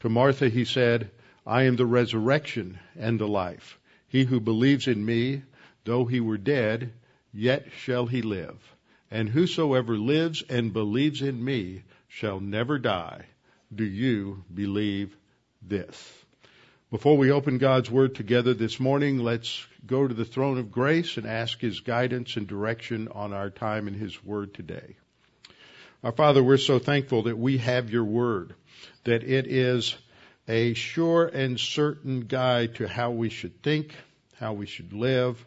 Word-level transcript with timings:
To 0.00 0.08
Martha 0.08 0.48
he 0.48 0.64
said, 0.64 1.10
I 1.46 1.62
am 1.62 1.76
the 1.76 1.86
resurrection 1.86 2.78
and 2.96 3.18
the 3.18 3.28
life. 3.28 3.78
He 4.08 4.24
who 4.24 4.40
believes 4.40 4.86
in 4.86 5.04
me, 5.04 5.42
though 5.84 6.04
he 6.04 6.20
were 6.20 6.38
dead, 6.38 6.92
yet 7.32 7.68
shall 7.76 8.06
he 8.06 8.22
live. 8.22 8.74
And 9.10 9.28
whosoever 9.28 9.96
lives 9.96 10.42
and 10.48 10.72
believes 10.72 11.22
in 11.22 11.44
me 11.44 11.82
shall 12.08 12.40
never 12.40 12.78
die. 12.78 13.26
Do 13.74 13.84
you 13.84 14.44
believe 14.52 15.16
this? 15.62 16.12
Before 16.90 17.16
we 17.16 17.30
open 17.32 17.58
God's 17.58 17.90
Word 17.90 18.14
together 18.14 18.54
this 18.54 18.78
morning, 18.78 19.18
let's 19.18 19.66
go 19.86 20.06
to 20.06 20.14
the 20.14 20.24
throne 20.24 20.58
of 20.58 20.70
grace 20.70 21.16
and 21.16 21.26
ask 21.26 21.60
His 21.60 21.80
guidance 21.80 22.36
and 22.36 22.46
direction 22.46 23.08
on 23.08 23.32
our 23.32 23.50
time 23.50 23.88
in 23.88 23.94
His 23.94 24.24
Word 24.24 24.54
today. 24.54 24.96
Our 26.04 26.12
Father, 26.12 26.42
we're 26.42 26.58
so 26.58 26.78
thankful 26.78 27.22
that 27.22 27.38
we 27.38 27.58
have 27.58 27.90
your 27.90 28.04
Word, 28.04 28.54
that 29.04 29.24
it 29.24 29.46
is 29.46 29.96
a 30.46 30.74
sure 30.74 31.26
and 31.26 31.58
certain 31.58 32.20
guide 32.20 32.76
to 32.76 32.86
how 32.86 33.10
we 33.10 33.30
should 33.30 33.62
think, 33.62 33.94
how 34.38 34.52
we 34.52 34.66
should 34.66 34.92
live, 34.92 35.44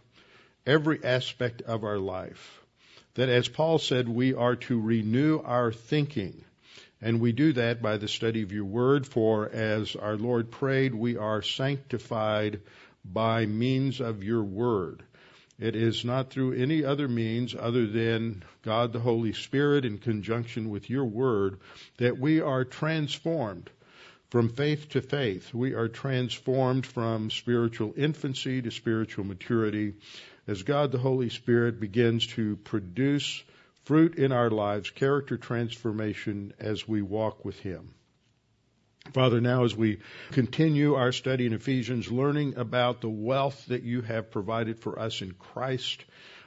every 0.66 1.04
aspect 1.04 1.62
of 1.62 1.84
our 1.84 2.00
life. 2.00 2.62
That 3.14 3.30
as 3.30 3.48
Paul 3.48 3.78
said, 3.78 4.10
we 4.10 4.34
are 4.34 4.56
to 4.56 4.80
renew 4.80 5.40
our 5.40 5.72
thinking 5.72 6.44
and 7.02 7.22
we 7.22 7.32
do 7.32 7.54
that 7.54 7.82
by 7.82 7.98
the 7.98 8.08
study 8.08 8.42
of 8.42 8.52
your 8.52 8.66
word, 8.66 9.08
for 9.08 9.50
as 9.50 9.96
our 9.96 10.18
Lord 10.18 10.52
prayed, 10.52 10.94
we 10.94 11.16
are 11.16 11.42
sanctified 11.42 12.60
by 13.06 13.46
means 13.46 14.02
of 14.02 14.24
your 14.24 14.44
word. 14.44 15.04
It 15.60 15.76
is 15.76 16.06
not 16.06 16.30
through 16.30 16.54
any 16.54 16.86
other 16.86 17.10
means 17.10 17.54
other 17.54 17.86
than 17.86 18.44
God 18.64 18.94
the 18.94 19.00
Holy 19.00 19.34
Spirit 19.34 19.84
in 19.84 19.98
conjunction 19.98 20.70
with 20.70 20.90
your 20.90 21.04
word 21.04 21.60
that 21.98 22.18
we 22.18 22.40
are 22.40 22.64
transformed 22.64 23.70
from 24.30 24.50
faith 24.50 24.90
to 24.90 25.02
faith. 25.02 25.54
We 25.54 25.74
are 25.74 25.90
transformed 25.90 26.86
from 26.86 27.30
spiritual 27.30 27.94
infancy 27.98 28.62
to 28.62 28.72
spiritual 28.72 29.26
maturity 29.26 29.96
as 30.48 30.64
God 30.64 30.94
the 30.94 30.98
Holy 30.98 31.30
Spirit 31.30 31.80
begins 31.80 32.28
to 32.28 32.56
produce 32.58 33.44
fruit 33.84 34.16
in 34.16 34.32
our 34.32 34.50
lives, 34.50 34.92
character 34.92 35.36
transformation 35.36 36.54
as 36.58 36.88
we 36.88 37.02
walk 37.02 37.44
with 37.44 37.60
Him. 37.60 37.94
Father, 39.14 39.42
now 39.42 39.64
as 39.64 39.76
we 39.76 39.98
continue 40.32 40.94
our 40.94 41.12
study 41.12 41.48
in 41.48 41.54
Ephesians, 41.54 42.12
learning 42.12 42.58
about 42.58 43.02
the 43.02 43.10
wealth 43.10 43.66
that 43.68 43.82
you 43.82 44.02
have 44.04 44.30
provided 44.30 44.78
for 44.78 45.00
us 45.00 45.22
in 45.22 45.32
Christ, 45.32 46.06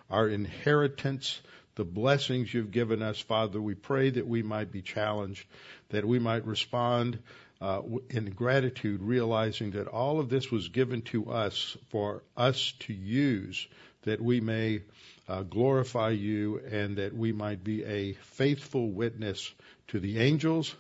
our 0.09 0.29
inheritance, 0.29 1.41
the 1.75 1.85
blessings 1.85 2.55
you've 2.55 2.71
given 2.71 3.03
us, 3.03 3.19
Father, 3.19 3.61
we 3.61 3.75
pray 3.75 4.11
that 4.11 4.29
we 4.29 4.45
might 4.45 4.71
be 4.71 4.81
challenged, 4.81 5.45
that 5.89 6.07
we 6.07 6.21
might 6.21 6.47
respond 6.47 7.19
uh, 7.61 7.83
in 8.11 8.27
gratitude, 8.31 9.03
realizing 9.03 9.73
that 9.73 9.89
all 9.89 10.21
of 10.21 10.29
this 10.29 10.51
was 10.53 10.69
given 10.69 11.03
to 11.03 11.33
us 11.33 11.77
for 11.91 12.23
us 12.37 12.75
to 12.81 12.92
use, 12.92 13.67
that 14.03 14.20
we 14.20 14.41
may 14.41 14.83
uh, 15.29 15.42
glorify 15.42 16.11
you 16.11 16.61
and 16.70 16.98
that 16.98 17.13
we 17.13 17.33
might 17.33 17.65
be 17.65 17.85
a 17.85 18.13
faithful 18.13 18.89
witness 18.89 19.53
to 19.89 19.98
the 19.98 20.20
angels 20.20 20.75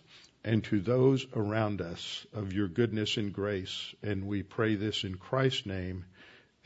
and 0.44 0.64
to 0.64 0.80
those 0.80 1.26
around 1.34 1.80
us 1.80 2.26
of 2.34 2.52
your 2.52 2.68
goodness 2.68 3.16
and 3.16 3.32
grace. 3.32 3.94
And 4.02 4.26
we 4.26 4.42
pray 4.42 4.74
this 4.74 5.04
in 5.04 5.16
Christ's 5.16 5.66
name. 5.66 6.04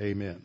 Amen. 0.01 0.43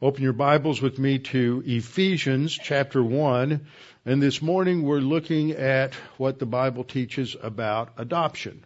Open 0.00 0.22
your 0.22 0.32
Bibles 0.32 0.82
with 0.82 0.98
me 0.98 1.20
to 1.20 1.62
Ephesians 1.64 2.58
chapter 2.60 3.02
1. 3.02 3.66
And 4.04 4.20
this 4.20 4.42
morning 4.42 4.82
we're 4.82 4.98
looking 4.98 5.52
at 5.52 5.94
what 6.16 6.40
the 6.40 6.46
Bible 6.46 6.82
teaches 6.82 7.36
about 7.40 7.92
adoption 7.96 8.64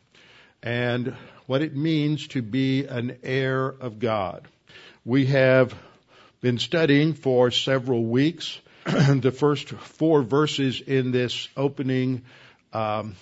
and 0.63 1.15
what 1.47 1.61
it 1.61 1.77
means 1.77 2.27
to 2.29 2.41
be 2.41 2.87
an 2.87 3.19
heir 3.23 3.67
of 3.67 3.99
God. 3.99 4.49
We 5.05 5.27
have 5.27 5.75
been 6.41 6.59
studying 6.59 7.13
for 7.13 7.51
several 7.51 8.05
weeks 8.05 8.59
the 8.85 9.31
first 9.31 9.69
four 9.69 10.23
verses 10.23 10.81
in 10.81 11.11
this 11.13 11.49
opening 11.57 12.23
um, 12.72 13.15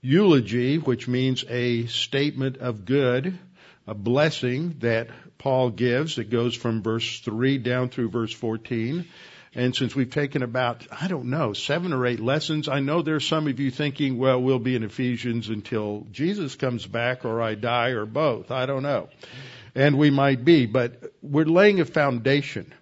eulogy, 0.00 0.78
which 0.78 1.08
means 1.08 1.44
a 1.48 1.86
statement 1.86 2.58
of 2.58 2.84
good, 2.84 3.38
a 3.86 3.94
blessing 3.94 4.76
that 4.80 5.08
Paul 5.38 5.70
gives. 5.70 6.18
It 6.18 6.30
goes 6.30 6.54
from 6.54 6.82
verse 6.82 7.20
3 7.20 7.58
down 7.58 7.88
through 7.88 8.10
verse 8.10 8.32
14. 8.32 9.06
And 9.54 9.74
since 9.74 9.94
we've 9.94 10.10
taken 10.10 10.42
about, 10.42 10.86
I 10.90 11.08
don't 11.08 11.30
know, 11.30 11.52
seven 11.52 11.92
or 11.92 12.06
eight 12.06 12.20
lessons, 12.20 12.68
I 12.68 12.80
know 12.80 13.02
there's 13.02 13.26
some 13.26 13.48
of 13.48 13.58
you 13.58 13.70
thinking, 13.70 14.18
well, 14.18 14.40
we'll 14.40 14.58
be 14.58 14.76
in 14.76 14.82
Ephesians 14.82 15.48
until 15.48 16.06
Jesus 16.12 16.54
comes 16.54 16.86
back 16.86 17.24
or 17.24 17.40
I 17.40 17.54
die 17.54 17.90
or 17.90 18.04
both. 18.04 18.50
I 18.50 18.66
don't 18.66 18.82
know 18.82 19.08
and 19.78 19.96
we 19.96 20.10
might 20.10 20.44
be, 20.44 20.66
but 20.66 21.12
we're 21.22 21.44
laying 21.44 21.80
a 21.80 21.84
foundation. 21.84 22.74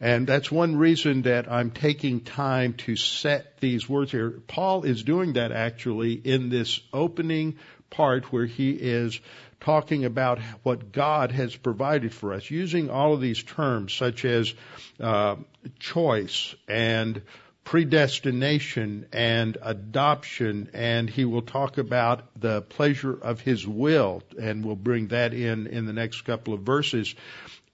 And 0.00 0.26
that's 0.26 0.50
one 0.50 0.76
reason 0.76 1.22
that 1.22 1.50
I'm 1.50 1.70
taking 1.70 2.20
time 2.20 2.72
to 2.84 2.96
set 2.96 3.58
these 3.60 3.86
words 3.86 4.10
here. 4.10 4.30
Paul 4.46 4.84
is 4.84 5.02
doing 5.02 5.34
that 5.34 5.52
actually 5.52 6.14
in 6.14 6.48
this 6.48 6.80
opening 6.92 7.58
part 7.90 8.32
where 8.32 8.46
he 8.46 8.70
is 8.70 9.20
talking 9.60 10.06
about 10.06 10.38
what 10.62 10.90
God 10.90 11.32
has 11.32 11.54
provided 11.54 12.14
for 12.14 12.32
us, 12.32 12.50
using 12.50 12.88
all 12.88 13.12
of 13.12 13.20
these 13.20 13.42
terms 13.42 13.92
such 13.92 14.24
as 14.24 14.54
uh, 14.98 15.36
choice 15.78 16.54
and 16.66 17.20
predestination 17.64 19.06
and 19.12 19.58
adoption, 19.60 20.70
and 20.72 21.10
he 21.10 21.26
will 21.26 21.42
talk 21.42 21.76
about 21.78 22.22
the 22.40 22.62
pleasure 22.62 23.12
of 23.12 23.40
his 23.40 23.66
will, 23.66 24.22
and 24.40 24.64
we'll 24.64 24.76
bring 24.76 25.08
that 25.08 25.34
in 25.34 25.66
in 25.66 25.84
the 25.84 25.92
next 25.92 26.22
couple 26.22 26.54
of 26.54 26.60
verses. 26.62 27.14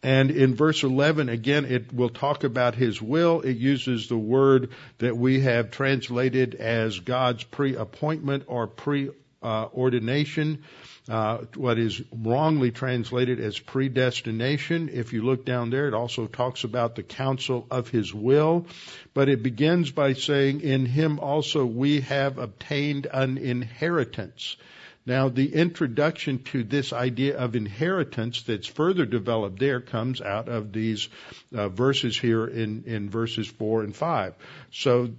And 0.02 0.30
in 0.30 0.54
verse 0.54 0.82
11, 0.82 1.28
again, 1.28 1.64
it 1.64 1.92
will 1.92 2.10
talk 2.10 2.44
about 2.44 2.74
his 2.74 3.02
will. 3.02 3.40
It 3.40 3.56
uses 3.56 4.08
the 4.08 4.18
word 4.18 4.70
that 4.98 5.16
we 5.16 5.40
have 5.40 5.70
translated 5.70 6.54
as 6.54 7.00
God's 7.00 7.42
pre-appointment 7.44 8.44
or 8.46 8.66
pre-ordination 8.66 10.62
uh, 11.08 11.38
what 11.54 11.78
is 11.78 12.02
wrongly 12.12 12.72
translated 12.72 13.38
as 13.38 13.58
predestination. 13.58 14.88
If 14.92 15.12
you 15.12 15.22
look 15.22 15.44
down 15.44 15.70
there, 15.70 15.86
it 15.86 15.94
also 15.94 16.26
talks 16.26 16.64
about 16.64 16.96
the 16.96 17.04
counsel 17.04 17.66
of 17.70 17.88
his 17.88 18.12
will. 18.12 18.66
But 19.14 19.28
it 19.28 19.42
begins 19.42 19.92
by 19.92 20.14
saying, 20.14 20.62
in 20.62 20.84
him 20.84 21.20
also 21.20 21.64
we 21.64 22.00
have 22.00 22.38
obtained 22.38 23.06
an 23.12 23.38
inheritance. 23.38 24.56
Now, 25.06 25.28
the 25.28 25.54
introduction 25.54 26.42
to 26.44 26.64
this 26.64 26.92
idea 26.92 27.38
of 27.38 27.54
inheritance 27.54 28.42
that's 28.42 28.66
further 28.66 29.06
developed 29.06 29.60
there 29.60 29.80
comes 29.80 30.20
out 30.20 30.48
of 30.48 30.72
these 30.72 31.08
uh, 31.54 31.68
verses 31.68 32.18
here 32.18 32.44
in, 32.44 32.82
in 32.86 33.08
verses 33.08 33.46
4 33.46 33.84
and 33.84 33.94
5. 33.94 34.34
So 34.72 35.10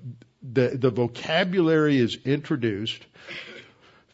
the, 0.44 0.78
the 0.78 0.92
vocabulary 0.92 1.98
is 1.98 2.18
introduced 2.26 3.02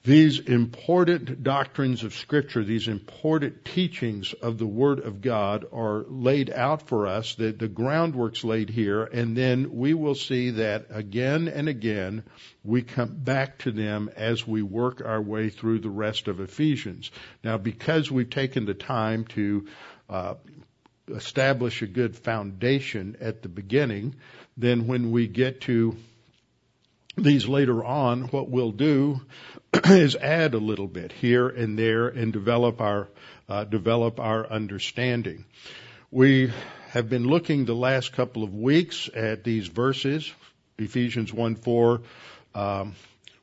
these 0.05 0.39
important 0.39 1.43
doctrines 1.43 2.03
of 2.03 2.13
Scripture, 2.13 2.61
these 2.61 2.89
important 2.89 3.63
teachings 3.63 4.33
of 4.33 4.57
the 4.57 4.67
Word 4.67 4.99
of 4.99 5.21
God 5.21 5.65
are 5.71 6.03
laid 6.09 6.49
out 6.49 6.89
for 6.89 7.07
us, 7.07 7.35
that 7.35 7.57
the 7.57 7.69
groundwork's 7.69 8.43
laid 8.43 8.69
here, 8.69 9.05
and 9.05 9.35
then 9.35 9.77
we 9.77 9.93
will 9.93 10.15
see 10.15 10.49
that 10.51 10.87
again 10.89 11.47
and 11.47 11.69
again 11.69 12.23
we 12.65 12.81
come 12.81 13.15
back 13.15 13.59
to 13.59 13.71
them 13.71 14.09
as 14.17 14.45
we 14.45 14.61
work 14.61 15.01
our 15.05 15.21
way 15.21 15.49
through 15.49 15.79
the 15.79 15.89
rest 15.89 16.27
of 16.27 16.41
Ephesians. 16.41 17.09
Now, 17.41 17.57
because 17.57 18.11
we've 18.11 18.29
taken 18.29 18.65
the 18.65 18.73
time 18.73 19.23
to 19.25 19.67
uh, 20.09 20.33
establish 21.07 21.81
a 21.81 21.87
good 21.87 22.17
foundation 22.17 23.15
at 23.21 23.41
the 23.41 23.49
beginning, 23.49 24.15
then 24.57 24.85
when 24.85 25.11
we 25.11 25.27
get 25.27 25.61
to 25.61 25.95
these 27.15 27.47
later 27.47 27.85
on, 27.85 28.23
what 28.23 28.49
we'll 28.49 28.71
do 28.71 29.21
is 29.85 30.15
add 30.15 30.53
a 30.53 30.59
little 30.59 30.87
bit 30.87 31.11
here 31.11 31.47
and 31.47 31.77
there 31.77 32.07
and 32.07 32.31
develop 32.31 32.79
our 32.79 33.07
uh, 33.49 33.63
develop 33.63 34.19
our 34.19 34.47
understanding. 34.47 35.45
We 36.11 36.51
have 36.89 37.09
been 37.09 37.25
looking 37.25 37.65
the 37.65 37.73
last 37.73 38.13
couple 38.13 38.43
of 38.43 38.53
weeks 38.53 39.09
at 39.15 39.43
these 39.43 39.67
verses, 39.67 40.31
Ephesians 40.77 41.33
1 41.33 41.55
4, 41.55 42.01
um, 42.53 42.95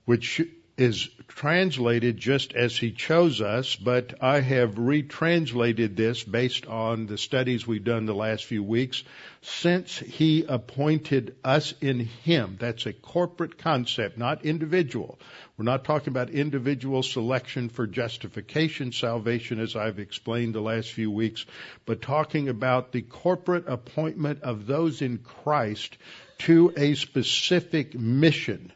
which 0.04 0.40
is 0.80 1.10
translated 1.28 2.16
just 2.16 2.54
as 2.54 2.74
he 2.74 2.90
chose 2.90 3.42
us, 3.42 3.76
but 3.76 4.14
I 4.22 4.40
have 4.40 4.78
retranslated 4.78 5.94
this 5.94 6.24
based 6.24 6.66
on 6.66 7.06
the 7.06 7.18
studies 7.18 7.66
we've 7.66 7.84
done 7.84 8.06
the 8.06 8.14
last 8.14 8.46
few 8.46 8.62
weeks. 8.62 9.04
Since 9.42 9.98
he 9.98 10.46
appointed 10.48 11.36
us 11.44 11.74
in 11.82 12.00
him, 12.00 12.56
that's 12.58 12.86
a 12.86 12.94
corporate 12.94 13.58
concept, 13.58 14.16
not 14.16 14.46
individual. 14.46 15.18
We're 15.58 15.64
not 15.66 15.84
talking 15.84 16.08
about 16.08 16.30
individual 16.30 17.02
selection 17.02 17.68
for 17.68 17.86
justification, 17.86 18.92
salvation, 18.92 19.60
as 19.60 19.76
I've 19.76 19.98
explained 19.98 20.54
the 20.54 20.62
last 20.62 20.90
few 20.90 21.10
weeks, 21.10 21.44
but 21.84 22.00
talking 22.00 22.48
about 22.48 22.92
the 22.92 23.02
corporate 23.02 23.68
appointment 23.68 24.40
of 24.42 24.66
those 24.66 25.02
in 25.02 25.18
Christ 25.18 25.98
to 26.38 26.72
a 26.74 26.94
specific 26.94 27.94
mission. 27.94 28.72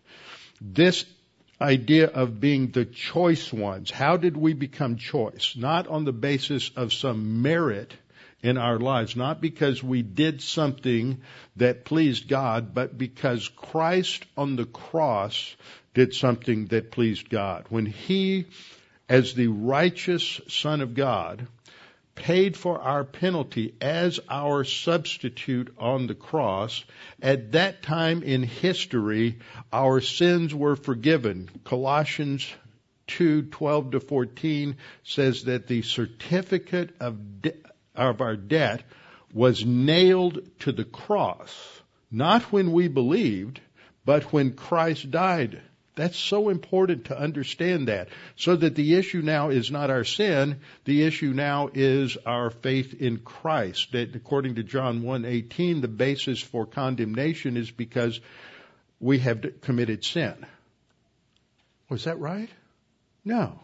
This 0.60 1.04
idea 1.64 2.06
of 2.06 2.40
being 2.40 2.70
the 2.70 2.84
choice 2.84 3.52
ones. 3.52 3.90
How 3.90 4.16
did 4.18 4.36
we 4.36 4.52
become 4.52 4.96
choice? 4.96 5.54
Not 5.56 5.88
on 5.88 6.04
the 6.04 6.12
basis 6.12 6.70
of 6.76 6.92
some 6.92 7.42
merit 7.42 7.94
in 8.42 8.58
our 8.58 8.78
lives, 8.78 9.16
not 9.16 9.40
because 9.40 9.82
we 9.82 10.02
did 10.02 10.42
something 10.42 11.22
that 11.56 11.86
pleased 11.86 12.28
God, 12.28 12.74
but 12.74 12.98
because 12.98 13.48
Christ 13.48 14.26
on 14.36 14.56
the 14.56 14.66
cross 14.66 15.56
did 15.94 16.14
something 16.14 16.66
that 16.66 16.90
pleased 16.90 17.30
God. 17.30 17.64
When 17.70 17.86
He, 17.86 18.46
as 19.08 19.32
the 19.32 19.48
righteous 19.48 20.42
Son 20.48 20.82
of 20.82 20.94
God, 20.94 21.46
paid 22.14 22.56
for 22.56 22.80
our 22.80 23.04
penalty 23.04 23.74
as 23.80 24.20
our 24.28 24.64
substitute 24.64 25.74
on 25.78 26.06
the 26.06 26.14
cross. 26.14 26.84
At 27.20 27.52
that 27.52 27.82
time 27.82 28.22
in 28.22 28.42
history, 28.42 29.38
our 29.72 30.00
sins 30.00 30.54
were 30.54 30.76
forgiven. 30.76 31.50
Colossians 31.64 32.46
2:12 33.08 33.92
to 33.92 34.00
14 34.00 34.76
says 35.02 35.44
that 35.44 35.66
the 35.66 35.82
certificate 35.82 36.94
of 37.00 37.42
de- 37.42 37.52
of 37.94 38.20
our 38.20 38.36
debt 38.36 38.82
was 39.32 39.64
nailed 39.64 40.40
to 40.60 40.72
the 40.72 40.84
cross, 40.84 41.82
not 42.10 42.42
when 42.52 42.72
we 42.72 42.88
believed, 42.88 43.60
but 44.04 44.32
when 44.32 44.52
Christ 44.52 45.10
died 45.10 45.60
that's 45.96 46.18
so 46.18 46.48
important 46.48 47.06
to 47.06 47.18
understand 47.18 47.88
that. 47.88 48.08
So 48.36 48.56
that 48.56 48.74
the 48.74 48.94
issue 48.94 49.22
now 49.22 49.50
is 49.50 49.70
not 49.70 49.90
our 49.90 50.04
sin, 50.04 50.60
the 50.84 51.04
issue 51.04 51.32
now 51.32 51.70
is 51.72 52.16
our 52.26 52.50
faith 52.50 52.94
in 52.94 53.18
Christ. 53.18 53.92
That 53.92 54.14
according 54.14 54.56
to 54.56 54.62
John 54.62 55.02
1:18, 55.02 55.80
the 55.80 55.88
basis 55.88 56.40
for 56.40 56.66
condemnation 56.66 57.56
is 57.56 57.70
because 57.70 58.20
we 59.00 59.18
have 59.20 59.60
committed 59.60 60.04
sin. 60.04 60.34
Was 61.88 62.04
that 62.04 62.18
right? 62.18 62.50
No. 63.24 63.60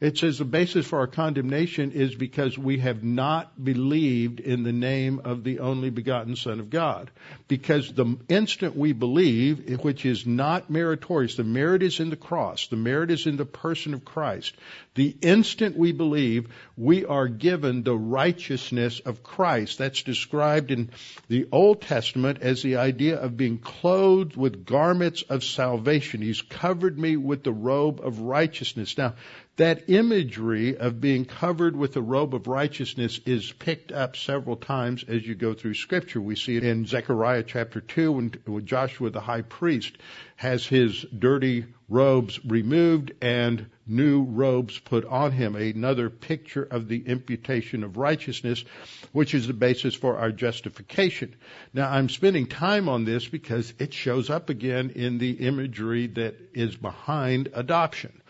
It 0.00 0.18
says 0.18 0.38
the 0.38 0.44
basis 0.44 0.86
for 0.86 0.98
our 0.98 1.06
condemnation 1.06 1.92
is 1.92 2.14
because 2.14 2.58
we 2.58 2.78
have 2.78 3.04
not 3.04 3.62
believed 3.62 4.40
in 4.40 4.64
the 4.64 4.72
name 4.72 5.20
of 5.24 5.44
the 5.44 5.60
only 5.60 5.90
begotten 5.90 6.34
Son 6.36 6.58
of 6.58 6.68
God. 6.68 7.10
Because 7.46 7.92
the 7.92 8.18
instant 8.28 8.76
we 8.76 8.92
believe, 8.92 9.80
which 9.82 10.04
is 10.04 10.26
not 10.26 10.68
meritorious, 10.68 11.36
the 11.36 11.44
merit 11.44 11.82
is 11.82 12.00
in 12.00 12.10
the 12.10 12.16
cross, 12.16 12.66
the 12.66 12.76
merit 12.76 13.10
is 13.10 13.26
in 13.26 13.36
the 13.36 13.44
person 13.44 13.94
of 13.94 14.04
Christ. 14.04 14.54
The 14.94 15.16
instant 15.22 15.76
we 15.76 15.92
believe, 15.92 16.48
we 16.76 17.04
are 17.04 17.28
given 17.28 17.82
the 17.82 17.96
righteousness 17.96 19.00
of 19.00 19.22
Christ. 19.22 19.78
That's 19.78 20.02
described 20.02 20.70
in 20.70 20.90
the 21.28 21.48
Old 21.50 21.82
Testament 21.82 22.38
as 22.42 22.62
the 22.62 22.76
idea 22.76 23.18
of 23.18 23.36
being 23.36 23.58
clothed 23.58 24.36
with 24.36 24.66
garments 24.66 25.22
of 25.22 25.44
salvation. 25.44 26.20
He's 26.20 26.42
covered 26.42 26.98
me 26.98 27.16
with 27.16 27.44
the 27.44 27.52
robe 27.52 28.00
of 28.02 28.20
righteousness. 28.20 28.96
Now, 28.98 29.14
that 29.56 29.88
imagery 29.88 30.76
of 30.76 31.00
being 31.00 31.24
covered 31.24 31.76
with 31.76 31.96
a 31.96 32.02
robe 32.02 32.34
of 32.34 32.48
righteousness 32.48 33.20
is 33.24 33.52
picked 33.52 33.92
up 33.92 34.16
several 34.16 34.56
times 34.56 35.04
as 35.06 35.24
you 35.24 35.36
go 35.36 35.54
through 35.54 35.74
scripture. 35.74 36.20
We 36.20 36.34
see 36.34 36.56
it 36.56 36.64
in 36.64 36.86
Zechariah 36.86 37.44
chapter 37.44 37.80
2 37.80 38.12
when 38.12 38.66
Joshua 38.66 39.10
the 39.10 39.20
high 39.20 39.42
priest 39.42 39.96
has 40.36 40.66
his 40.66 41.06
dirty 41.16 41.66
robes 41.88 42.40
removed 42.44 43.12
and 43.22 43.66
new 43.86 44.24
robes 44.24 44.76
put 44.80 45.04
on 45.04 45.30
him. 45.30 45.54
Another 45.54 46.10
picture 46.10 46.64
of 46.64 46.88
the 46.88 47.06
imputation 47.06 47.84
of 47.84 47.96
righteousness, 47.96 48.64
which 49.12 49.34
is 49.34 49.46
the 49.46 49.52
basis 49.52 49.94
for 49.94 50.18
our 50.18 50.32
justification. 50.32 51.36
Now 51.72 51.88
I'm 51.88 52.08
spending 52.08 52.48
time 52.48 52.88
on 52.88 53.04
this 53.04 53.28
because 53.28 53.72
it 53.78 53.94
shows 53.94 54.30
up 54.30 54.50
again 54.50 54.90
in 54.90 55.18
the 55.18 55.32
imagery 55.32 56.08
that 56.08 56.34
is 56.54 56.74
behind 56.74 57.50
adoption. 57.54 58.20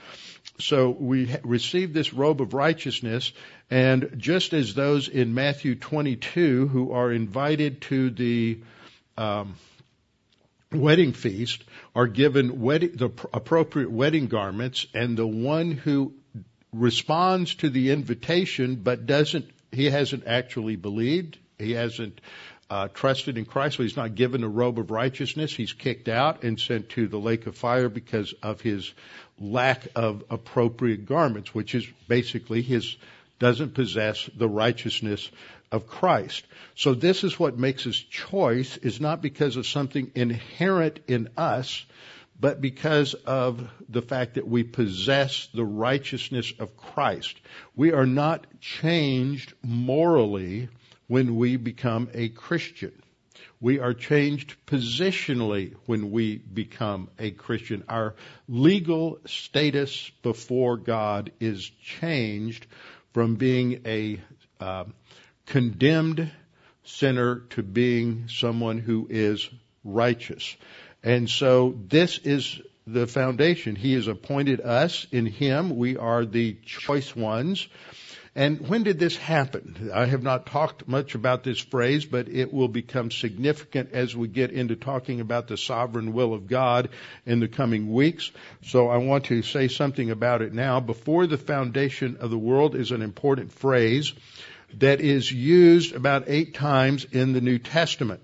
So 0.59 0.91
we 0.91 1.35
receive 1.43 1.93
this 1.93 2.13
robe 2.15 2.41
of 2.41 2.55
righteousness, 2.55 3.33
and 3.71 4.15
just 4.17 4.53
as 4.53 4.75
those 4.75 5.09
in 5.09 5.35
Matthew 5.35 5.75
22 5.75 6.69
who 6.69 6.93
are 6.93 7.11
invited 7.11 7.81
to 7.83 8.11
the 8.11 8.61
um, 9.19 9.57
wedding 10.71 11.13
feast 11.13 11.65
are 11.95 12.07
given 12.07 12.49
the 12.49 13.13
appropriate 13.33 13.91
wedding 13.91 14.29
garments, 14.29 14.87
and 14.95 15.17
the 15.17 15.27
one 15.27 15.73
who 15.73 16.15
responds 16.73 17.55
to 17.57 17.71
the 17.71 17.91
invitation 17.91 18.77
but 18.77 19.07
doesn't, 19.07 19.51
he 19.73 19.87
hasn't 19.87 20.25
actually 20.27 20.77
believed, 20.77 21.39
he 21.59 21.73
hasn't 21.73 22.21
uh, 22.71 22.89
trusted 22.89 23.39
in 23.39 23.45
Christ, 23.45 23.77
but 23.77 23.85
he's 23.85 23.97
not 23.97 24.15
given 24.15 24.43
a 24.43 24.49
robe 24.49 24.79
of 24.79 24.91
righteousness. 24.91 25.55
He's 25.55 25.73
kicked 25.73 26.09
out 26.09 26.43
and 26.43 26.59
sent 26.59 26.89
to 26.91 27.09
the 27.09 27.19
lake 27.19 27.47
of 27.47 27.57
fire 27.57 27.89
because 27.89 28.33
of 28.43 28.61
his 28.61 28.93
lack 29.39 29.89
of 29.95 30.25
appropriate 30.31 31.07
garments, 31.07 31.55
which 31.55 31.75
is 31.75 31.87
basically 32.09 32.63
his 32.63 32.97
doesn't 33.39 33.75
possess 33.75 34.31
the 34.37 34.49
righteousness 34.49 35.31
of 35.73 35.87
Christ. 35.87 36.47
So 36.77 36.95
this 36.95 37.25
is 37.25 37.39
what 37.39 37.59
makes 37.59 37.85
his 37.85 37.99
choice 37.99 38.77
is 38.79 39.01
not 39.01 39.21
because 39.21 39.57
of 39.57 39.67
something 39.67 40.13
inherent 40.15 41.01
in 41.09 41.29
us, 41.37 41.85
but 42.39 42.61
because 42.61 43.15
of 43.15 43.69
the 43.89 44.03
fact 44.03 44.35
that 44.35 44.47
we 44.47 44.63
possess 44.63 45.49
the 45.53 45.65
righteousness 45.65 46.53
of 46.59 46.77
Christ. 46.77 47.37
We 47.77 47.93
are 47.93 48.07
not 48.07 48.47
changed 48.61 49.53
morally 49.63 50.69
when 51.07 51.37
we 51.37 51.57
become 51.57 52.09
a 52.15 52.29
Christian. 52.29 52.93
We 53.61 53.79
are 53.79 53.95
changed 53.95 54.57
positionally 54.67 55.75
when 55.87 56.11
we 56.11 56.37
become 56.37 57.09
a 57.19 57.31
Christian. 57.31 57.85
Our 57.89 58.15
legal 58.49 59.19
status 59.27 60.11
before 60.23 60.77
God 60.77 61.33
is 61.41 61.71
changed 61.83 62.67
from 63.13 63.37
being 63.37 63.81
a 63.87 64.21
uh, 64.61 64.85
condemned 65.47 66.31
sinner 66.85 67.37
to 67.51 67.63
being 67.63 68.29
someone 68.29 68.79
who 68.79 69.07
is 69.09 69.49
righteous. 69.85 70.57
And 71.03 71.29
so 71.29 71.75
this 71.89 72.19
is 72.19 72.61
the 72.87 73.07
foundation. 73.07 73.77
He 73.77 73.95
has 73.95 74.09
appointed 74.09 74.61
us 74.61 75.07
in 75.11 75.27
Him. 75.27 75.77
We 75.77 75.97
are 75.97 76.25
the 76.25 76.59
choice 76.65 77.15
ones. 77.17 77.67
And 78.37 78.69
when 78.69 78.83
did 78.83 78.99
this 78.99 79.17
happen? 79.17 79.93
I 79.95 80.07
have 80.07 80.25
not 80.25 80.47
talked 80.47 80.89
much 80.89 81.15
about 81.15 81.45
this 81.45 81.61
phrase, 81.61 82.05
but 82.05 82.29
it 82.29 82.53
will 82.53 82.67
become 82.67 83.13
significant 83.13 83.93
as 83.93 84.17
we 84.17 84.27
get 84.27 84.51
into 84.51 84.75
talking 84.75 85.21
about 85.21 85.47
the 85.47 85.57
sovereign 85.57 86.13
will 86.13 86.35
of 86.35 86.49
God 86.49 86.89
in 87.27 87.39
the 87.39 87.47
coming 87.47 87.93
weeks. 87.93 88.33
So 88.63 88.89
I 88.89 88.97
want 88.97 89.27
to 89.27 89.43
say 89.43 89.69
something 89.69 90.11
about 90.11 90.43
it 90.43 90.53
now. 90.53 90.81
Before 90.81 91.29
the 91.29 91.39
foundation 91.39 92.17
of 92.19 92.31
the 92.31 92.39
world 92.39 92.75
is 92.75 92.91
an 92.91 93.03
important 93.03 93.53
phrase 93.53 94.13
that 94.79 95.01
is 95.01 95.31
used 95.31 95.95
about 95.95 96.25
eight 96.27 96.55
times 96.55 97.05
in 97.05 97.35
the 97.35 97.41
New 97.41 97.59
Testament. 97.59 98.21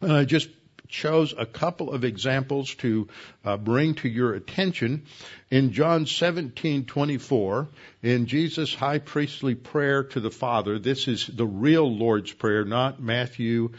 And 0.00 0.12
I 0.12 0.24
just 0.24 0.48
chose 0.88 1.34
a 1.36 1.46
couple 1.46 1.92
of 1.92 2.04
examples 2.04 2.74
to 2.76 3.08
uh, 3.44 3.56
bring 3.56 3.94
to 3.94 4.08
your 4.08 4.34
attention. 4.34 5.04
In 5.50 5.72
John 5.72 6.04
17:24, 6.06 7.68
in 8.02 8.26
Jesus' 8.26 8.74
high 8.74 8.98
priestly 8.98 9.54
prayer 9.54 10.04
to 10.04 10.20
the 10.20 10.30
Father, 10.30 10.78
this 10.78 11.08
is 11.08 11.26
the 11.26 11.46
real 11.46 11.90
Lord's 11.94 12.32
prayer, 12.32 12.64
not 12.64 13.00
Matthew 13.02 13.70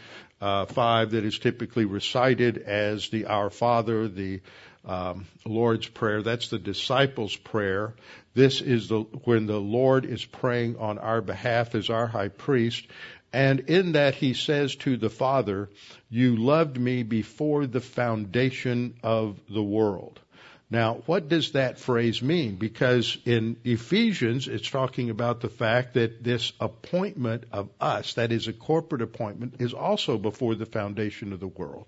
uh, 0.42 0.66
5 0.66 1.12
that 1.12 1.26
is 1.26 1.38
typically 1.40 1.86
recited 1.86 2.58
as 2.58 3.10
the 3.10 3.26
Our 3.26 3.50
Father, 3.50 4.08
the 4.08 4.42
um, 4.86 5.26
Lord's 5.46 5.88
prayer. 5.88 6.22
That's 6.22 6.50
the 6.50 6.60
disciples' 6.60 7.36
prayer. 7.36 7.94
This 8.34 8.62
is 8.62 8.88
the 8.88 9.02
when 9.26 9.48
the 9.48 9.60
Lord 9.60 10.06
is 10.06 10.24
praying 10.24 10.78
on 10.78 10.98
our 10.98 11.22
behalf 11.22 11.76
as 11.76 11.90
our 11.90 12.08
high 12.08 12.30
priest, 12.30 12.88
and 13.32 13.62
in 13.62 13.92
that 13.94 14.16
he 14.16 14.34
says 14.34 14.76
to 14.78 14.98
the 14.98 15.10
Father, 15.10 15.70
You 16.10 16.36
loved 16.36 16.80
me 16.80 17.04
before 17.04 17.68
the 17.68 17.82
foundation 17.82 18.96
of 19.04 19.40
the 19.50 19.64
world. 19.64 20.20
Now, 20.72 21.02
what 21.08 21.30
does 21.30 21.54
that 21.54 21.80
phrase 21.80 22.22
mean? 22.22 22.56
Because 22.56 23.18
in 23.26 23.58
Ephesians, 23.64 24.48
it's 24.48 24.70
talking 24.70 25.10
about 25.10 25.42
the 25.42 25.50
fact 25.50 25.96
that 25.96 26.24
this 26.24 26.54
appointment 26.60 27.46
of 27.52 27.70
us, 27.82 28.14
that 28.16 28.32
is 28.32 28.48
a 28.48 28.54
corporate 28.54 29.02
appointment, 29.02 29.56
is 29.60 29.74
also 29.74 30.20
before 30.20 30.54
the 30.54 30.68
foundation 30.68 31.34
of 31.34 31.40
the 31.40 31.48
world. 31.48 31.88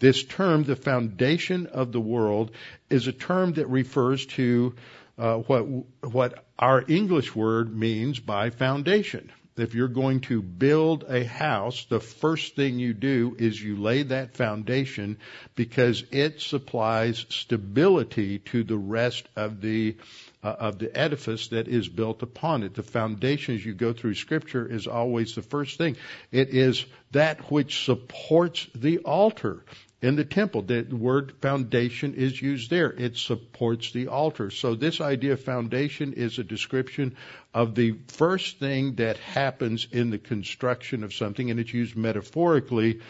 This 0.00 0.24
term, 0.24 0.64
the 0.64 0.74
foundation 0.74 1.68
of 1.68 1.92
the 1.92 2.00
world, 2.00 2.50
is 2.90 3.06
a 3.06 3.12
term 3.12 3.52
that 3.54 3.68
refers 3.68 4.26
to 4.26 4.74
uh, 5.18 5.36
what 5.38 5.62
what 6.02 6.44
our 6.58 6.84
English 6.86 7.34
word 7.34 7.74
means 7.74 8.18
by 8.18 8.50
foundation 8.50 9.30
if 9.58 9.74
you're 9.74 9.88
going 9.88 10.20
to 10.20 10.42
build 10.42 11.04
a 11.08 11.24
house, 11.24 11.86
the 11.88 12.00
first 12.00 12.56
thing 12.56 12.78
you 12.78 12.92
do 12.92 13.36
is 13.38 13.60
you 13.60 13.76
lay 13.76 14.02
that 14.02 14.36
foundation 14.36 15.18
because 15.54 16.04
it 16.10 16.40
supplies 16.40 17.24
stability 17.28 18.38
to 18.40 18.64
the 18.64 18.76
rest 18.76 19.28
of 19.34 19.60
the 19.60 19.96
uh, 20.42 20.54
of 20.60 20.78
the 20.78 20.96
edifice 20.96 21.48
that 21.48 21.66
is 21.66 21.88
built 21.88 22.22
upon 22.22 22.62
it. 22.62 22.74
The 22.74 22.82
foundation 22.82 23.56
as 23.56 23.64
you 23.64 23.74
go 23.74 23.92
through 23.92 24.14
scripture 24.14 24.64
is 24.66 24.86
always 24.86 25.34
the 25.34 25.42
first 25.42 25.76
thing. 25.76 25.96
It 26.30 26.50
is 26.50 26.84
that 27.10 27.50
which 27.50 27.84
supports 27.84 28.66
the 28.74 28.98
altar 28.98 29.64
in 30.06 30.14
the 30.14 30.24
temple. 30.24 30.62
The 30.62 30.84
word 30.84 31.32
foundation 31.40 32.14
is 32.14 32.40
used 32.40 32.70
there. 32.70 32.92
It 32.92 33.16
supports 33.16 33.90
the 33.90 34.06
altar. 34.06 34.50
So 34.50 34.76
this 34.76 35.00
idea 35.00 35.32
of 35.32 35.40
foundation 35.40 36.12
is 36.12 36.38
a 36.38 36.44
description 36.44 37.16
of 37.52 37.74
the 37.74 37.96
first 38.08 38.60
thing 38.60 38.94
that 38.96 39.18
happens 39.18 39.88
in 39.90 40.10
the 40.10 40.18
construction 40.18 41.02
of 41.02 41.12
something, 41.12 41.50
and 41.50 41.58
it's 41.58 41.74
used 41.74 41.96
metaphorically 41.96 43.00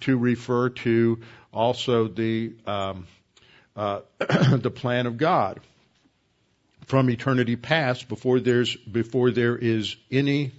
to 0.00 0.18
refer 0.18 0.68
to 0.68 1.20
also 1.52 2.08
the 2.08 2.52
um, 2.66 3.06
uh, 3.74 4.00
the 4.18 4.70
plan 4.70 5.06
of 5.06 5.16
God 5.16 5.60
from 6.86 7.08
eternity 7.08 7.56
past 7.56 8.08
before 8.08 8.38
there's 8.38 8.76
before 8.76 9.30
there 9.30 9.56
is 9.56 9.96
any 10.10 10.52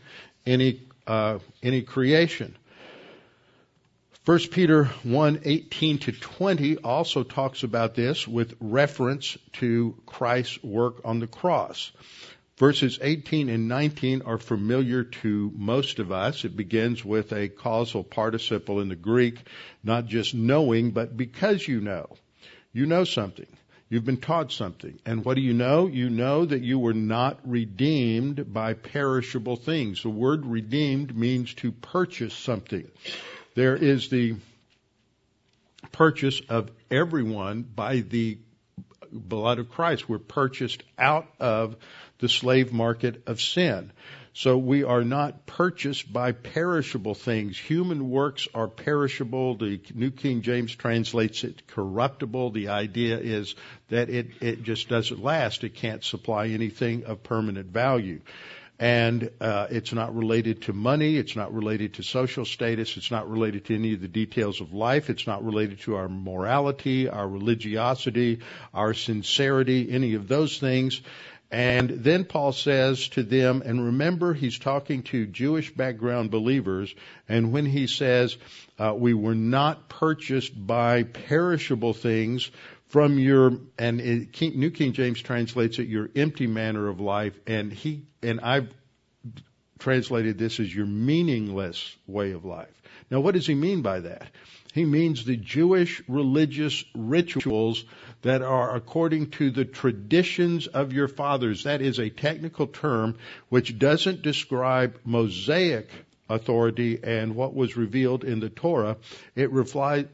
any 0.47 0.81
uh, 1.05 1.37
any 1.61 1.83
creation. 1.83 2.55
1 4.25 4.39
Peter 4.50 4.86
1, 5.03 5.41
18 5.44 6.00
to 6.00 6.12
20 6.12 6.77
also 6.77 7.22
talks 7.22 7.62
about 7.62 7.94
this 7.94 8.27
with 8.27 8.55
reference 8.60 9.38
to 9.53 9.96
Christ's 10.08 10.63
work 10.63 11.01
on 11.05 11.20
the 11.20 11.27
cross. 11.27 11.91
Verses 12.58 12.98
18 13.03 13.50
and 13.50 13.67
19 13.67 14.24
are 14.24 14.39
familiar 14.39 15.03
to 15.03 15.53
most 15.55 16.00
of 16.00 16.12
us. 16.12 16.44
It 16.44 16.58
begins 16.58 17.05
with 17.05 17.34
a 17.34 17.50
causal 17.50 18.03
participle 18.03 18.82
in 18.82 18.89
the 18.89 18.96
Greek, 18.96 19.38
not 19.84 20.08
just 20.08 20.34
knowing, 20.34 20.89
but 20.89 21.15
because 21.15 21.67
you 21.67 21.79
know. 21.79 22.17
You 22.74 22.88
know 22.88 23.03
something. 23.03 23.46
You've 23.89 24.05
been 24.05 24.17
taught 24.17 24.51
something. 24.51 24.98
And 25.05 25.24
what 25.24 25.36
do 25.36 25.41
you 25.41 25.53
know? 25.53 25.86
You 25.86 26.10
know 26.10 26.46
that 26.46 26.63
you 26.63 26.79
were 26.79 26.96
not 26.96 27.41
redeemed 27.48 28.51
by 28.51 28.74
perishable 28.74 29.55
things. 29.55 30.01
The 30.01 30.10
word 30.10 30.48
redeemed 30.48 31.15
means 31.15 31.53
to 31.55 31.72
purchase 31.72 32.34
something. 32.34 32.89
There 33.55 33.75
is 33.75 34.09
the 34.09 34.35
purchase 35.93 36.41
of 36.50 36.69
everyone 36.91 37.62
by 37.63 38.01
the 38.01 38.38
blood 39.12 39.59
of 39.59 39.69
Christ. 39.69 40.09
We're 40.09 40.19
purchased 40.19 40.83
out 41.00 41.27
of 41.39 41.77
the 42.19 42.27
slave 42.27 42.74
market 42.74 43.24
of 43.27 43.39
sin. 43.39 43.93
So 44.33 44.57
we 44.57 44.83
are 44.83 45.05
not 45.05 45.45
purchased 45.45 46.12
by 46.12 46.33
perishable 46.33 47.15
things. 47.15 47.57
Human 47.57 48.09
works 48.09 48.50
are 48.53 48.67
perishable. 48.67 49.55
The 49.55 49.79
New 49.93 50.12
King 50.12 50.41
James 50.41 50.75
translates 50.75 51.45
it 51.45 51.65
corruptible. 51.67 52.50
The 52.50 52.67
idea 52.67 53.17
is 53.17 53.55
that 53.88 54.09
it, 54.09 54.31
it 54.41 54.63
just 54.63 54.89
doesn't 54.89 55.24
last. 55.24 55.63
It 55.63 55.75
can't 55.75 56.03
supply 56.03 56.47
anything 56.47 57.05
of 57.05 57.24
permanent 57.24 57.67
value 57.67 58.19
and 58.77 59.32
uh, 59.39 59.67
it's 59.70 59.94
not 59.94 60.15
related 60.15 60.63
to 60.63 60.74
money, 60.74 61.17
it's 61.17 61.36
not 61.36 61.53
related 61.53 61.94
to 61.96 62.03
social 62.03 62.44
status, 62.44 62.98
it's 62.98 63.12
not 63.12 63.29
related 63.29 63.65
to 63.65 63.75
any 63.75 63.94
of 63.94 64.01
the 64.01 64.08
details 64.08 64.60
of 64.60 64.74
life, 64.74 65.10
it's 65.10 65.27
not 65.27 65.46
related 65.46 65.79
to 65.82 65.96
our 65.96 66.10
morality, 66.10 67.08
our 67.08 67.27
religiosity, 67.27 68.39
our 68.74 68.94
sincerity, 68.94 69.89
any 69.89 70.15
of 70.15 70.27
those 70.27 70.58
things. 70.58 71.01
And 71.51 71.89
then 71.89 72.25
Paul 72.25 72.51
says 72.51 73.08
to 73.10 73.24
them, 73.24 73.62
and 73.63 73.86
remember, 73.86 74.34
he's 74.34 74.60
talking 74.60 75.03
to 75.03 75.27
Jewish 75.27 75.74
background 75.74 76.32
believers, 76.32 76.94
and 77.29 77.53
when 77.53 77.65
he 77.65 77.88
says, 77.88 78.36
uh, 78.77 78.94
we 78.98 79.13
were 79.13 79.36
not 79.36 79.88
purchased 79.88 80.51
by 80.67 81.03
perishable 81.03 81.94
things, 81.94 82.51
from 82.89 83.17
your 83.17 83.60
and 83.77 84.00
it, 84.00 84.55
New 84.55 84.72
King 84.72 84.94
James 84.94 85.22
translates 85.22 85.79
it 85.79 85.88
your 85.88 86.10
empty 86.15 86.48
manner 86.48 86.88
of 86.88 87.00
life, 87.00 87.38
and 87.48 87.74
he 87.74 88.05
and 88.25 88.41
I've 88.41 88.70
translated 89.79 90.38
this 90.38 90.60
as 90.60 90.74
your 90.74 90.86
meaningless 90.86 91.96
way 92.08 92.32
of 92.32 92.46
life. 92.46 92.82
Now, 93.12 93.20
what 93.20 93.36
does 93.36 93.46
he 93.48 93.55
mean 93.55 93.82
by 93.82 94.00
that? 94.01 94.29
He 94.74 94.84
means 94.84 95.24
the 95.24 95.38
Jewish 95.38 96.01
religious 96.08 96.84
rituals 96.94 97.86
that 98.24 98.41
are 98.41 98.75
according 98.75 99.29
to 99.32 99.51
the 99.51 99.63
traditions 99.63 100.67
of 100.67 100.91
your 100.91 101.08
fathers. 101.08 101.63
That 101.63 101.82
is 101.82 102.00
a 102.00 102.10
technical 102.10 102.67
term 102.67 103.17
which 103.50 103.77
doesn't 103.77 104.22
describe 104.22 105.00
Mosaic 105.05 105.89
authority 106.29 107.00
and 107.03 107.36
what 107.36 107.53
was 107.53 107.77
revealed 107.77 108.24
in 108.24 108.39
the 108.39 108.50
Torah. 108.50 108.98
It 109.36 109.51
refli- 109.53 110.08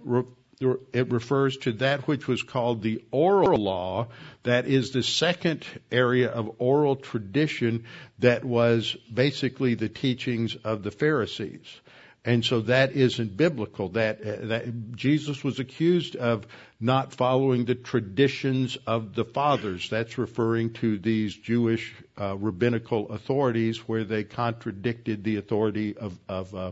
it 0.94 1.12
refers 1.12 1.58
to 1.58 1.74
that 1.74 2.08
which 2.08 2.27
was 2.27 2.44
called 2.44 2.82
the 2.82 3.03
oral 3.12 3.58
law. 3.58 4.08
That 4.44 4.68
is 4.68 4.91
the 4.91 5.03
second 5.03 5.65
area 5.91 6.30
of 6.30 6.56
oral 6.60 6.96
tradition 6.96 7.86
that 8.20 8.44
was 8.44 8.96
basically 9.13 9.75
the 9.75 9.89
teachings 9.89 10.56
of 10.56 10.84
the 10.84 10.91
Pharisees. 10.91 11.82
And 12.24 12.46
so 12.46 12.62
that 12.62 12.91
isn't 12.91 13.36
biblical. 13.36 13.89
That, 13.89 14.22
that 14.50 14.96
Jesus 14.96 15.44
was 15.44 15.60
accused 15.60 16.15
of 16.15 16.46
not 16.80 17.13
following 17.13 17.65
the 17.65 17.74
traditions 17.74 18.77
of 18.86 19.15
the 19.15 19.25
fathers. 19.25 19.89
That's 19.89 20.20
referring 20.20 20.74
to 20.74 21.00
these 21.00 21.36
Jewish 21.36 21.96
uh, 22.20 22.38
rabbinical 22.38 23.10
authorities 23.10 23.80
where 23.88 24.03
they 24.03 24.24
contradicted 24.24 25.24
the 25.24 25.38
authority 25.38 25.98
of 25.98 26.20
of, 26.30 26.53
uh, 26.53 26.72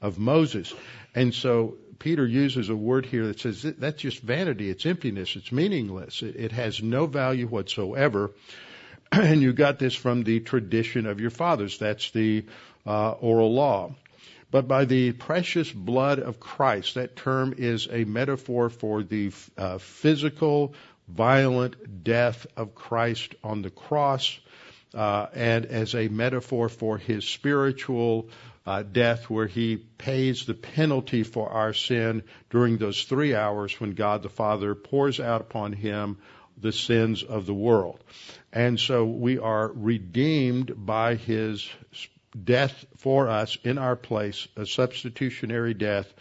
of 0.00 0.18
Moses. 0.18 0.74
And 1.14 1.32
so 1.32 1.76
Peter 1.98 2.26
uses 2.26 2.68
a 2.68 2.76
word 2.76 3.06
here 3.06 3.26
that 3.26 3.40
says 3.40 3.62
that's 3.62 4.00
just 4.00 4.20
vanity. 4.20 4.70
It's 4.70 4.86
emptiness. 4.86 5.34
It's 5.36 5.50
meaningless. 5.50 6.22
It, 6.22 6.36
it 6.36 6.52
has 6.52 6.82
no 6.82 7.06
value 7.06 7.46
whatsoever. 7.46 8.30
And 9.10 9.40
you 9.40 9.54
got 9.54 9.78
this 9.78 9.94
from 9.94 10.22
the 10.22 10.40
tradition 10.40 11.06
of 11.06 11.18
your 11.18 11.30
fathers. 11.30 11.78
That's 11.78 12.10
the 12.10 12.44
uh, 12.86 13.12
oral 13.12 13.54
law. 13.54 13.94
But 14.50 14.68
by 14.68 14.84
the 14.84 15.12
precious 15.12 15.70
blood 15.70 16.18
of 16.18 16.40
Christ, 16.40 16.94
that 16.94 17.16
term 17.16 17.54
is 17.56 17.88
a 17.90 18.04
metaphor 18.04 18.70
for 18.70 19.02
the 19.02 19.32
uh, 19.56 19.78
physical, 19.78 20.74
violent 21.06 22.04
death 22.04 22.46
of 22.56 22.74
Christ 22.74 23.34
on 23.44 23.62
the 23.62 23.70
cross, 23.70 24.38
uh, 24.94 25.26
and 25.34 25.66
as 25.66 25.94
a 25.94 26.08
metaphor 26.08 26.68
for 26.68 26.96
his 26.96 27.26
spiritual 27.26 28.28
uh, 28.68 28.82
death 28.82 29.30
where 29.30 29.46
he 29.46 29.78
pays 29.78 30.44
the 30.44 30.52
penalty 30.52 31.22
for 31.22 31.48
our 31.48 31.72
sin 31.72 32.22
during 32.50 32.76
those 32.76 33.04
three 33.04 33.34
hours 33.34 33.80
when 33.80 33.92
God 33.92 34.22
the 34.22 34.28
Father 34.28 34.74
pours 34.74 35.20
out 35.20 35.40
upon 35.40 35.72
him 35.72 36.18
the 36.58 36.70
sins 36.70 37.22
of 37.22 37.46
the 37.46 37.54
world. 37.54 38.04
And 38.52 38.78
so 38.78 39.06
we 39.06 39.38
are 39.38 39.72
redeemed 39.72 40.74
by 40.76 41.14
his 41.14 41.66
death 42.44 42.84
for 42.98 43.30
us 43.30 43.56
in 43.64 43.78
our 43.78 43.96
place, 43.96 44.46
a 44.54 44.66
substitutionary 44.66 45.72
death 45.72 46.12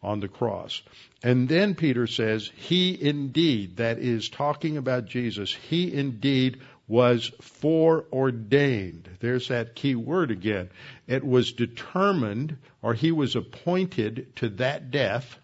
on 0.00 0.20
the 0.20 0.28
cross. 0.28 0.82
And 1.24 1.48
then 1.48 1.74
Peter 1.74 2.06
says, 2.06 2.48
He 2.54 2.96
indeed, 3.02 3.78
that 3.78 3.98
is 3.98 4.28
talking 4.28 4.76
about 4.76 5.06
Jesus, 5.06 5.52
He 5.52 5.92
indeed 5.92 6.60
was 6.88 7.32
foreordained. 7.40 9.08
There's 9.20 9.48
that 9.48 9.74
key 9.74 9.94
word 9.94 10.30
again. 10.30 10.70
It 11.06 11.24
was 11.24 11.52
determined, 11.52 12.56
or 12.82 12.94
he 12.94 13.12
was 13.12 13.34
appointed 13.34 14.36
to 14.36 14.50
that 14.50 14.90
death 14.90 15.38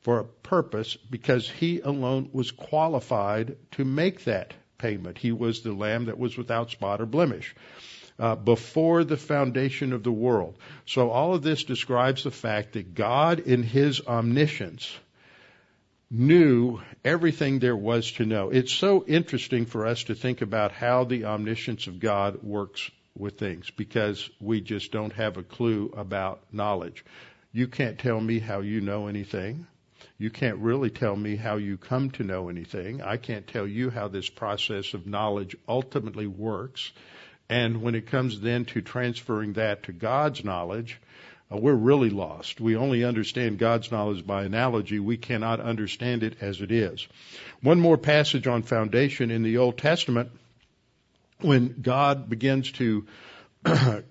for 0.00 0.20
a 0.20 0.24
purpose 0.24 0.96
because 0.96 1.50
he 1.50 1.80
alone 1.80 2.30
was 2.32 2.50
qualified 2.50 3.56
to 3.72 3.84
make 3.84 4.24
that 4.24 4.54
payment. 4.78 5.18
He 5.18 5.32
was 5.32 5.60
the 5.60 5.72
lamb 5.72 6.06
that 6.06 6.18
was 6.18 6.36
without 6.36 6.70
spot 6.70 7.00
or 7.00 7.06
blemish. 7.06 7.54
Uh, 8.18 8.34
before 8.34 9.04
the 9.04 9.18
foundation 9.18 9.92
of 9.92 10.02
the 10.02 10.10
world. 10.10 10.56
So 10.86 11.10
all 11.10 11.34
of 11.34 11.42
this 11.42 11.64
describes 11.64 12.22
the 12.22 12.30
fact 12.30 12.72
that 12.72 12.94
God 12.94 13.40
in 13.40 13.62
His 13.62 14.00
omniscience 14.00 14.90
knew 16.10 16.80
everything 17.04 17.58
there 17.58 17.76
was 17.76 18.12
to 18.12 18.24
know. 18.24 18.50
It's 18.50 18.72
so 18.72 19.04
interesting 19.06 19.66
for 19.66 19.86
us 19.86 20.04
to 20.04 20.14
think 20.14 20.40
about 20.40 20.72
how 20.72 21.04
the 21.04 21.24
omniscience 21.24 21.86
of 21.86 21.98
God 21.98 22.42
works 22.42 22.90
with 23.16 23.38
things 23.38 23.70
because 23.70 24.28
we 24.40 24.60
just 24.60 24.92
don't 24.92 25.12
have 25.14 25.36
a 25.36 25.42
clue 25.42 25.92
about 25.96 26.42
knowledge. 26.52 27.04
You 27.52 27.66
can't 27.66 27.98
tell 27.98 28.20
me 28.20 28.38
how 28.38 28.60
you 28.60 28.80
know 28.80 29.08
anything. 29.08 29.66
You 30.18 30.30
can't 30.30 30.58
really 30.58 30.90
tell 30.90 31.16
me 31.16 31.36
how 31.36 31.56
you 31.56 31.76
come 31.76 32.10
to 32.12 32.22
know 32.22 32.48
anything. 32.48 33.02
I 33.02 33.16
can't 33.16 33.46
tell 33.46 33.66
you 33.66 33.90
how 33.90 34.08
this 34.08 34.28
process 34.28 34.94
of 34.94 35.06
knowledge 35.06 35.56
ultimately 35.68 36.26
works. 36.26 36.92
And 37.48 37.82
when 37.82 37.94
it 37.94 38.06
comes 38.06 38.40
then 38.40 38.64
to 38.66 38.80
transferring 38.80 39.54
that 39.54 39.84
to 39.84 39.92
God's 39.92 40.44
knowledge, 40.44 41.00
uh, 41.52 41.56
we're 41.56 41.74
really 41.74 42.10
lost. 42.10 42.60
We 42.60 42.76
only 42.76 43.04
understand 43.04 43.58
God's 43.58 43.92
knowledge 43.92 44.26
by 44.26 44.44
analogy. 44.44 44.98
We 44.98 45.16
cannot 45.16 45.60
understand 45.60 46.22
it 46.22 46.36
as 46.40 46.60
it 46.60 46.72
is. 46.72 47.06
One 47.62 47.80
more 47.80 47.96
passage 47.96 48.46
on 48.46 48.62
foundation 48.62 49.30
in 49.30 49.42
the 49.42 49.58
Old 49.58 49.78
Testament, 49.78 50.30
when 51.40 51.80
God 51.80 52.28
begins 52.28 52.72
to 52.72 53.06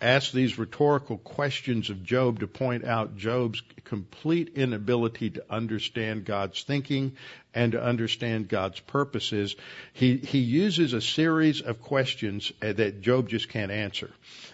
ask 0.00 0.32
these 0.32 0.58
rhetorical 0.58 1.16
questions 1.16 1.88
of 1.88 2.04
Job 2.04 2.40
to 2.40 2.46
point 2.46 2.84
out 2.84 3.16
Job's 3.16 3.62
complete 3.84 4.52
inability 4.56 5.30
to 5.30 5.44
understand 5.48 6.24
God's 6.24 6.62
thinking 6.62 7.16
and 7.54 7.72
to 7.72 7.82
understand 7.82 8.48
God's 8.48 8.78
purposes. 8.80 9.56
He, 9.94 10.16
he 10.18 10.40
uses 10.40 10.92
a 10.92 11.00
series 11.00 11.62
of 11.62 11.80
questions 11.80 12.52
uh, 12.60 12.74
that 12.74 13.00
Job 13.00 13.28
just 13.28 13.48
can't 13.48 13.70
answer. 13.70 14.10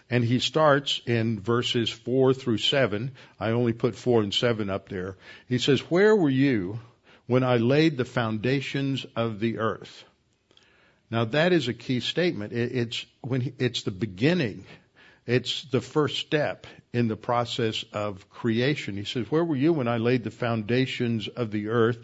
And 0.08 0.22
he 0.22 0.38
starts 0.38 1.00
in 1.06 1.40
verses 1.40 1.90
four 1.90 2.34
through 2.34 2.58
seven. 2.58 3.12
I 3.40 3.50
only 3.50 3.72
put 3.72 3.96
four 3.96 4.22
and 4.22 4.32
seven 4.32 4.70
up 4.70 4.88
there. 4.88 5.16
He 5.48 5.58
says, 5.58 5.80
where 5.90 6.14
were 6.14 6.30
you 6.30 6.78
when 7.26 7.42
I 7.42 7.56
laid 7.56 7.96
the 7.96 8.04
foundations 8.04 9.06
of 9.16 9.40
the 9.40 9.58
earth? 9.58 10.04
Now 11.10 11.24
that 11.26 11.52
is 11.52 11.68
a 11.68 11.74
key 11.74 12.00
statement. 12.00 12.52
it's 12.52 13.04
when 13.22 13.40
he, 13.40 13.52
it's 13.58 13.82
the 13.82 13.90
beginning 13.90 14.64
it's 15.26 15.62
the 15.64 15.80
first 15.80 16.18
step 16.18 16.66
in 16.92 17.08
the 17.08 17.16
process 17.16 17.84
of 17.92 18.28
creation. 18.28 18.96
He 18.96 19.04
says, 19.04 19.30
Where 19.30 19.44
were 19.44 19.56
you 19.56 19.72
when 19.72 19.88
I 19.88 19.98
laid 19.98 20.24
the 20.24 20.30
foundations 20.30 21.28
of 21.28 21.50
the 21.50 21.68
earth? 21.68 21.98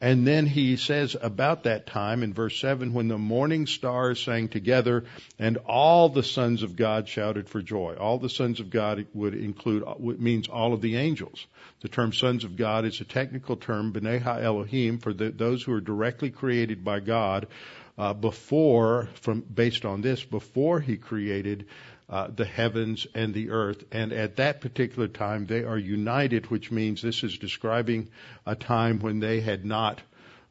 And 0.00 0.26
then 0.26 0.44
he 0.44 0.76
says 0.76 1.16
about 1.18 1.62
that 1.62 1.86
time 1.86 2.22
in 2.22 2.34
verse 2.34 2.58
7 2.60 2.92
when 2.92 3.08
the 3.08 3.16
morning 3.16 3.66
stars 3.66 4.20
sang 4.20 4.48
together 4.48 5.04
and 5.38 5.56
all 5.56 6.08
the 6.10 6.22
sons 6.22 6.62
of 6.62 6.76
God 6.76 7.08
shouted 7.08 7.48
for 7.48 7.62
joy. 7.62 7.94
All 7.98 8.18
the 8.18 8.28
sons 8.28 8.60
of 8.60 8.68
God 8.68 9.06
would 9.14 9.34
include, 9.34 9.84
means 10.00 10.48
all 10.48 10.74
of 10.74 10.82
the 10.82 10.96
angels. 10.96 11.46
The 11.80 11.88
term 11.88 12.12
sons 12.12 12.44
of 12.44 12.56
God 12.56 12.84
is 12.84 13.00
a 13.00 13.04
technical 13.04 13.56
term, 13.56 13.92
B'nai 13.92 14.26
Elohim, 14.26 14.98
for 14.98 15.14
the, 15.14 15.30
those 15.30 15.62
who 15.62 15.72
are 15.72 15.80
directly 15.80 16.30
created 16.30 16.84
by 16.84 17.00
God 17.00 17.46
uh, 17.96 18.12
before, 18.12 19.08
from 19.20 19.40
based 19.40 19.84
on 19.84 20.00
this, 20.02 20.24
before 20.24 20.80
he 20.80 20.96
created 20.96 21.66
uh, 22.08 22.28
the 22.34 22.44
heavens 22.44 23.06
and 23.14 23.32
the 23.32 23.50
earth. 23.50 23.84
And 23.92 24.12
at 24.12 24.36
that 24.36 24.60
particular 24.60 25.08
time, 25.08 25.46
they 25.46 25.64
are 25.64 25.78
united, 25.78 26.50
which 26.50 26.70
means 26.70 27.00
this 27.00 27.22
is 27.22 27.38
describing 27.38 28.08
a 28.46 28.54
time 28.54 28.98
when 29.00 29.20
they 29.20 29.40
had 29.40 29.64
not. 29.64 30.00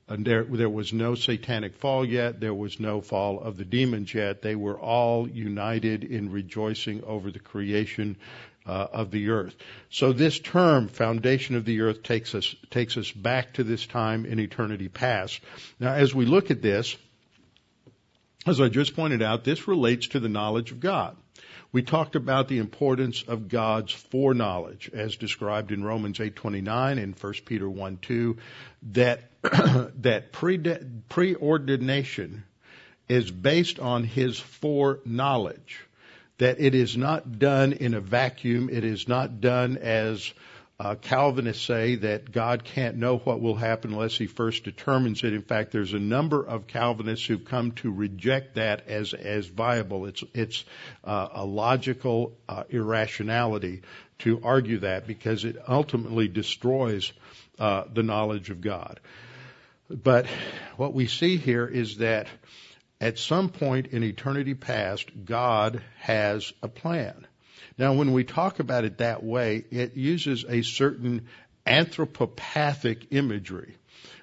And 0.07 0.25
there, 0.25 0.43
there 0.43 0.69
was 0.69 0.91
no 0.91 1.15
satanic 1.15 1.75
fall 1.75 2.05
yet. 2.05 2.39
There 2.39 2.53
was 2.53 2.79
no 2.79 3.01
fall 3.01 3.39
of 3.39 3.57
the 3.57 3.65
demons 3.65 4.13
yet. 4.13 4.41
They 4.41 4.55
were 4.55 4.77
all 4.77 5.29
united 5.29 6.03
in 6.03 6.31
rejoicing 6.31 7.03
over 7.03 7.31
the 7.31 7.39
creation 7.39 8.17
uh, 8.65 8.88
of 8.91 9.12
the 9.12 9.29
earth. 9.29 9.55
So 9.89 10.13
this 10.13 10.39
term, 10.39 10.88
foundation 10.88 11.55
of 11.55 11.65
the 11.65 11.81
earth, 11.81 12.03
takes 12.03 12.36
us 12.36 12.55
takes 12.69 12.98
us 12.98 13.12
back 13.12 13.53
to 13.53 13.63
this 13.63 13.86
time 13.86 14.25
in 14.25 14.39
eternity 14.39 14.88
past. 14.88 15.39
Now, 15.79 15.93
as 15.93 16.13
we 16.13 16.25
look 16.25 16.51
at 16.51 16.62
this, 16.62 16.95
as 18.45 18.59
I 18.59 18.69
just 18.69 18.95
pointed 18.95 19.21
out, 19.21 19.43
this 19.43 19.67
relates 19.67 20.07
to 20.09 20.19
the 20.19 20.29
knowledge 20.29 20.71
of 20.71 20.79
God. 20.79 21.17
We 21.71 21.81
talked 21.81 22.15
about 22.15 22.47
the 22.47 22.59
importance 22.59 23.23
of 23.27 23.50
God's 23.50 23.91
foreknowledge 23.91 24.91
as 24.93 25.15
described 25.15 25.71
in 25.71 25.83
Romans 25.83 26.19
8:29 26.19 27.01
and 27.01 27.19
1 27.19 27.33
Peter 27.45 27.65
1:2 27.65 28.38
that 28.91 29.21
that 30.03 30.33
preordination 30.33 32.43
is 33.09 33.31
based 33.31 33.79
on 33.79 34.03
his 34.03 34.39
foreknowledge 34.39 35.79
that 36.38 36.59
it 36.59 36.75
is 36.75 36.95
not 36.95 37.39
done 37.39 37.73
in 37.73 37.95
a 37.95 38.01
vacuum 38.01 38.69
it 38.69 38.83
is 38.83 39.07
not 39.07 39.41
done 39.41 39.77
as 39.77 40.31
uh, 40.83 40.95
Calvinists 40.95 41.65
say 41.65 41.95
that 41.95 42.29
God 42.29 42.65
can't 42.65 42.97
know 42.97 43.15
what 43.17 43.39
will 43.39 43.55
happen 43.55 43.93
unless 43.93 44.17
He 44.17 44.27
first 44.27 44.65
determines 44.65 45.23
it. 45.23 45.33
In 45.33 45.41
fact, 45.41 45.71
there's 45.71 45.93
a 45.93 45.99
number 45.99 46.45
of 46.45 46.67
Calvinists 46.67 47.25
who've 47.25 47.45
come 47.45 47.71
to 47.71 47.89
reject 47.89 48.55
that 48.55 48.89
as 48.89 49.13
as 49.13 49.47
viable. 49.47 50.08
It's 50.08 50.21
it's 50.34 50.65
uh, 51.05 51.29
a 51.31 51.45
logical 51.45 52.38
uh, 52.49 52.65
irrationality 52.69 53.84
to 54.19 54.41
argue 54.43 54.79
that 54.79 55.08
because 55.08 55.45
it 55.45 55.55
ultimately 55.69 56.27
destroys 56.27 57.13
uh, 57.60 57.86
the 57.93 58.03
knowledge 58.03 58.49
of 58.49 58.60
God. 58.60 58.99
But 59.89 60.25
what 60.75 60.93
we 60.93 61.08
see 61.08 61.38
here 61.38 61.65
is 61.65 61.99
that 61.99 62.27
at 62.99 63.17
some 63.17 63.47
point 63.47 63.88
in 63.88 64.03
eternity 64.03 64.53
past, 64.53 65.10
God 65.23 65.81
has 65.99 66.51
a 66.62 66.67
plan. 66.67 67.25
Now, 67.77 67.93
when 67.93 68.13
we 68.13 68.23
talk 68.23 68.59
about 68.59 68.86
it 68.86 68.99
that 68.99 69.23
way, 69.23 69.65
it 69.71 69.95
uses 69.95 70.45
a 70.47 70.62
certain 70.62 71.27
anthropopathic 71.65 73.07
imagery 73.12 73.75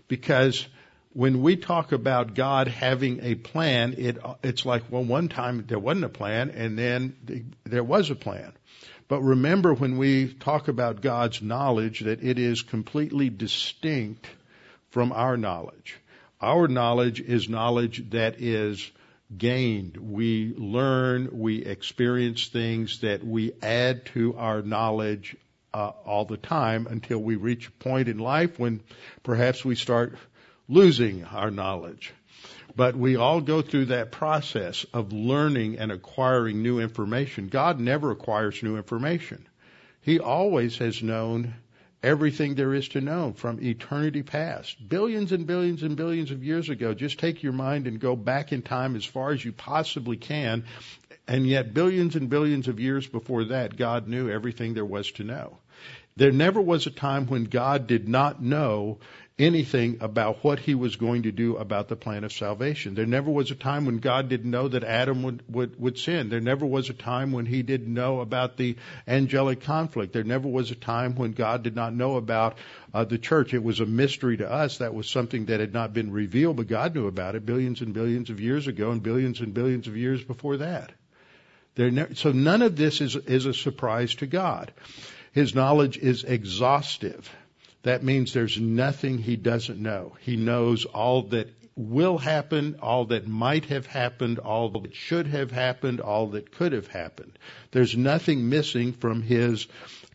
because 0.09 0.67
when 1.13 1.43
we 1.43 1.57
talk 1.57 1.93
about 1.93 2.35
God 2.35 2.69
having 2.69 3.21
a 3.23 3.35
plan, 3.35 3.95
it, 3.99 4.19
it's 4.45 4.65
like, 4.65 4.85
well, 4.91 5.03
one 5.03 5.29
time 5.29 5.65
there 5.67 5.79
wasn't 5.79 6.05
a 6.05 6.11
plan 6.11 6.51
and 6.51 6.79
then 6.79 7.17
the, 7.25 7.43
there 7.65 7.83
was 7.83 8.11
a 8.11 8.15
plan. 8.15 8.53
But 9.09 9.23
remember 9.23 9.75
when 9.75 9.99
we 9.99 10.33
talk 10.33 10.69
about 10.69 11.01
God's 11.01 11.43
knowledge 11.43 12.01
that 12.01 12.23
it 12.23 12.39
is 12.39 12.63
completely 12.63 13.29
distinct 13.29 14.29
from 14.91 15.11
our 15.11 15.37
knowledge. 15.37 15.97
Our 16.41 16.69
knowledge 16.69 17.21
is 17.21 17.49
knowledge 17.49 18.11
that 18.11 18.41
is 18.41 18.89
gained. 19.37 19.97
We 19.97 20.55
learn, 20.57 21.29
we 21.33 21.65
experience 21.65 22.49
things 22.49 23.01
that 23.01 23.25
we 23.25 23.53
add 23.63 24.07
to 24.07 24.37
our 24.37 24.63
knowledge 24.63 25.37
uh, 25.73 25.93
all 26.05 26.25
the 26.25 26.37
time 26.37 26.87
until 26.89 27.19
we 27.19 27.37
reach 27.37 27.69
a 27.69 27.73
point 27.73 28.09
in 28.09 28.19
life 28.19 28.59
when 28.59 28.81
perhaps 29.23 29.65
we 29.65 29.77
start 29.77 30.17
losing 30.69 31.25
our 31.25 31.51
knowledge. 31.51 32.13
But 32.77 32.97
we 32.97 33.17
all 33.17 33.41
go 33.41 33.63
through 33.63 33.87
that 33.87 34.13
process 34.13 34.87
of 34.95 35.13
learning 35.13 35.79
and 35.79 35.91
acquiring 35.91 36.63
new 36.63 36.81
information. 36.81 37.49
God 37.49 37.81
never 37.81 38.11
acquires 38.11 38.63
new 38.63 38.77
information. 38.77 39.47
He 40.01 40.19
always 40.19 40.79
has 40.79 41.03
known 41.03 41.55
everything 42.03 42.55
there 42.55 42.75
is 42.75 42.89
to 42.89 43.01
know 43.01 43.33
from 43.37 43.63
eternity 43.63 44.23
past. 44.23 44.77
Billions 44.89 45.33
and 45.33 45.47
billions 45.47 45.83
and 45.83 45.97
billions 45.97 46.31
of 46.31 46.45
years 46.45 46.69
ago. 46.69 46.95
Just 46.95 47.19
take 47.19 47.43
your 47.43 47.53
mind 47.53 47.87
and 47.87 48.01
go 48.01 48.17
back 48.17 48.53
in 48.53 48.63
time 48.63 48.97
as 48.97 49.05
far 49.05 49.33
as 49.33 49.45
you 49.45 49.53
possibly 49.53 50.17
can. 50.17 50.65
And 51.29 51.47
yet, 51.47 51.75
billions 51.75 52.17
and 52.17 52.29
billions 52.29 52.69
of 52.69 52.81
years 52.81 53.07
before 53.07 53.45
that, 53.45 53.77
God 53.77 54.09
knew 54.09 54.31
everything 54.31 54.75
there 54.75 54.85
was 54.85 55.11
to 55.13 55.25
know. 55.25 55.59
There 56.17 56.33
never 56.33 56.61
was 56.61 56.87
a 56.87 56.91
time 56.91 57.27
when 57.27 57.45
God 57.45 57.87
did 57.87 58.09
not 58.09 58.43
know 58.43 58.99
anything 59.41 59.99
about 60.01 60.45
what 60.45 60.59
he 60.59 60.75
was 60.75 60.97
going 60.97 61.23
to 61.23 61.33
do 61.33 61.57
about 61.57 61.89
the 61.89 61.97
plan 61.97 62.25
of 62.25 62.33
salvation. 62.33 62.95
There 62.95 63.07
never 63.07 63.31
was 63.31 63.51
a 63.51 63.55
time 63.55 63.87
when 63.87 63.99
God 63.99 64.29
didn't 64.29 64.51
know 64.51 64.69
that 64.69 64.85
Adam 64.85 65.23
would, 65.23 65.43
would, 65.49 65.81
would 65.81 65.99
sin. 65.99 66.29
There 66.29 66.41
never 66.41 66.67
was 66.67 66.91
a 66.91 66.95
time 66.95 67.33
when 67.33 67.47
he 67.47 67.63
didn't 67.63 67.93
know 67.93 68.21
about 68.21 68.57
the 68.57 68.77
angelic 69.09 69.63
conflict. 69.63 70.13
There 70.13 70.25
never 70.25 70.47
was 70.47 70.71
a 70.71 70.75
time 70.75 71.15
when 71.17 71.33
God 71.33 71.63
did 71.63 71.75
not 71.75 71.95
know 71.95 72.17
about 72.17 72.59
uh, 72.93 73.05
the 73.05 73.19
church. 73.19 73.55
It 73.55 73.65
was 73.65 73.81
a 73.81 73.87
mystery 73.87 74.37
to 74.37 74.51
us. 74.51 74.79
That 74.79 74.95
was 74.95 75.09
something 75.09 75.47
that 75.47 75.61
had 75.61 75.73
not 75.73 75.95
been 75.95 76.13
revealed, 76.13 76.57
but 76.57 76.69
God 76.69 76.95
knew 76.95 77.07
about 77.07 77.35
it 77.35 77.47
billions 77.47 77.81
and 77.81 77.95
billions 77.95 78.29
of 78.29 78.41
years 78.41 78.67
ago 78.67 78.91
and 78.91 79.03
billions 79.03 79.41
and 79.41 79.55
billions 79.55 79.89
of 79.89 79.97
years 79.97 80.23
before 80.23 80.59
that. 80.59 80.93
Ne- 81.77 82.15
so 82.15 82.33
none 82.33 82.61
of 82.63 82.77
this 82.77 83.01
is, 83.01 83.17
is 83.17 83.47
a 83.47 83.55
surprise 83.55 84.15
to 84.17 84.27
God. 84.27 84.73
His 85.33 85.55
knowledge 85.55 85.97
is 85.97 86.25
exhaustive. 86.25 87.31
That 87.83 88.05
means 88.05 88.33
there's 88.33 88.61
nothing 88.61 89.19
he 89.19 89.37
doesn't 89.37 89.81
know. 89.81 90.17
He 90.21 90.37
knows 90.37 90.85
all 90.85 91.23
that 91.29 91.49
will 91.77 92.19
happen, 92.19 92.77
all 92.83 93.07
that 93.07 93.27
might 93.27 93.67
have 93.67 93.87
happened, 93.87 94.39
all 94.39 94.69
that 94.71 94.95
should 94.95 95.27
have 95.29 95.51
happened, 95.51 96.01
all 96.01 96.29
that 96.29 96.53
could 96.53 96.73
have 96.73 96.89
happened. 96.89 97.39
There's 97.71 97.97
nothing 97.97 98.49
missing 98.51 98.93
from 98.93 99.23
his 99.23 99.67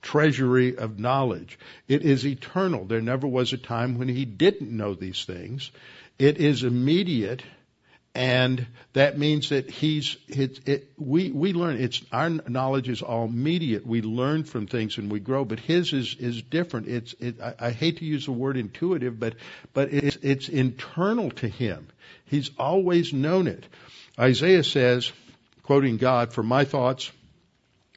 treasury 0.02 0.78
of 0.78 1.00
knowledge. 1.00 1.58
It 1.88 2.04
is 2.04 2.26
eternal. 2.26 2.86
There 2.86 3.02
never 3.02 3.26
was 3.26 3.52
a 3.54 3.58
time 3.58 3.98
when 3.98 4.10
he 4.10 4.26
didn't 4.26 4.70
know 4.70 4.94
these 4.94 5.26
things. 5.26 5.72
It 6.20 6.38
is 6.38 6.64
immediate 6.64 7.42
and 8.16 8.66
that 8.94 9.20
means 9.20 9.50
that 9.50 9.70
he's 9.70 10.16
it, 10.30 10.68
it, 10.68 10.92
we 10.98 11.32
we 11.32 11.52
learn 11.52 11.82
it's 11.82 12.02
our 12.14 12.30
knowledge 12.30 12.88
is 12.88 13.02
all 13.02 13.26
immediate. 13.26 13.86
We 13.86 14.02
learn 14.02 14.46
from 14.46 14.68
things 14.68 14.98
and 14.98 15.12
we 15.12 15.20
grow 15.20 15.44
but 15.44 15.60
his 15.60 15.92
is 15.92 16.16
is 16.18 16.42
different. 16.42 16.88
It's 16.88 17.14
it, 17.20 17.42
I, 17.42 17.56
I 17.60 17.72
hate 17.72 17.98
to 17.98 18.06
use 18.06 18.26
the 18.26 18.32
word 18.32 18.56
intuitive 18.56 19.20
but 19.20 19.36
but 19.74 19.94
it's 19.94 20.16
it's 20.22 20.48
internal 20.48 21.30
to 21.32 21.50
him. 21.50 21.88
He's 22.24 22.52
always 22.58 23.12
known 23.12 23.48
it. 23.48 23.66
Isaiah 24.18 24.64
says 24.64 25.12
quoting 25.64 25.98
God 25.98 26.32
for 26.32 26.42
my 26.42 26.64
thoughts 26.64 27.12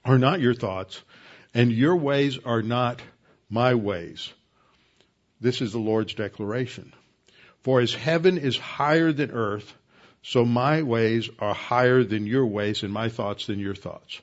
are 0.04 0.18
not 0.18 0.40
your 0.40 0.54
thoughts 0.54 1.00
and 1.54 1.70
your 1.70 1.94
ways 1.94 2.38
are 2.44 2.62
not 2.62 3.00
my 3.48 3.74
ways. 3.74 4.33
This 5.40 5.61
is 5.61 5.72
the 5.72 5.78
Lord's 5.78 6.14
declaration. 6.14 6.92
For 7.62 7.81
as 7.81 7.94
heaven 7.94 8.37
is 8.38 8.57
higher 8.57 9.12
than 9.12 9.31
earth, 9.31 9.72
so 10.22 10.44
my 10.44 10.83
ways 10.83 11.31
are 11.38 11.54
higher 11.54 12.04
than 12.04 12.26
your 12.26 12.46
ways 12.46 12.83
and 12.83 12.92
my 12.92 13.09
thoughts 13.09 13.46
than 13.46 13.59
your 13.59 13.74
thoughts. 13.74 14.20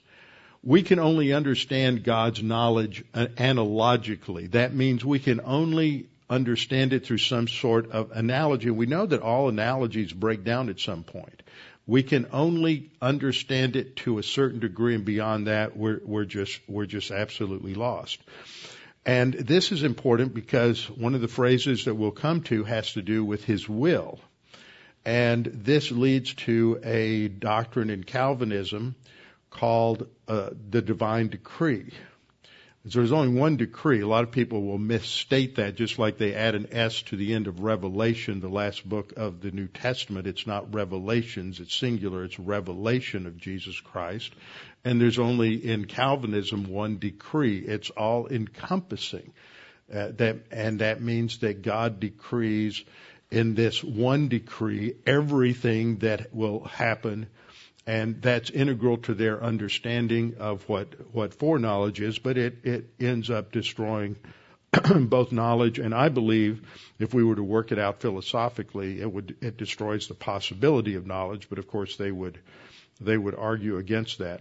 We 0.63 0.81
can 0.81 0.99
only 0.99 1.31
understand 1.31 2.03
God's 2.03 2.41
knowledge 2.41 3.03
analogically. 3.13 4.47
That 4.47 4.73
means 4.73 5.05
we 5.05 5.19
can 5.19 5.41
only 5.43 6.07
understand 6.29 6.93
it 6.93 7.05
through 7.05 7.19
some 7.19 7.47
sort 7.47 7.91
of 7.91 8.11
analogy. 8.11 8.71
We 8.71 8.87
know 8.87 9.05
that 9.05 9.21
all 9.21 9.47
analogies 9.47 10.11
break 10.11 10.43
down 10.43 10.69
at 10.69 10.79
some 10.79 11.03
point. 11.03 11.43
We 11.87 12.01
can 12.01 12.27
only 12.31 12.89
understand 12.99 13.75
it 13.75 13.97
to 13.97 14.17
a 14.17 14.23
certain 14.23 14.59
degree, 14.59 14.95
and 14.95 15.05
beyond 15.05 15.47
that, 15.47 15.77
we're, 15.77 16.01
we're 16.03 16.25
just 16.25 16.59
we're 16.67 16.87
just 16.87 17.11
absolutely 17.11 17.75
lost. 17.75 18.19
And 19.05 19.33
this 19.33 19.71
is 19.71 19.83
important 19.83 20.33
because 20.33 20.89
one 20.89 21.13
of 21.13 21.21
the 21.21 21.27
phrases 21.27 21.85
that 21.85 21.93
we'll 21.93 22.09
come 22.09 22.41
to 22.43 22.63
has 22.63 22.93
to 22.93 23.03
do 23.03 23.23
with 23.23 23.43
His 23.43 23.69
will, 23.69 24.19
and 25.05 25.45
this 25.45 25.91
leads 25.91 26.33
to 26.33 26.79
a 26.83 27.27
doctrine 27.27 27.89
in 27.89 28.03
Calvinism 28.03 28.95
called 29.51 30.07
uh, 30.27 30.49
the 30.69 30.81
divine 30.81 31.29
decree. 31.29 31.91
So 32.87 32.99
There's 32.99 33.11
only 33.11 33.39
one 33.39 33.57
decree. 33.57 34.01
A 34.01 34.07
lot 34.07 34.23
of 34.23 34.31
people 34.31 34.61
will 34.61 34.77
misstate 34.77 35.55
that, 35.55 35.75
just 35.75 35.97
like 35.97 36.17
they 36.17 36.35
add 36.35 36.53
an 36.53 36.67
S 36.71 37.01
to 37.03 37.15
the 37.15 37.33
end 37.33 37.47
of 37.47 37.61
Revelation, 37.61 38.41
the 38.41 38.47
last 38.49 38.87
book 38.87 39.13
of 39.17 39.41
the 39.41 39.49
New 39.49 39.67
Testament. 39.67 40.27
It's 40.27 40.45
not 40.45 40.73
Revelations, 40.73 41.59
it's 41.59 41.73
singular, 41.75 42.23
it's 42.23 42.37
revelation 42.37 43.25
of 43.25 43.37
Jesus 43.37 43.79
Christ. 43.79 44.33
And 44.83 45.01
there's 45.01 45.17
only 45.17 45.55
in 45.55 45.85
Calvinism 45.85 46.69
one 46.69 46.99
decree. 46.99 47.57
It's 47.57 47.89
all 47.89 48.27
encompassing. 48.27 49.33
Uh, 49.91 50.09
that, 50.17 50.37
and 50.51 50.79
that 50.79 51.01
means 51.01 51.39
that 51.39 51.63
God 51.63 51.99
decrees 51.99 52.83
in 53.35 53.53
this 53.53 53.83
one 53.83 54.29
decree 54.29 54.95
everything 55.05 55.97
that 55.97 56.33
will 56.33 56.63
happen 56.63 57.27
and 57.85 58.21
that's 58.21 58.49
integral 58.49 58.97
to 58.97 59.13
their 59.13 59.43
understanding 59.43 60.35
of 60.39 60.67
what 60.69 61.13
what 61.13 61.33
foreknowledge 61.33 61.99
is. 61.99 62.17
But 62.17 62.37
it 62.37 62.59
it 62.63 62.89
ends 62.99 63.29
up 63.29 63.51
destroying 63.51 64.15
both 64.95 65.33
knowledge 65.33 65.79
and 65.79 65.93
I 65.93 66.07
believe 66.07 66.61
if 66.97 67.13
we 67.13 67.25
were 67.25 67.35
to 67.35 67.43
work 67.43 67.73
it 67.73 67.77
out 67.77 67.99
philosophically, 67.99 69.01
it 69.01 69.11
would 69.11 69.35
it 69.41 69.57
destroys 69.57 70.07
the 70.07 70.15
possibility 70.15 70.95
of 70.95 71.05
knowledge. 71.05 71.49
But 71.49 71.59
of 71.59 71.67
course, 71.67 71.97
they 71.97 72.11
would 72.11 72.39
they 73.01 73.17
would 73.17 73.35
argue 73.35 73.77
against 73.77 74.19
that. 74.19 74.39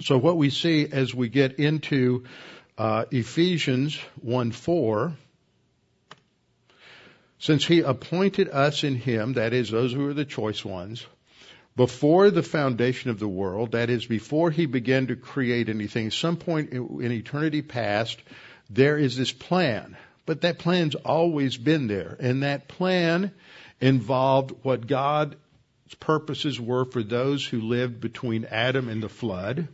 So 0.00 0.16
what 0.16 0.36
we 0.36 0.50
see 0.50 0.86
as 0.90 1.12
we 1.12 1.28
get 1.28 1.58
into 1.58 2.24
uh, 2.78 3.04
Ephesians 3.10 3.98
1 4.20 4.52
4, 4.52 5.12
since 7.42 7.66
he 7.66 7.80
appointed 7.80 8.48
us 8.48 8.84
in 8.84 8.94
him, 8.94 9.32
that 9.32 9.52
is, 9.52 9.68
those 9.68 9.92
who 9.92 10.06
are 10.06 10.14
the 10.14 10.24
choice 10.24 10.64
ones, 10.64 11.04
before 11.74 12.30
the 12.30 12.42
foundation 12.42 13.10
of 13.10 13.18
the 13.18 13.26
world, 13.26 13.72
that 13.72 13.90
is, 13.90 14.06
before 14.06 14.52
he 14.52 14.66
began 14.66 15.08
to 15.08 15.16
create 15.16 15.68
anything, 15.68 16.12
some 16.12 16.36
point 16.36 16.70
in 16.70 17.10
eternity 17.10 17.60
past, 17.60 18.22
there 18.70 18.96
is 18.96 19.16
this 19.16 19.32
plan. 19.32 19.96
But 20.24 20.42
that 20.42 20.60
plan's 20.60 20.94
always 20.94 21.56
been 21.56 21.88
there. 21.88 22.16
And 22.20 22.44
that 22.44 22.68
plan 22.68 23.32
involved 23.80 24.54
what 24.62 24.86
God's 24.86 25.34
purposes 25.98 26.60
were 26.60 26.84
for 26.84 27.02
those 27.02 27.44
who 27.44 27.60
lived 27.60 28.00
between 28.00 28.44
Adam 28.44 28.88
and 28.88 29.02
the 29.02 29.08
flood, 29.08 29.66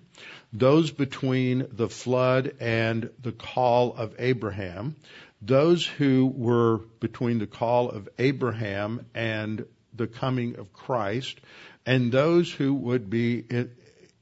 those 0.54 0.90
between 0.90 1.66
the 1.70 1.90
flood 1.90 2.54
and 2.60 3.10
the 3.20 3.32
call 3.32 3.94
of 3.94 4.14
Abraham, 4.18 4.96
those 5.40 5.86
who 5.86 6.26
were 6.26 6.78
between 7.00 7.38
the 7.38 7.46
call 7.46 7.90
of 7.90 8.08
Abraham 8.18 9.06
and 9.14 9.64
the 9.94 10.06
coming 10.06 10.56
of 10.56 10.72
Christ, 10.72 11.40
and 11.86 12.12
those 12.12 12.52
who 12.52 12.74
would 12.74 13.08
be 13.08 13.38
in, 13.38 13.70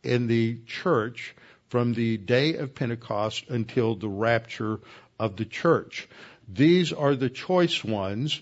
in 0.02 0.26
the 0.26 0.58
church 0.66 1.34
from 1.68 1.94
the 1.94 2.16
day 2.16 2.54
of 2.54 2.74
Pentecost 2.74 3.48
until 3.48 3.96
the 3.96 4.08
rapture 4.08 4.80
of 5.18 5.36
the 5.36 5.44
church. 5.44 6.08
These 6.48 6.92
are 6.92 7.14
the 7.14 7.30
choice 7.30 7.82
ones, 7.82 8.40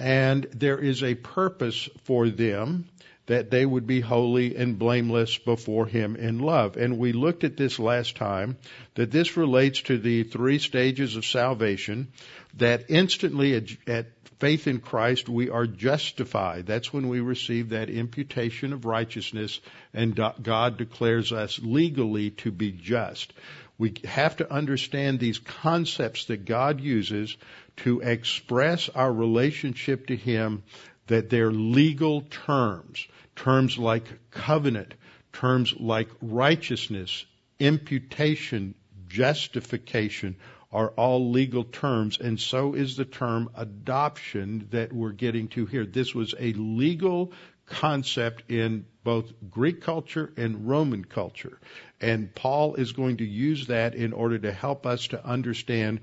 and 0.00 0.46
there 0.54 0.78
is 0.78 1.02
a 1.02 1.14
purpose 1.14 1.88
for 2.04 2.28
them 2.28 2.88
that 3.26 3.50
they 3.50 3.64
would 3.64 3.86
be 3.86 4.00
holy 4.00 4.56
and 4.56 4.78
blameless 4.78 5.38
before 5.38 5.86
Him 5.86 6.16
in 6.16 6.38
love. 6.38 6.76
And 6.76 6.98
we 6.98 7.12
looked 7.12 7.44
at 7.44 7.56
this 7.56 7.78
last 7.78 8.16
time, 8.16 8.56
that 8.94 9.10
this 9.10 9.36
relates 9.36 9.82
to 9.82 9.98
the 9.98 10.24
three 10.24 10.58
stages 10.58 11.16
of 11.16 11.24
salvation, 11.24 12.08
that 12.54 12.86
instantly 12.88 13.54
at, 13.86 14.06
faith 14.42 14.66
in 14.66 14.80
Christ, 14.80 15.28
we 15.28 15.50
are 15.50 15.68
justified. 15.68 16.66
That's 16.66 16.92
when 16.92 17.08
we 17.08 17.20
receive 17.20 17.68
that 17.68 17.88
imputation 17.88 18.72
of 18.72 18.84
righteousness 18.84 19.60
and 19.94 20.20
God 20.42 20.78
declares 20.78 21.30
us 21.30 21.60
legally 21.62 22.30
to 22.30 22.50
be 22.50 22.72
just. 22.72 23.32
We 23.78 23.94
have 24.04 24.38
to 24.38 24.52
understand 24.52 25.20
these 25.20 25.38
concepts 25.38 26.24
that 26.24 26.44
God 26.44 26.80
uses 26.80 27.36
to 27.78 28.00
express 28.00 28.88
our 28.88 29.12
relationship 29.12 30.08
to 30.08 30.16
Him 30.16 30.64
that 31.06 31.30
they're 31.30 31.52
legal 31.52 32.22
terms. 32.22 33.06
Terms 33.34 33.78
like 33.78 34.04
covenant, 34.30 34.94
terms 35.32 35.74
like 35.78 36.08
righteousness, 36.20 37.24
imputation, 37.58 38.74
justification 39.08 40.36
are 40.72 40.88
all 40.90 41.30
legal 41.30 41.64
terms, 41.64 42.18
and 42.18 42.40
so 42.40 42.74
is 42.74 42.96
the 42.96 43.04
term 43.04 43.50
adoption 43.54 44.68
that 44.70 44.92
we're 44.92 45.12
getting 45.12 45.48
to 45.48 45.66
here. 45.66 45.84
This 45.84 46.14
was 46.14 46.34
a 46.38 46.54
legal 46.54 47.32
concept 47.66 48.50
in 48.50 48.86
both 49.04 49.32
Greek 49.50 49.82
culture 49.82 50.32
and 50.36 50.68
Roman 50.68 51.04
culture. 51.04 51.58
And 52.00 52.34
Paul 52.34 52.74
is 52.76 52.92
going 52.92 53.18
to 53.18 53.24
use 53.24 53.66
that 53.66 53.94
in 53.94 54.12
order 54.12 54.38
to 54.38 54.52
help 54.52 54.86
us 54.86 55.08
to 55.08 55.24
understand 55.24 56.00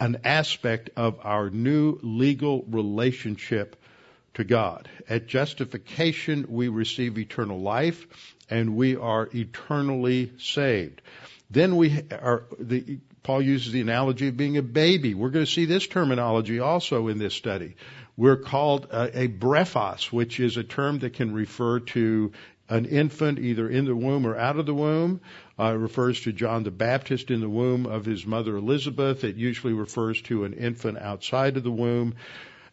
an 0.00 0.20
aspect 0.24 0.90
of 0.96 1.18
our 1.22 1.50
new 1.50 1.98
legal 2.02 2.64
relationship 2.68 3.76
to 4.34 4.44
God. 4.44 4.88
At 5.08 5.26
justification, 5.26 6.46
we 6.48 6.68
receive 6.68 7.18
eternal 7.18 7.60
life 7.60 8.06
and 8.50 8.76
we 8.76 8.96
are 8.96 9.28
eternally 9.32 10.32
saved. 10.38 11.00
Then 11.50 11.76
we 11.76 12.02
are, 12.10 12.44
the, 12.58 12.98
Paul 13.22 13.42
uses 13.42 13.72
the 13.72 13.80
analogy 13.80 14.28
of 14.28 14.36
being 14.36 14.56
a 14.56 14.62
baby. 14.62 15.14
We're 15.14 15.30
going 15.30 15.46
to 15.46 15.50
see 15.50 15.64
this 15.64 15.86
terminology 15.86 16.60
also 16.60 17.08
in 17.08 17.18
this 17.18 17.34
study. 17.34 17.76
We're 18.16 18.36
called 18.36 18.88
a, 18.90 19.22
a 19.22 19.28
brephos, 19.28 20.12
which 20.12 20.40
is 20.40 20.56
a 20.56 20.64
term 20.64 21.00
that 21.00 21.14
can 21.14 21.32
refer 21.32 21.80
to 21.80 22.32
an 22.68 22.86
infant 22.86 23.38
either 23.38 23.68
in 23.68 23.84
the 23.84 23.94
womb 23.94 24.26
or 24.26 24.36
out 24.36 24.58
of 24.58 24.66
the 24.66 24.74
womb. 24.74 25.20
Uh, 25.58 25.74
it 25.74 25.78
refers 25.78 26.20
to 26.22 26.32
John 26.32 26.64
the 26.64 26.70
Baptist 26.70 27.30
in 27.30 27.40
the 27.40 27.48
womb 27.48 27.86
of 27.86 28.04
his 28.04 28.26
mother 28.26 28.56
Elizabeth. 28.56 29.22
It 29.22 29.36
usually 29.36 29.74
refers 29.74 30.20
to 30.22 30.44
an 30.44 30.54
infant 30.54 30.98
outside 30.98 31.56
of 31.56 31.62
the 31.62 31.70
womb 31.70 32.14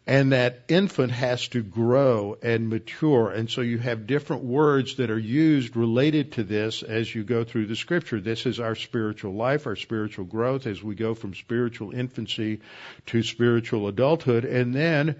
and 0.06 0.32
that 0.32 0.64
infant 0.66 1.12
has 1.12 1.46
to 1.48 1.62
grow 1.62 2.36
and 2.42 2.68
mature. 2.68 3.30
And 3.30 3.48
so 3.48 3.60
you 3.60 3.78
have 3.78 4.08
different 4.08 4.42
words 4.42 4.96
that 4.96 5.10
are 5.10 5.18
used 5.18 5.76
related 5.76 6.32
to 6.32 6.42
this 6.42 6.82
as 6.82 7.14
you 7.14 7.22
go 7.22 7.44
through 7.44 7.66
the 7.66 7.76
scripture. 7.76 8.20
This 8.20 8.44
is 8.44 8.58
our 8.58 8.74
spiritual 8.74 9.34
life, 9.34 9.66
our 9.66 9.76
spiritual 9.76 10.24
growth 10.24 10.66
as 10.66 10.82
we 10.82 10.96
go 10.96 11.14
from 11.14 11.34
spiritual 11.34 11.92
infancy 11.92 12.60
to 13.06 13.22
spiritual 13.22 13.86
adulthood. 13.86 14.44
And 14.44 14.74
then 14.74 15.16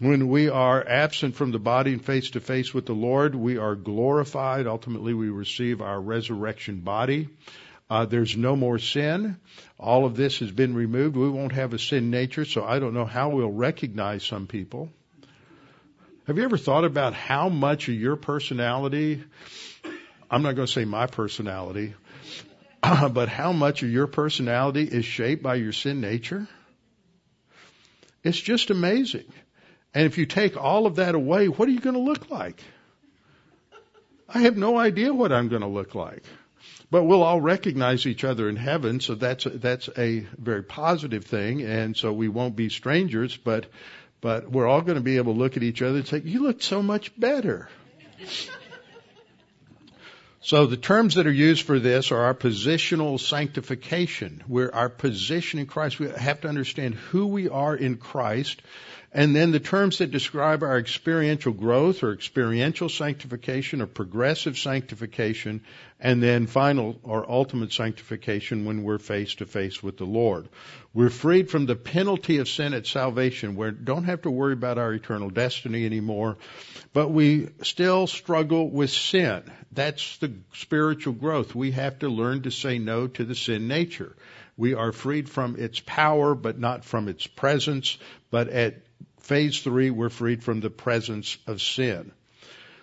when 0.00 0.28
we 0.28 0.48
are 0.48 0.84
absent 0.84 1.36
from 1.36 1.52
the 1.52 1.60
body 1.60 1.92
and 1.92 2.04
face 2.04 2.30
to 2.30 2.40
face 2.40 2.74
with 2.74 2.86
the 2.86 2.92
Lord, 2.92 3.36
we 3.36 3.58
are 3.58 3.76
glorified. 3.76 4.66
Ultimately, 4.66 5.14
we 5.14 5.28
receive 5.28 5.80
our 5.80 6.00
resurrection 6.00 6.80
body. 6.80 7.28
Uh, 7.94 8.04
there's 8.06 8.36
no 8.36 8.56
more 8.56 8.80
sin. 8.80 9.36
All 9.78 10.04
of 10.04 10.16
this 10.16 10.40
has 10.40 10.50
been 10.50 10.74
removed. 10.74 11.16
We 11.16 11.30
won't 11.30 11.52
have 11.52 11.74
a 11.74 11.78
sin 11.78 12.10
nature, 12.10 12.44
so 12.44 12.64
I 12.64 12.80
don't 12.80 12.92
know 12.92 13.04
how 13.04 13.28
we'll 13.28 13.52
recognize 13.52 14.24
some 14.24 14.48
people. 14.48 14.88
Have 16.26 16.36
you 16.36 16.42
ever 16.42 16.56
thought 16.56 16.84
about 16.84 17.14
how 17.14 17.48
much 17.48 17.86
of 17.86 17.94
your 17.94 18.16
personality, 18.16 19.22
I'm 20.28 20.42
not 20.42 20.56
going 20.56 20.66
to 20.66 20.72
say 20.72 20.84
my 20.84 21.06
personality, 21.06 21.94
but 22.82 23.28
how 23.28 23.52
much 23.52 23.84
of 23.84 23.90
your 23.90 24.08
personality 24.08 24.82
is 24.82 25.04
shaped 25.04 25.44
by 25.44 25.54
your 25.54 25.72
sin 25.72 26.00
nature? 26.00 26.48
It's 28.24 28.40
just 28.40 28.70
amazing. 28.70 29.32
And 29.94 30.04
if 30.04 30.18
you 30.18 30.26
take 30.26 30.56
all 30.56 30.86
of 30.86 30.96
that 30.96 31.14
away, 31.14 31.46
what 31.46 31.68
are 31.68 31.72
you 31.72 31.78
going 31.78 31.94
to 31.94 32.02
look 32.02 32.28
like? 32.28 32.60
I 34.28 34.40
have 34.40 34.56
no 34.56 34.76
idea 34.76 35.14
what 35.14 35.30
I'm 35.30 35.48
going 35.48 35.62
to 35.62 35.68
look 35.68 35.94
like. 35.94 36.24
But 36.90 37.04
we'll 37.04 37.22
all 37.22 37.40
recognize 37.40 38.06
each 38.06 38.24
other 38.24 38.48
in 38.48 38.56
heaven, 38.56 39.00
so 39.00 39.14
that's 39.14 39.46
a, 39.46 39.50
that's 39.50 39.88
a 39.96 40.20
very 40.38 40.62
positive 40.62 41.24
thing, 41.24 41.62
and 41.62 41.96
so 41.96 42.12
we 42.12 42.28
won't 42.28 42.56
be 42.56 42.68
strangers, 42.68 43.36
but 43.36 43.66
but 44.20 44.50
we're 44.50 44.66
all 44.66 44.80
going 44.80 44.94
to 44.94 45.02
be 45.02 45.18
able 45.18 45.34
to 45.34 45.38
look 45.38 45.56
at 45.56 45.62
each 45.62 45.82
other 45.82 45.98
and 45.98 46.06
say, 46.06 46.22
"You 46.24 46.42
look 46.42 46.62
so 46.62 46.82
much 46.82 47.18
better." 47.18 47.68
So 50.44 50.66
the 50.66 50.76
terms 50.76 51.14
that 51.14 51.26
are 51.26 51.32
used 51.32 51.62
for 51.62 51.78
this 51.78 52.12
are 52.12 52.20
our 52.20 52.34
positional 52.34 53.18
sanctification. 53.18 54.44
We're 54.46 54.70
our 54.70 54.90
position 54.90 55.58
in 55.58 55.64
Christ. 55.64 55.98
We 55.98 56.10
have 56.10 56.42
to 56.42 56.48
understand 56.48 56.96
who 56.96 57.28
we 57.28 57.48
are 57.48 57.74
in 57.74 57.96
Christ. 57.96 58.60
And 59.16 59.34
then 59.34 59.52
the 59.52 59.60
terms 59.60 59.98
that 59.98 60.10
describe 60.10 60.64
our 60.64 60.76
experiential 60.76 61.52
growth 61.52 62.02
or 62.02 62.12
experiential 62.12 62.88
sanctification 62.88 63.80
or 63.80 63.86
progressive 63.86 64.58
sanctification. 64.58 65.62
And 66.00 66.20
then 66.20 66.48
final 66.48 66.98
or 67.04 67.30
ultimate 67.30 67.72
sanctification 67.72 68.64
when 68.64 68.82
we're 68.82 68.98
face 68.98 69.36
to 69.36 69.46
face 69.46 69.82
with 69.82 69.98
the 69.98 70.04
Lord. 70.04 70.48
We're 70.92 71.10
freed 71.10 71.48
from 71.48 71.66
the 71.66 71.76
penalty 71.76 72.38
of 72.38 72.48
sin 72.48 72.74
at 72.74 72.88
salvation. 72.88 73.54
We 73.54 73.70
don't 73.70 74.04
have 74.04 74.22
to 74.22 74.30
worry 74.32 74.52
about 74.52 74.78
our 74.78 74.92
eternal 74.92 75.30
destiny 75.30 75.86
anymore. 75.86 76.36
But 76.92 77.10
we 77.10 77.50
still 77.62 78.08
struggle 78.08 78.68
with 78.68 78.90
sin. 78.90 79.44
That's 79.70 80.18
the 80.18 80.32
spiritual 80.54 81.14
growth. 81.14 81.54
We 81.54 81.70
have 81.70 82.00
to 82.00 82.08
learn 82.08 82.42
to 82.42 82.50
say 82.50 82.80
no 82.80 83.06
to 83.06 83.24
the 83.24 83.36
sin 83.36 83.68
nature. 83.68 84.16
We 84.56 84.74
are 84.74 84.92
freed 84.92 85.28
from 85.28 85.56
its 85.56 85.80
power, 85.80 86.34
but 86.34 86.58
not 86.58 86.84
from 86.84 87.08
its 87.08 87.26
presence. 87.26 87.96
But 88.30 88.48
at 88.48 88.83
phase 89.20 89.60
three, 89.60 89.90
we're 89.90 90.10
freed 90.10 90.42
from 90.42 90.60
the 90.60 90.70
presence 90.70 91.36
of 91.46 91.60
sin. 91.60 92.12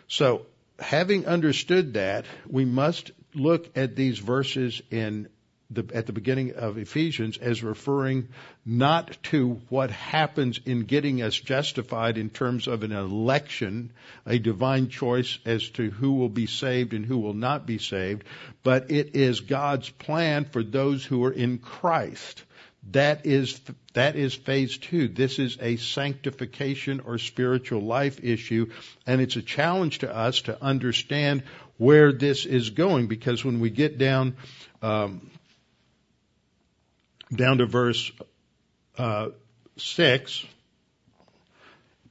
So, 0.07 0.45
having 0.79 1.27
understood 1.27 1.93
that, 1.93 2.25
we 2.47 2.65
must 2.65 3.11
look 3.33 3.77
at 3.77 3.95
these 3.95 4.19
verses 4.19 4.81
in 4.91 5.29
the, 5.71 5.89
at 5.93 6.05
the 6.05 6.13
beginning 6.13 6.53
of 6.55 6.77
Ephesians 6.77 7.37
as 7.37 7.63
referring 7.63 8.27
not 8.65 9.17
to 9.23 9.61
what 9.69 9.89
happens 9.89 10.59
in 10.65 10.81
getting 10.81 11.21
us 11.21 11.33
justified 11.33 12.17
in 12.17 12.29
terms 12.29 12.67
of 12.67 12.83
an 12.83 12.91
election, 12.91 13.91
a 14.25 14.37
divine 14.37 14.89
choice 14.89 15.39
as 15.45 15.69
to 15.69 15.89
who 15.89 16.13
will 16.13 16.29
be 16.29 16.45
saved 16.45 16.93
and 16.93 17.05
who 17.05 17.19
will 17.19 17.33
not 17.33 17.65
be 17.65 17.77
saved, 17.77 18.23
but 18.63 18.91
it 18.91 19.15
is 19.15 19.39
God's 19.39 19.89
plan 19.89 20.45
for 20.45 20.61
those 20.61 21.05
who 21.05 21.23
are 21.23 21.31
in 21.31 21.57
Christ. 21.57 22.43
That 22.89 23.25
is, 23.27 23.61
that 23.93 24.15
is 24.15 24.33
phase 24.33 24.77
two. 24.77 25.07
This 25.07 25.37
is 25.37 25.57
a 25.61 25.77
sanctification 25.77 27.01
or 27.01 27.19
spiritual 27.19 27.81
life 27.81 28.23
issue, 28.23 28.71
and 29.05 29.21
it's 29.21 29.35
a 29.35 29.41
challenge 29.41 29.99
to 29.99 30.13
us 30.13 30.41
to 30.43 30.61
understand 30.63 31.43
where 31.77 32.11
this 32.11 32.45
is 32.45 32.71
going 32.71 33.07
because 33.07 33.45
when 33.45 33.59
we 33.59 33.69
get 33.69 33.97
down 33.97 34.35
um, 34.81 35.29
down 37.33 37.59
to 37.59 37.65
verse 37.65 38.11
uh, 38.97 39.29
6, 39.77 40.45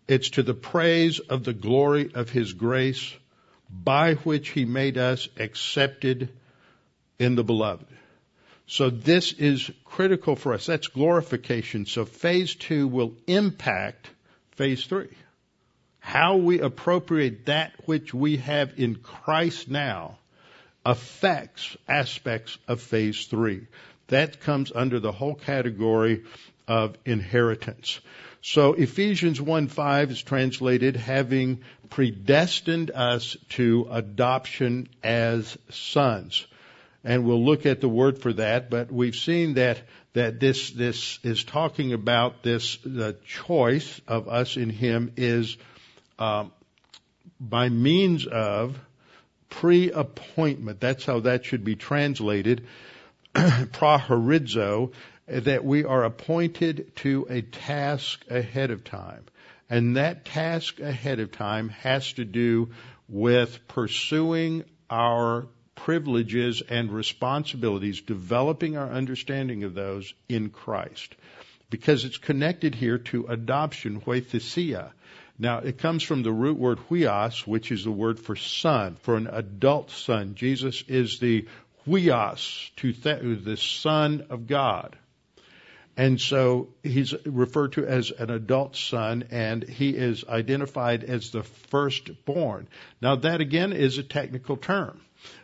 it's 0.08 0.30
to 0.30 0.42
the 0.42 0.54
praise 0.54 1.18
of 1.18 1.44
the 1.44 1.52
glory 1.52 2.10
of 2.14 2.30
his 2.30 2.52
grace 2.52 3.14
by 3.70 4.14
which 4.14 4.48
he 4.48 4.64
made 4.64 4.98
us 4.98 5.28
accepted 5.38 6.30
in 7.18 7.36
the 7.36 7.44
beloved. 7.44 7.86
So 8.70 8.88
this 8.88 9.32
is 9.32 9.68
critical 9.84 10.36
for 10.36 10.54
us. 10.54 10.66
That's 10.66 10.86
glorification. 10.86 11.86
So 11.86 12.04
phase 12.04 12.54
two 12.54 12.86
will 12.86 13.14
impact 13.26 14.08
phase 14.52 14.84
three. 14.84 15.08
How 15.98 16.36
we 16.36 16.60
appropriate 16.60 17.46
that 17.46 17.72
which 17.86 18.14
we 18.14 18.36
have 18.36 18.74
in 18.78 18.94
Christ 18.94 19.68
now 19.68 20.18
affects 20.86 21.76
aspects 21.88 22.58
of 22.68 22.80
phase 22.80 23.26
three. 23.26 23.66
That 24.06 24.40
comes 24.40 24.70
under 24.72 25.00
the 25.00 25.10
whole 25.10 25.34
category 25.34 26.22
of 26.68 26.96
inheritance. 27.04 27.98
So 28.40 28.74
Ephesians 28.74 29.40
1:5 29.40 30.12
is 30.12 30.22
translated 30.22 30.94
having 30.94 31.62
predestined 31.88 32.92
us 32.92 33.36
to 33.56 33.88
adoption 33.90 34.88
as 35.02 35.58
sons. 35.70 36.46
And 37.02 37.24
we'll 37.24 37.44
look 37.44 37.64
at 37.64 37.80
the 37.80 37.88
word 37.88 38.18
for 38.18 38.32
that, 38.34 38.68
but 38.68 38.92
we've 38.92 39.16
seen 39.16 39.54
that 39.54 39.80
that 40.12 40.40
this 40.40 40.70
this 40.70 41.18
is 41.22 41.44
talking 41.44 41.92
about 41.92 42.42
this 42.42 42.78
the 42.84 43.16
choice 43.26 44.00
of 44.06 44.28
us 44.28 44.56
in 44.56 44.70
Him 44.70 45.12
is 45.16 45.56
um, 46.18 46.52
by 47.38 47.68
means 47.68 48.26
of 48.26 48.78
pre-appointment. 49.48 50.80
That's 50.80 51.04
how 51.04 51.20
that 51.20 51.44
should 51.44 51.64
be 51.64 51.76
translated. 51.76 52.66
proorizo, 53.34 54.92
that 55.26 55.64
we 55.64 55.84
are 55.84 56.04
appointed 56.04 56.96
to 56.96 57.26
a 57.30 57.42
task 57.42 58.24
ahead 58.28 58.70
of 58.70 58.82
time. 58.82 59.24
And 59.68 59.96
that 59.96 60.24
task 60.24 60.80
ahead 60.80 61.20
of 61.20 61.30
time 61.30 61.68
has 61.68 62.12
to 62.14 62.24
do 62.24 62.70
with 63.08 63.68
pursuing 63.68 64.64
our 64.88 65.46
privileges 65.84 66.62
and 66.68 66.92
responsibilities, 66.92 68.02
developing 68.02 68.76
our 68.76 68.90
understanding 68.90 69.64
of 69.64 69.74
those 69.74 70.12
in 70.28 70.50
Christ. 70.50 71.14
Because 71.70 72.04
it's 72.04 72.18
connected 72.18 72.74
here 72.74 72.98
to 72.98 73.26
adoption, 73.26 74.00
huiothesia. 74.00 74.90
Now, 75.38 75.58
it 75.58 75.78
comes 75.78 76.02
from 76.02 76.22
the 76.22 76.32
root 76.32 76.58
word 76.58 76.78
huios, 76.90 77.46
which 77.46 77.72
is 77.72 77.84
the 77.84 77.90
word 77.90 78.20
for 78.20 78.36
son, 78.36 78.96
for 79.02 79.16
an 79.16 79.26
adult 79.26 79.90
son. 79.90 80.34
Jesus 80.34 80.84
is 80.86 81.18
the 81.18 81.46
huios, 81.86 82.70
to 82.76 82.92
the 82.92 83.56
Son 83.56 84.26
of 84.28 84.46
God. 84.46 84.96
And 85.96 86.20
so 86.20 86.68
he's 86.82 87.14
referred 87.24 87.72
to 87.72 87.86
as 87.86 88.10
an 88.10 88.30
adult 88.30 88.76
son, 88.76 89.24
and 89.30 89.62
he 89.62 89.90
is 89.90 90.24
identified 90.28 91.04
as 91.04 91.30
the 91.30 91.42
firstborn. 91.42 92.68
Now, 93.00 93.16
that 93.16 93.40
again 93.40 93.72
is 93.72 93.96
a 93.96 94.02
technical 94.02 94.58
term. 94.58 95.00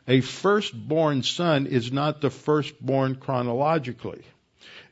A 0.09 0.21
firstborn 0.21 1.23
son 1.23 1.67
is 1.67 1.93
not 1.93 2.21
the 2.21 2.31
firstborn 2.31 3.17
chronologically, 3.17 4.23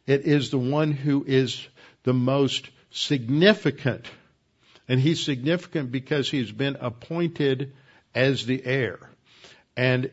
it 0.06 0.22
is 0.22 0.50
the 0.50 0.58
one 0.58 0.92
who 0.92 1.24
is 1.26 1.66
the 2.02 2.12
most 2.12 2.68
significant. 2.90 4.06
And 4.86 5.00
he's 5.00 5.24
significant 5.24 5.90
because 5.90 6.30
he's 6.30 6.52
been 6.52 6.76
appointed 6.78 7.72
as 8.14 8.44
the 8.44 8.62
heir. 8.64 9.00
And 9.76 10.10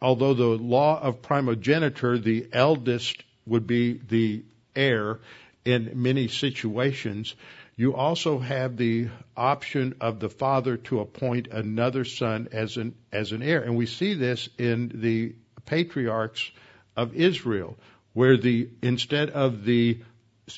although 0.00 0.34
the 0.34 0.44
law 0.44 1.00
of 1.00 1.22
primogeniture, 1.22 2.18
the 2.18 2.46
eldest 2.52 3.24
would 3.46 3.66
be 3.66 3.94
the 3.94 4.44
heir 4.76 5.20
in 5.64 5.92
many 5.94 6.28
situations, 6.28 7.34
you 7.76 7.94
also 7.94 8.38
have 8.38 8.76
the 8.76 9.08
option 9.36 9.94
of 10.00 10.20
the 10.20 10.28
father 10.28 10.76
to 10.76 11.00
appoint 11.00 11.48
another 11.48 12.04
son 12.04 12.48
as 12.52 12.76
an 12.76 12.94
as 13.12 13.32
an 13.32 13.42
heir, 13.42 13.62
and 13.62 13.76
we 13.76 13.86
see 13.86 14.14
this 14.14 14.48
in 14.58 14.92
the 14.94 15.34
patriarchs 15.66 16.50
of 16.96 17.14
Israel, 17.14 17.76
where 18.12 18.36
the 18.36 18.68
instead 18.82 19.30
of 19.30 19.64
the 19.64 20.00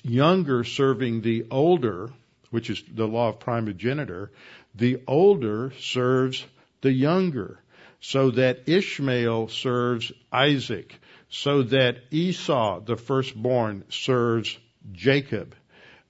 younger 0.02 0.64
serving 0.64 1.22
the 1.22 1.46
older, 1.50 2.11
which 2.50 2.68
is 2.70 2.83
the 2.92 3.07
law 3.07 3.31
of 3.31 3.40
primogeniture, 3.40 4.31
the 4.74 5.00
older 5.07 5.72
serves 5.79 6.44
the 6.83 6.92
younger. 6.92 7.61
So 7.98 8.31
that 8.33 8.68
Ishmael 8.68 9.48
serves 9.48 10.12
Isaac, 10.31 11.00
so 11.31 11.62
that 11.62 11.96
Esau, 12.11 12.81
the 12.81 12.96
firstborn, 12.96 13.85
serves 13.88 14.57
Jacob. 14.92 15.55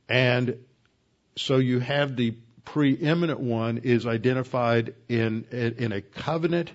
And 0.09 0.66
so 1.37 1.59
you 1.59 1.81
have 1.81 2.17
the 2.17 2.35
preeminent 2.65 3.41
one 3.41 3.79
is 3.79 4.07
identified 4.07 4.95
in, 5.09 5.45
in 5.51 5.93
a 5.93 6.01
covenant 6.01 6.71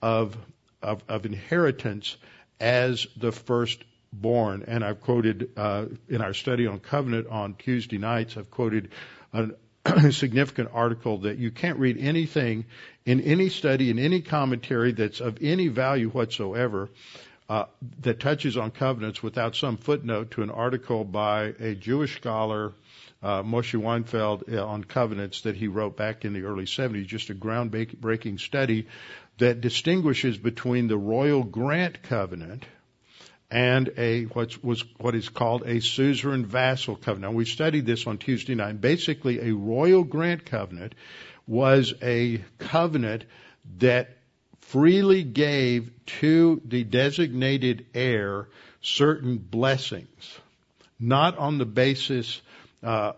of, 0.00 0.36
of, 0.82 1.02
of 1.08 1.26
inheritance 1.26 2.16
as 2.60 3.06
the 3.16 3.32
firstborn. 3.32 4.64
And 4.66 4.84
I've 4.84 5.00
quoted, 5.00 5.50
uh, 5.56 5.86
in 6.08 6.22
our 6.22 6.34
study 6.34 6.66
on 6.66 6.78
covenant 6.78 7.26
on 7.28 7.54
Tuesday 7.54 7.98
nights, 7.98 8.36
I've 8.36 8.50
quoted 8.50 8.90
an, 9.32 9.56
significant 10.12 10.70
article 10.72 11.18
that 11.18 11.38
you 11.38 11.50
can't 11.50 11.78
read 11.78 11.98
anything 11.98 12.66
in 13.04 13.20
any 13.20 13.48
study, 13.48 13.90
in 13.90 13.98
any 13.98 14.20
commentary 14.20 14.92
that's 14.92 15.20
of 15.20 15.38
any 15.40 15.68
value 15.68 16.08
whatsoever 16.08 16.88
uh, 17.48 17.64
that 18.00 18.20
touches 18.20 18.56
on 18.56 18.70
covenants 18.70 19.22
without 19.22 19.56
some 19.56 19.76
footnote 19.76 20.30
to 20.32 20.42
an 20.42 20.50
article 20.50 21.04
by 21.04 21.52
a 21.58 21.74
Jewish 21.74 22.16
scholar, 22.16 22.72
uh, 23.22 23.42
Moshe 23.42 23.80
Weinfeld, 23.80 24.52
uh, 24.52 24.66
on 24.66 24.84
covenants 24.84 25.42
that 25.42 25.56
he 25.56 25.68
wrote 25.68 25.96
back 25.96 26.24
in 26.24 26.32
the 26.32 26.42
early 26.42 26.64
70s. 26.64 27.06
Just 27.06 27.30
a 27.30 27.34
groundbreaking 27.34 28.40
study 28.40 28.86
that 29.38 29.60
distinguishes 29.60 30.36
between 30.36 30.88
the 30.88 30.98
royal 30.98 31.42
grant 31.42 32.02
covenant 32.02 32.64
and 33.50 33.92
a 33.98 34.24
what 34.24 34.64
was 34.64 34.82
what 34.98 35.14
is 35.14 35.28
called 35.28 35.62
a 35.66 35.80
suzerain 35.80 36.44
vassal 36.44 36.96
covenant. 36.96 37.32
Now, 37.32 37.36
we 37.36 37.44
studied 37.44 37.86
this 37.86 38.06
on 38.06 38.18
Tuesday 38.18 38.54
night. 38.54 38.80
Basically, 38.80 39.40
a 39.50 39.54
royal 39.54 40.04
grant 40.04 40.46
covenant 40.46 40.94
was 41.46 41.92
a 42.02 42.42
covenant 42.58 43.24
that 43.78 44.16
freely 44.60 45.22
gave 45.22 45.90
to 46.06 46.62
the 46.64 46.82
designated 46.82 47.86
heir 47.94 48.48
certain 48.80 49.36
blessings, 49.36 50.38
not 50.98 51.36
on 51.36 51.58
the 51.58 51.66
basis 51.66 52.40
uh, 52.82 53.12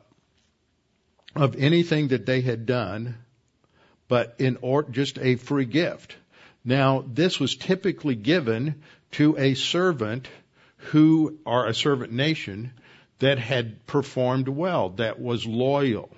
of 1.35 1.57
anything 1.57 2.09
that 2.09 2.27
they 2.27 2.41
had 2.41 2.67
done, 2.67 3.17
but 4.09 4.37
in 4.39 4.59
or, 4.61 4.83
just 4.85 5.19
a 5.19 5.37
free 5.37 5.65
gift. 5.65 6.17
Now, 6.65 7.05
this 7.07 7.41
was 7.41 7.57
typically 7.57 8.15
given 8.15 8.83
to 9.13 9.37
a 9.37 9.55
servant 9.55 10.29
who, 10.77 11.39
or 11.45 11.67
a 11.67 11.75
servant 11.75 12.13
nation, 12.13 12.73
that 13.19 13.39
had 13.39 13.87
performed 13.87 14.49
well, 14.49 14.91
that 14.91 15.21
was 15.21 15.47
loyal. 15.47 16.11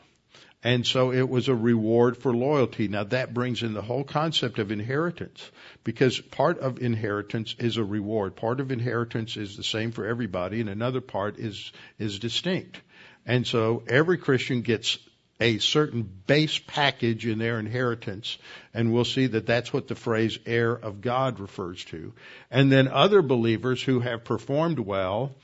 And 0.63 0.85
so 0.85 1.13
it 1.13 1.29
was 1.29 1.47
a 1.47 1.55
reward 1.55 2.17
for 2.17 2.35
loyalty. 2.35 2.89
Now 2.89 3.05
that 3.05 3.33
brings 3.33 3.63
in 3.63 3.73
the 3.73 3.83
whole 3.83 4.03
concept 4.03 4.59
of 4.59 4.73
inheritance 4.73 5.49
because 5.85 6.19
part 6.19 6.59
of 6.59 6.83
inheritance 6.83 7.55
is 7.61 7.77
a 7.77 7.85
reward. 7.85 8.35
Part 8.35 8.59
of 8.59 8.73
inheritance 8.73 9.37
is 9.37 9.57
the 9.57 9.63
same 9.63 9.93
for 9.93 10.05
everybody 10.05 10.61
and 10.61 10.69
another 10.69 11.01
part 11.01 11.39
is, 11.39 11.71
is 12.01 12.19
distinct. 12.19 12.81
And 13.27 13.47
so 13.47 13.83
every 13.89 14.19
Christian 14.19 14.63
gets 14.63 14.99
a 15.41 15.59
certain 15.59 16.09
base 16.27 16.59
package 16.59 17.27
in 17.27 17.39
their 17.39 17.59
inheritance, 17.59 18.39
and 18.73 18.93
we'll 18.93 19.05
see 19.05 19.27
that 19.27 19.47
that's 19.47 19.73
what 19.73 19.89
the 19.89 19.95
phrase 19.95 20.39
heir 20.47 20.73
of 20.73 21.03
God 21.03 21.41
refers 21.41 21.85
to. 21.87 22.13
And 22.51 22.73
then 22.73 22.89
other 22.89 23.21
believers 23.21 23.83
who 23.83 24.01
have 24.01 24.25
performed 24.25 24.79
well 24.79 25.35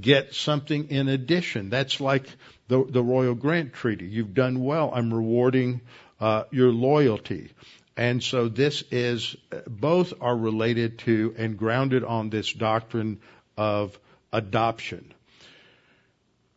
get 0.00 0.34
something 0.34 0.90
in 0.90 1.08
addition. 1.08 1.70
That's 1.70 2.00
like 2.00 2.26
the, 2.68 2.84
the 2.84 3.02
Royal 3.02 3.34
Grant 3.34 3.72
Treaty. 3.72 4.06
You've 4.06 4.34
done 4.34 4.64
well. 4.64 4.90
I'm 4.92 5.14
rewarding 5.14 5.80
uh, 6.20 6.44
your 6.50 6.72
loyalty. 6.72 7.52
And 7.96 8.22
so 8.22 8.48
this 8.48 8.82
is, 8.90 9.36
both 9.66 10.12
are 10.20 10.36
related 10.36 10.98
to 11.00 11.34
and 11.38 11.56
grounded 11.56 12.04
on 12.04 12.28
this 12.28 12.52
doctrine 12.52 13.20
of 13.56 13.98
adoption. 14.32 15.14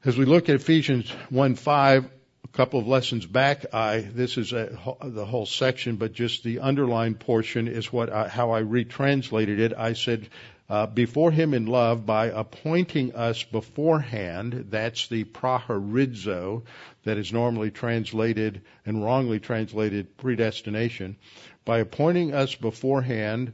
As 0.06 0.18
we 0.18 0.24
look 0.24 0.48
at 0.48 0.56
Ephesians 0.56 1.10
1 1.30 1.56
5, 1.56 2.06
a 2.06 2.48
couple 2.54 2.80
of 2.80 2.88
lessons 2.88 3.26
back, 3.26 3.66
I, 3.74 4.00
this 4.00 4.38
is 4.38 4.54
a, 4.54 4.80
the 5.04 5.26
whole 5.26 5.46
section, 5.46 5.98
but 5.98 6.14
just 6.14 6.42
the 6.42 6.60
underlined 6.60 7.20
portion 7.20 7.68
is 7.68 7.92
what 7.92 8.10
I, 8.10 8.30
how 8.30 8.52
I 8.52 8.62
retranslated 8.62 9.60
it. 9.60 9.74
I 9.78 9.92
said, 9.92 10.30
uh, 10.70 10.86
before 10.86 11.32
him 11.32 11.54
in 11.54 11.66
love 11.66 12.06
by 12.06 12.28
appointing 12.28 13.14
us 13.14 13.44
beforehand. 13.44 14.68
That's 14.70 15.10
the 15.10 15.26
proorizo 15.26 16.64
that 17.04 17.18
is 17.18 17.34
normally 17.34 17.70
translated 17.70 18.62
and 18.86 19.04
wrongly 19.04 19.42
translated 19.42 20.16
predestination. 20.16 21.18
By 21.66 21.80
appointing 21.80 22.34
us 22.34 22.56
beforehand 22.56 23.52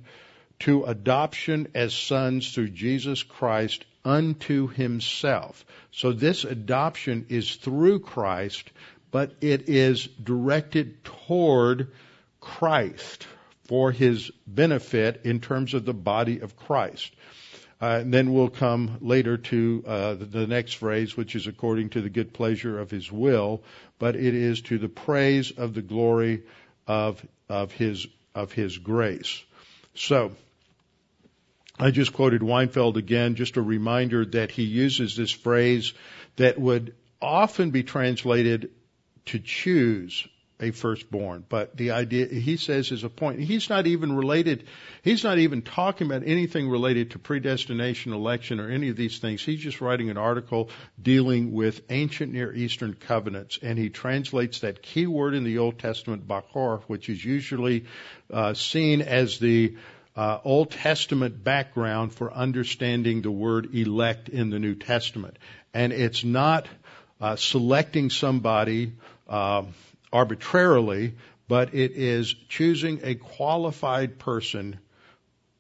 to 0.60 0.84
adoption 0.84 1.70
as 1.74 1.96
sons 1.96 2.54
through 2.54 2.70
Jesus 2.70 3.24
Christ 3.24 3.84
unto 4.06 4.68
himself. 4.68 5.66
So 5.96 6.12
this 6.12 6.44
adoption 6.44 7.28
is 7.30 7.56
through 7.56 8.00
Christ, 8.00 8.70
but 9.12 9.32
it 9.40 9.70
is 9.70 10.08
directed 10.22 11.06
toward 11.06 11.94
Christ 12.42 13.26
for 13.64 13.94
his 13.94 14.30
benefit 14.46 15.22
in 15.24 15.40
terms 15.40 15.74
of 15.74 15.86
the 15.86 15.94
body 15.94 16.42
of 16.42 16.58
Christ. 16.58 17.16
Uh, 17.82 18.00
and 18.02 18.14
then 18.14 18.34
we'll 18.34 18.50
come 18.50 18.98
later 19.00 19.38
to 19.38 19.84
uh, 19.88 20.16
the, 20.16 20.48
next 20.48 20.74
phrase, 20.74 21.16
which 21.16 21.34
is 21.34 21.48
according 21.48 21.92
to 21.92 22.02
the 22.02 22.10
good 22.10 22.34
pleasure 22.34 22.78
of 22.78 22.92
his 22.92 23.10
will, 23.10 23.64
but 23.98 24.18
it 24.18 24.36
is 24.36 24.60
to 24.64 24.78
the 24.78 24.90
praise 24.90 25.52
of 25.52 25.74
the 25.74 25.82
glory 25.82 26.44
of 26.88 27.26
of 27.48 27.72
his 27.72 28.06
of 28.34 28.52
his 28.52 28.78
grace. 28.78 29.42
So 29.94 30.34
I 31.78 31.92
just 31.92 32.14
quoted 32.14 32.42
Weinfeld 32.42 32.96
again, 32.96 33.36
just 33.36 33.58
a 33.58 33.62
reminder 33.62 34.26
that 34.26 34.52
he 34.52 34.64
uses 34.64 35.16
this 35.16 35.32
phrase 35.32 35.94
that 36.38 36.60
would 36.60 36.96
often 37.22 37.72
be 37.72 37.84
translated 37.84 38.72
to 39.26 39.40
choose 39.40 40.28
a 40.60 40.72
firstborn. 40.72 41.44
But 41.48 41.76
the 41.76 41.92
idea, 41.92 42.28
he 42.28 42.56
says, 42.56 42.92
is 42.92 43.04
a 43.04 43.10
point. 43.10 43.42
He's 43.42 43.70
not 43.70 43.88
even 43.88 44.16
related, 44.16 44.66
he's 45.02 45.24
not 45.24 45.38
even 45.38 45.62
talking 45.62 46.08
about 46.08 46.24
anything 46.26 46.70
related 46.70 47.12
to 47.12 47.20
predestination, 47.20 48.14
election, 48.14 48.60
or 48.60 48.70
any 48.70 48.90
of 48.90 48.96
these 48.96 49.20
things. 49.20 49.44
He's 49.44 49.60
just 49.60 49.82
writing 49.82 50.10
an 50.10 50.18
article 50.18 50.70
dealing 51.02 51.52
with 51.52 51.82
ancient 51.90 52.32
Near 52.32 52.54
Eastern 52.54 52.94
covenants, 52.94 53.60
and 53.62 53.78
he 53.78 53.90
translates 53.90 54.60
that 54.60 54.82
key 54.82 55.08
word 55.08 55.34
in 55.34 55.44
the 55.44 55.58
Old 55.58 55.78
Testament, 55.78 56.26
bakor, 56.26 56.84
which 56.84 57.10
is 57.10 57.24
usually 57.24 57.86
uh, 58.32 58.54
seen 58.54 59.02
as 59.02 59.40
the 59.40 59.76
uh, 60.16 60.40
Old 60.44 60.72
Testament 60.72 61.44
background 61.44 62.14
for 62.14 62.34
understanding 62.34 63.22
the 63.22 63.32
word 63.32 63.76
elect 63.76 64.30
in 64.30 64.50
the 64.50 64.60
New 64.60 64.76
Testament. 64.76 65.38
And 65.74 65.92
it's 65.92 66.24
not 66.24 66.68
uh, 67.20 67.36
selecting 67.36 68.10
somebody 68.10 68.94
uh, 69.28 69.64
arbitrarily, 70.12 71.16
but 71.48 71.74
it 71.74 71.92
is 71.92 72.34
choosing 72.48 73.02
a 73.04 73.16
qualified 73.16 74.18
person 74.20 74.80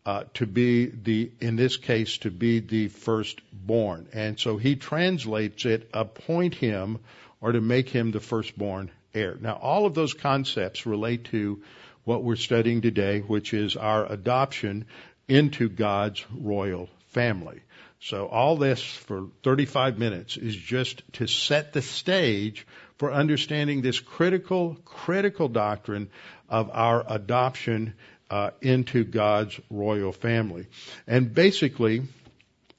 uh, 0.05 0.23
to 0.35 0.45
be 0.45 0.85
the, 0.85 1.31
in 1.41 1.55
this 1.55 1.77
case, 1.77 2.19
to 2.19 2.31
be 2.31 2.59
the 2.59 2.87
firstborn. 2.87 4.07
And 4.13 4.39
so 4.39 4.57
he 4.57 4.75
translates 4.75 5.65
it, 5.65 5.89
appoint 5.93 6.53
him, 6.53 6.99
or 7.41 7.51
to 7.51 7.61
make 7.61 7.89
him 7.89 8.11
the 8.11 8.19
firstborn 8.19 8.91
heir. 9.13 9.35
Now, 9.39 9.55
all 9.61 9.85
of 9.85 9.93
those 9.93 10.13
concepts 10.13 10.85
relate 10.85 11.25
to 11.25 11.63
what 12.05 12.23
we're 12.23 12.35
studying 12.35 12.81
today, 12.81 13.19
which 13.19 13.53
is 13.53 13.75
our 13.75 14.11
adoption 14.11 14.85
into 15.27 15.67
God's 15.67 16.23
royal 16.33 16.89
family. 17.09 17.61
So 17.99 18.27
all 18.27 18.55
this 18.55 18.83
for 18.83 19.27
35 19.43 19.97
minutes 19.97 20.37
is 20.37 20.55
just 20.55 21.01
to 21.13 21.27
set 21.27 21.73
the 21.73 21.81
stage 21.81 22.65
for 22.97 23.11
understanding 23.11 23.81
this 23.81 23.99
critical, 23.99 24.77
critical 24.85 25.47
doctrine 25.49 26.09
of 26.47 26.69
our 26.71 27.03
adoption 27.07 27.95
uh, 28.29 28.51
into 28.61 29.03
God's 29.03 29.59
royal 29.69 30.11
family. 30.11 30.67
And 31.07 31.33
basically, 31.33 32.03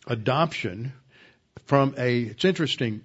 adoption 0.07 0.93
from 1.67 1.95
a, 1.99 2.21
it's 2.23 2.45
interesting, 2.45 3.03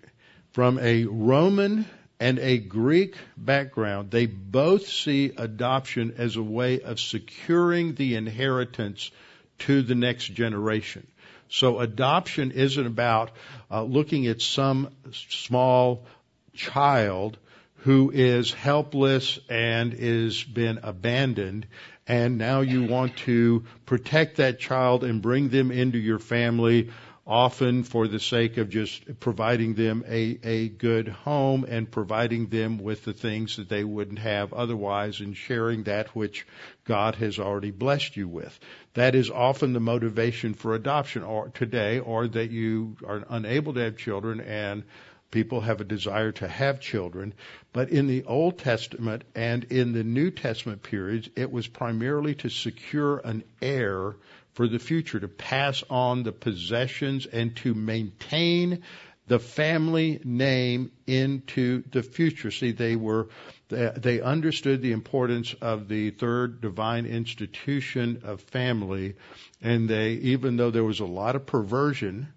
from 0.51 0.79
a 0.79 1.05
Roman 1.05 1.85
and 2.21 2.37
a 2.37 2.59
Greek 2.59 3.15
background, 3.35 4.11
they 4.11 4.27
both 4.27 4.87
see 4.87 5.31
adoption 5.37 6.13
as 6.19 6.35
a 6.35 6.43
way 6.43 6.79
of 6.79 6.99
securing 6.99 7.95
the 7.95 8.13
inheritance 8.13 9.09
to 9.57 9.81
the 9.81 9.95
next 9.95 10.25
generation. 10.27 11.07
So 11.49 11.79
adoption 11.79 12.51
isn't 12.51 12.85
about 12.85 13.31
uh, 13.71 13.81
looking 13.81 14.27
at 14.27 14.39
some 14.39 14.89
small 15.11 16.05
child 16.53 17.39
who 17.77 18.11
is 18.13 18.53
helpless 18.53 19.39
and 19.49 19.95
is 19.95 20.43
been 20.43 20.79
abandoned 20.83 21.65
and 22.07 22.37
now 22.37 22.61
you 22.61 22.83
want 22.83 23.15
to 23.17 23.63
protect 23.85 24.37
that 24.37 24.59
child 24.59 25.03
and 25.03 25.21
bring 25.21 25.49
them 25.49 25.71
into 25.71 25.97
your 25.97 26.19
family 26.19 26.91
often 27.25 27.83
for 27.83 28.07
the 28.07 28.19
sake 28.19 28.57
of 28.57 28.69
just 28.69 29.19
providing 29.19 29.75
them 29.75 30.03
a, 30.07 30.39
a 30.43 30.69
good 30.69 31.07
home 31.07 31.65
and 31.67 31.91
providing 31.91 32.47
them 32.47 32.79
with 32.79 33.05
the 33.05 33.13
things 33.13 33.57
that 33.57 33.69
they 33.69 33.83
wouldn't 33.83 34.19
have 34.19 34.53
otherwise 34.53 35.19
and 35.19 35.37
sharing 35.37 35.83
that 35.83 36.15
which 36.15 36.47
God 36.83 37.15
has 37.15 37.39
already 37.39 37.71
blessed 37.71 38.17
you 38.17 38.27
with. 38.27 38.59
That 38.95 39.15
is 39.15 39.29
often 39.29 39.73
the 39.73 39.79
motivation 39.79 40.53
for 40.53 40.73
adoption 40.73 41.23
or 41.23 41.49
today 41.49 41.99
or 41.99 42.27
that 42.27 42.51
you 42.51 42.97
are 43.05 43.23
unable 43.29 43.73
to 43.75 43.81
have 43.81 43.97
children 43.97 44.41
and 44.41 44.83
People 45.31 45.61
have 45.61 45.79
a 45.79 45.85
desire 45.85 46.33
to 46.33 46.47
have 46.47 46.81
children. 46.81 47.33
But 47.71 47.89
in 47.89 48.07
the 48.07 48.25
Old 48.25 48.59
Testament 48.59 49.23
and 49.33 49.63
in 49.63 49.93
the 49.93 50.03
New 50.03 50.29
Testament 50.29 50.83
periods, 50.83 51.29
it 51.37 51.49
was 51.49 51.67
primarily 51.67 52.35
to 52.35 52.49
secure 52.49 53.19
an 53.19 53.45
heir 53.61 54.17
for 54.53 54.67
the 54.67 54.79
future, 54.79 55.19
to 55.19 55.27
pass 55.27 55.83
on 55.89 56.23
the 56.23 56.31
possessions 56.31 57.25
and 57.25 57.55
to 57.57 57.73
maintain 57.73 58.83
the 59.27 59.39
family 59.39 60.19
name 60.23 60.91
into 61.07 61.83
the 61.91 62.03
future. 62.03 62.51
See, 62.51 62.71
they 62.71 62.95
were, 62.95 63.29
they 63.69 64.19
understood 64.19 64.81
the 64.81 64.91
importance 64.91 65.55
of 65.61 65.87
the 65.87 66.09
third 66.11 66.59
divine 66.59 67.05
institution 67.05 68.23
of 68.25 68.41
family, 68.41 69.15
and 69.61 69.87
they, 69.87 70.13
even 70.13 70.57
though 70.57 70.71
there 70.71 70.83
was 70.83 70.99
a 70.99 71.05
lot 71.05 71.37
of 71.37 71.45
perversion, 71.45 72.27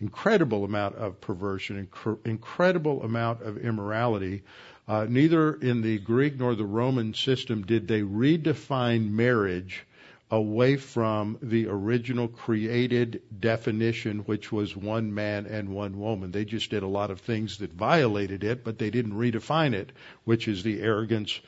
incredible 0.00 0.64
amount 0.64 0.96
of 0.96 1.20
perversion, 1.20 1.86
inc- 1.86 2.26
incredible 2.26 3.02
amount 3.02 3.42
of 3.42 3.58
immorality. 3.58 4.42
Uh, 4.88 5.06
neither 5.08 5.54
in 5.54 5.82
the 5.82 5.98
Greek 5.98 6.36
nor 6.36 6.56
the 6.56 6.64
Roman 6.64 7.14
system 7.14 7.62
did 7.62 7.86
they 7.86 8.00
redefine 8.00 9.10
marriage 9.10 9.86
away 10.30 10.76
from 10.76 11.38
the 11.42 11.66
original 11.66 12.28
created 12.28 13.20
definition, 13.40 14.20
which 14.20 14.52
was 14.52 14.76
one 14.76 15.12
man 15.12 15.46
and 15.46 15.68
one 15.68 15.98
woman. 15.98 16.30
They 16.30 16.44
just 16.44 16.70
did 16.70 16.82
a 16.82 16.88
lot 16.88 17.10
of 17.10 17.20
things 17.20 17.58
that 17.58 17.72
violated 17.72 18.44
it, 18.44 18.62
but 18.62 18.78
they 18.78 18.90
didn't 18.90 19.14
redefine 19.14 19.74
it, 19.74 19.90
which 20.24 20.46
is 20.46 20.62
the 20.62 20.80
arrogance, 20.80 21.40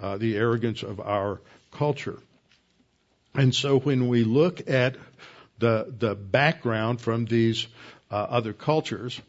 uh, 0.00 0.18
the 0.18 0.36
arrogance 0.36 0.82
of 0.82 1.00
our 1.00 1.40
culture. 1.72 2.18
And 3.34 3.54
so 3.54 3.80
when 3.80 4.08
we 4.08 4.24
look 4.24 4.70
at 4.70 4.96
the 5.58 5.92
the 5.98 6.14
background 6.14 7.00
from 7.00 7.24
these 7.24 7.66
uh, 8.10 8.14
other 8.14 8.52
cultures, 8.52 9.20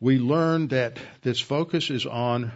we 0.00 0.18
learn 0.18 0.68
that 0.68 0.98
this 1.22 1.40
focus 1.40 1.90
is 1.90 2.06
on 2.06 2.52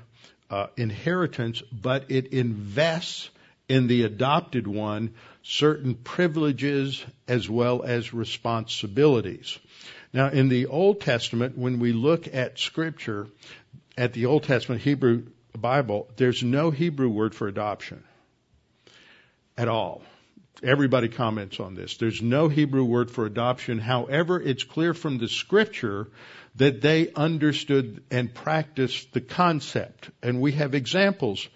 uh, 0.51 0.67
inheritance, 0.77 1.63
but 1.73 2.11
it 2.11 2.29
invests 2.29 3.31
in 3.69 3.87
the 3.87 4.05
adopted 4.05 4.67
one 4.67 5.15
certain 5.43 5.95
privileges 5.95 7.05
as 7.29 7.49
well 7.49 7.83
as 7.83 8.15
responsibilities. 8.15 9.59
Now, 10.13 10.29
in 10.29 10.49
the 10.49 10.67
Old 10.67 11.01
Testament, 11.01 11.59
when 11.59 11.79
we 11.79 11.93
look 11.93 12.33
at 12.33 12.59
Scripture, 12.59 13.27
at 13.97 14.13
the 14.13 14.27
Old 14.27 14.45
Testament 14.45 14.83
Hebrew 14.83 15.27
Bible, 15.57 16.09
there's 16.17 16.43
no 16.43 16.71
Hebrew 16.71 17.09
word 17.09 17.35
for 17.35 17.49
adoption 17.49 18.03
at 19.57 19.69
all. 19.69 20.03
Everybody 20.63 21.09
comments 21.09 21.61
on 21.61 21.75
this. 21.75 21.99
There's 21.99 22.23
no 22.23 22.49
Hebrew 22.49 22.85
word 22.85 23.11
for 23.11 23.27
adoption. 23.27 23.79
However, 23.79 24.41
it's 24.41 24.65
clear 24.65 24.95
from 24.95 25.19
the 25.19 25.29
scripture 25.29 26.09
that 26.55 26.81
they 26.81 27.13
understood 27.13 28.03
and 28.11 28.33
practiced 28.33 29.13
the 29.13 29.21
concept. 29.21 30.11
And 30.23 30.41
we 30.41 30.53
have 30.53 30.75
examples 30.75 31.47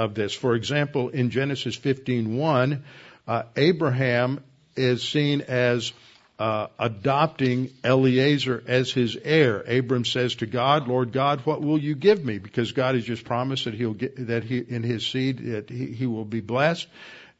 of 0.00 0.14
this. 0.14 0.32
For 0.32 0.54
example, 0.54 1.10
in 1.10 1.28
Genesis 1.28 1.76
15:1, 1.76 2.82
uh, 3.28 3.42
Abraham 3.54 4.40
is 4.74 5.02
seen 5.02 5.42
as 5.42 5.92
uh, 6.38 6.68
adopting 6.78 7.70
Eliezer 7.84 8.64
as 8.66 8.90
his 8.90 9.14
heir. 9.22 9.60
Abram 9.60 10.06
says 10.06 10.36
to 10.36 10.46
God, 10.46 10.88
"Lord 10.88 11.12
God, 11.12 11.40
what 11.44 11.60
will 11.60 11.76
you 11.78 11.94
give 11.94 12.24
me?" 12.24 12.38
Because 12.38 12.72
God 12.72 12.94
has 12.94 13.04
just 13.04 13.26
promised 13.26 13.66
that 13.66 13.74
he'll 13.74 13.92
get 13.92 14.26
that 14.28 14.42
he 14.42 14.58
in 14.58 14.82
his 14.82 15.06
seed 15.06 15.38
that 15.52 15.68
he, 15.68 15.86
he 15.92 16.06
will 16.06 16.24
be 16.24 16.40
blessed. 16.40 16.88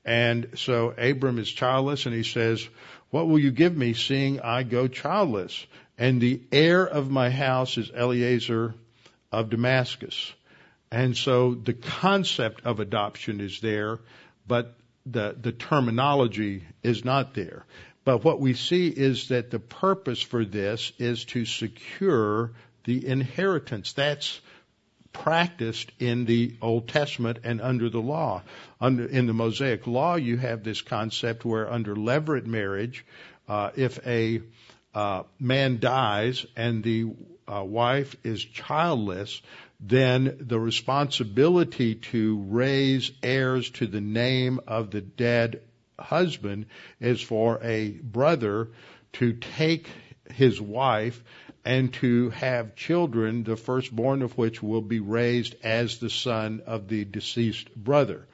And 0.04 0.50
so 0.56 0.92
Abram 0.98 1.38
is 1.38 1.50
childless, 1.50 2.04
and 2.04 2.14
he 2.14 2.24
says, 2.24 2.68
"What 3.08 3.26
will 3.26 3.38
you 3.38 3.52
give 3.52 3.74
me, 3.74 3.94
seeing 3.94 4.40
I 4.40 4.64
go 4.64 4.86
childless?" 4.86 5.66
And 5.96 6.20
the 6.20 6.40
heir 6.52 6.84
of 6.84 7.10
my 7.10 7.30
house 7.30 7.78
is 7.78 7.90
Eliezer 7.90 8.74
of 9.32 9.48
Damascus. 9.48 10.34
And 10.90 11.16
so 11.16 11.54
the 11.54 11.74
concept 11.74 12.62
of 12.64 12.80
adoption 12.80 13.40
is 13.40 13.60
there, 13.60 14.00
but 14.46 14.74
the, 15.06 15.36
the 15.40 15.52
terminology 15.52 16.64
is 16.82 17.04
not 17.04 17.34
there. 17.34 17.64
But 18.04 18.24
what 18.24 18.40
we 18.40 18.54
see 18.54 18.88
is 18.88 19.28
that 19.28 19.50
the 19.50 19.58
purpose 19.58 20.22
for 20.22 20.44
this 20.44 20.92
is 20.98 21.24
to 21.26 21.44
secure 21.44 22.52
the 22.84 23.06
inheritance. 23.06 23.92
That's 23.92 24.40
practiced 25.12 25.92
in 25.98 26.24
the 26.24 26.56
Old 26.62 26.88
Testament 26.88 27.40
and 27.44 27.60
under 27.60 27.90
the 27.90 28.00
law. 28.00 28.42
Under, 28.80 29.06
in 29.06 29.26
the 29.26 29.32
Mosaic 29.32 29.86
law, 29.86 30.16
you 30.16 30.38
have 30.38 30.64
this 30.64 30.80
concept 30.80 31.44
where 31.44 31.70
under 31.70 31.94
levirate 31.94 32.46
marriage, 32.46 33.04
uh, 33.48 33.70
if 33.76 34.04
a 34.06 34.40
uh, 34.94 35.24
man 35.38 35.78
dies 35.78 36.46
and 36.56 36.82
the 36.82 37.12
uh, 37.46 37.64
wife 37.64 38.16
is 38.24 38.44
childless, 38.44 39.42
then 39.80 40.36
the 40.40 40.60
responsibility 40.60 41.94
to 41.94 42.38
raise 42.48 43.12
heirs 43.22 43.70
to 43.70 43.86
the 43.86 44.00
name 44.00 44.60
of 44.66 44.90
the 44.90 45.00
dead 45.00 45.62
husband 45.98 46.66
is 47.00 47.20
for 47.20 47.58
a 47.62 47.90
brother 47.90 48.68
to 49.14 49.32
take 49.32 49.88
his 50.30 50.60
wife 50.60 51.22
and 51.64 51.92
to 51.94 52.30
have 52.30 52.76
children, 52.76 53.44
the 53.44 53.56
firstborn 53.56 54.22
of 54.22 54.36
which 54.38 54.62
will 54.62 54.80
be 54.82 55.00
raised 55.00 55.54
as 55.62 55.98
the 55.98 56.10
son 56.10 56.62
of 56.66 56.88
the 56.88 57.04
deceased 57.04 57.74
brother. 57.74 58.26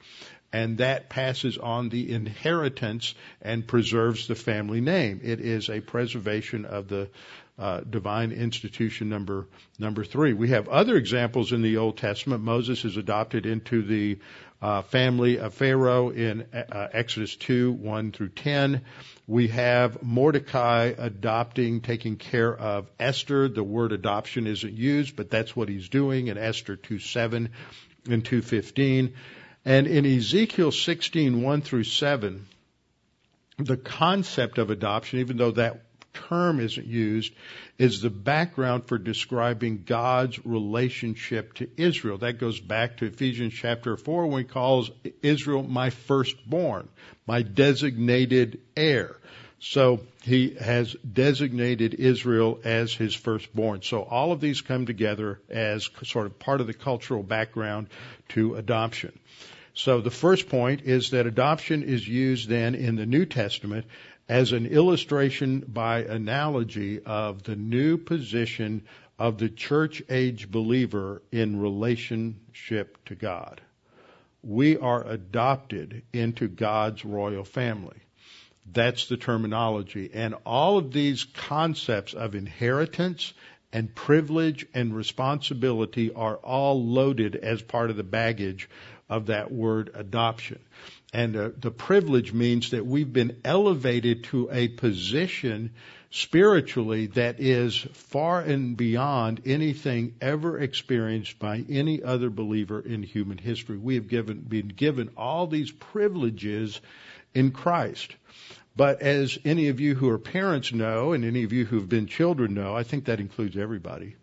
And 0.53 0.77
that 0.77 1.09
passes 1.09 1.57
on 1.57 1.89
the 1.89 2.11
inheritance 2.11 3.13
and 3.41 3.67
preserves 3.67 4.27
the 4.27 4.35
family 4.35 4.79
name. 4.79 5.19
It 5.23 5.41
is 5.41 5.69
a 5.69 5.81
preservation 5.81 6.63
of 6.63 6.87
the 6.87 7.09
uh, 7.57 7.81
divine 7.81 8.31
institution 8.31 9.09
number 9.09 9.47
number 9.79 10.03
three. 10.03 10.33
We 10.33 10.49
have 10.49 10.67
other 10.67 10.95
examples 10.95 11.51
in 11.51 11.61
the 11.61 11.77
Old 11.77 11.97
Testament. 11.97 12.43
Moses 12.43 12.85
is 12.85 12.97
adopted 12.97 13.45
into 13.45 13.81
the 13.81 14.19
uh, 14.61 14.81
family 14.83 15.39
of 15.39 15.53
Pharaoh 15.53 16.09
in 16.09 16.45
uh, 16.53 16.87
Exodus 16.91 17.35
2, 17.35 17.71
1 17.71 18.11
through 18.11 18.29
10. 18.29 18.81
We 19.27 19.49
have 19.49 20.01
Mordecai 20.01 20.93
adopting, 20.97 21.81
taking 21.81 22.15
care 22.15 22.55
of 22.55 22.89
Esther. 22.99 23.47
The 23.49 23.63
word 23.63 23.91
adoption 23.91 24.47
isn't 24.47 24.73
used, 24.73 25.15
but 25.15 25.29
that's 25.29 25.55
what 25.55 25.69
he's 25.69 25.89
doing 25.89 26.27
in 26.27 26.37
Esther 26.37 26.75
2, 26.75 26.99
7 26.99 27.49
and 28.09 28.25
2, 28.25 28.41
15. 28.41 29.13
And 29.65 29.87
in 29.87 30.05
Ezekiel 30.05 30.71
16, 30.71 31.41
1 31.41 31.61
through 31.61 31.83
7, 31.83 32.45
the 33.57 33.77
concept 33.77 34.59
of 34.59 34.69
adoption, 34.69 35.19
even 35.19 35.37
though 35.37 35.51
that 35.51 35.81
term 36.29 36.59
isn't 36.59 36.85
used, 36.85 37.33
is 37.77 38.01
the 38.01 38.09
background 38.09 38.85
for 38.85 38.97
describing 38.97 39.83
God's 39.85 40.43
relationship 40.45 41.53
to 41.55 41.69
Israel. 41.77 42.17
That 42.17 42.39
goes 42.39 42.59
back 42.59 42.97
to 42.97 43.05
Ephesians 43.05 43.53
chapter 43.53 43.95
4 43.95 44.27
when 44.27 44.43
he 44.43 44.49
calls 44.49 44.91
Israel 45.21 45.63
my 45.63 45.89
firstborn, 45.89 46.87
my 47.25 47.41
designated 47.41 48.59
heir. 48.75 49.15
So 49.59 50.01
he 50.21 50.55
has 50.59 50.93
designated 50.93 51.95
Israel 51.95 52.59
as 52.63 52.93
his 52.93 53.15
firstborn. 53.15 53.81
So 53.81 54.03
all 54.03 54.31
of 54.31 54.39
these 54.39 54.61
come 54.61 54.85
together 54.85 55.39
as 55.49 55.89
sort 56.03 56.27
of 56.27 56.37
part 56.37 56.61
of 56.61 56.67
the 56.67 56.73
cultural 56.73 57.23
background 57.23 57.87
to 58.29 58.55
adoption. 58.55 59.17
So 59.73 60.01
the 60.01 60.11
first 60.11 60.49
point 60.49 60.81
is 60.81 61.11
that 61.11 61.27
adoption 61.27 61.83
is 61.83 62.07
used 62.07 62.49
then 62.49 62.75
in 62.75 62.95
the 62.95 63.05
New 63.05 63.25
Testament 63.25 63.85
as 64.29 64.51
an 64.51 64.65
illustration 64.65 65.63
by 65.67 65.99
analogy 65.99 67.01
of 67.05 67.43
the 67.43 67.55
new 67.55 67.97
position 67.97 68.83
of 69.17 69.37
the 69.37 69.49
church 69.49 70.03
age 70.09 70.51
believer 70.51 71.21
in 71.31 71.59
relationship 71.59 72.97
to 73.05 73.15
God. 73.15 73.61
We 74.43 74.77
are 74.77 75.05
adopted 75.05 76.03
into 76.13 76.47
God's 76.47 77.03
royal 77.03 77.43
family. 77.43 77.97
That's 78.71 79.07
the 79.07 79.17
terminology. 79.17 80.11
And 80.13 80.35
all 80.45 80.77
of 80.77 80.91
these 80.91 81.23
concepts 81.23 82.13
of 82.13 82.35
inheritance 82.35 83.33
and 83.73 83.93
privilege 83.93 84.65
and 84.73 84.95
responsibility 84.95 86.13
are 86.13 86.35
all 86.35 86.85
loaded 86.85 87.35
as 87.35 87.61
part 87.61 87.89
of 87.89 87.97
the 87.97 88.03
baggage 88.03 88.69
of 89.09 89.27
that 89.27 89.51
word 89.51 89.89
adoption. 89.93 90.59
And 91.13 91.35
uh, 91.35 91.49
the 91.57 91.71
privilege 91.71 92.33
means 92.33 92.71
that 92.71 92.85
we've 92.85 93.11
been 93.11 93.39
elevated 93.45 94.25
to 94.25 94.49
a 94.51 94.67
position 94.67 95.71
spiritually 96.11 97.07
that 97.07 97.39
is 97.39 97.77
far 97.93 98.41
and 98.41 98.75
beyond 98.75 99.41
anything 99.45 100.15
ever 100.21 100.59
experienced 100.59 101.39
by 101.39 101.63
any 101.69 102.03
other 102.03 102.29
believer 102.29 102.79
in 102.79 103.03
human 103.03 103.37
history. 103.37 103.77
We 103.77 103.95
have 103.95 104.07
given, 104.07 104.41
been 104.41 104.69
given 104.69 105.09
all 105.15 105.47
these 105.47 105.71
privileges 105.71 106.79
in 107.33 107.51
Christ. 107.51 108.15
But 108.75 109.01
as 109.01 109.39
any 109.43 109.69
of 109.69 109.79
you 109.79 109.95
who 109.95 110.09
are 110.09 110.19
parents 110.19 110.71
know, 110.71 111.13
and 111.13 111.25
any 111.25 111.43
of 111.43 111.51
you 111.51 111.65
who 111.65 111.77
have 111.77 111.89
been 111.89 112.07
children 112.07 112.53
know, 112.53 112.75
I 112.75 112.83
think 112.83 113.05
that 113.05 113.19
includes 113.19 113.57
everybody, 113.57 114.15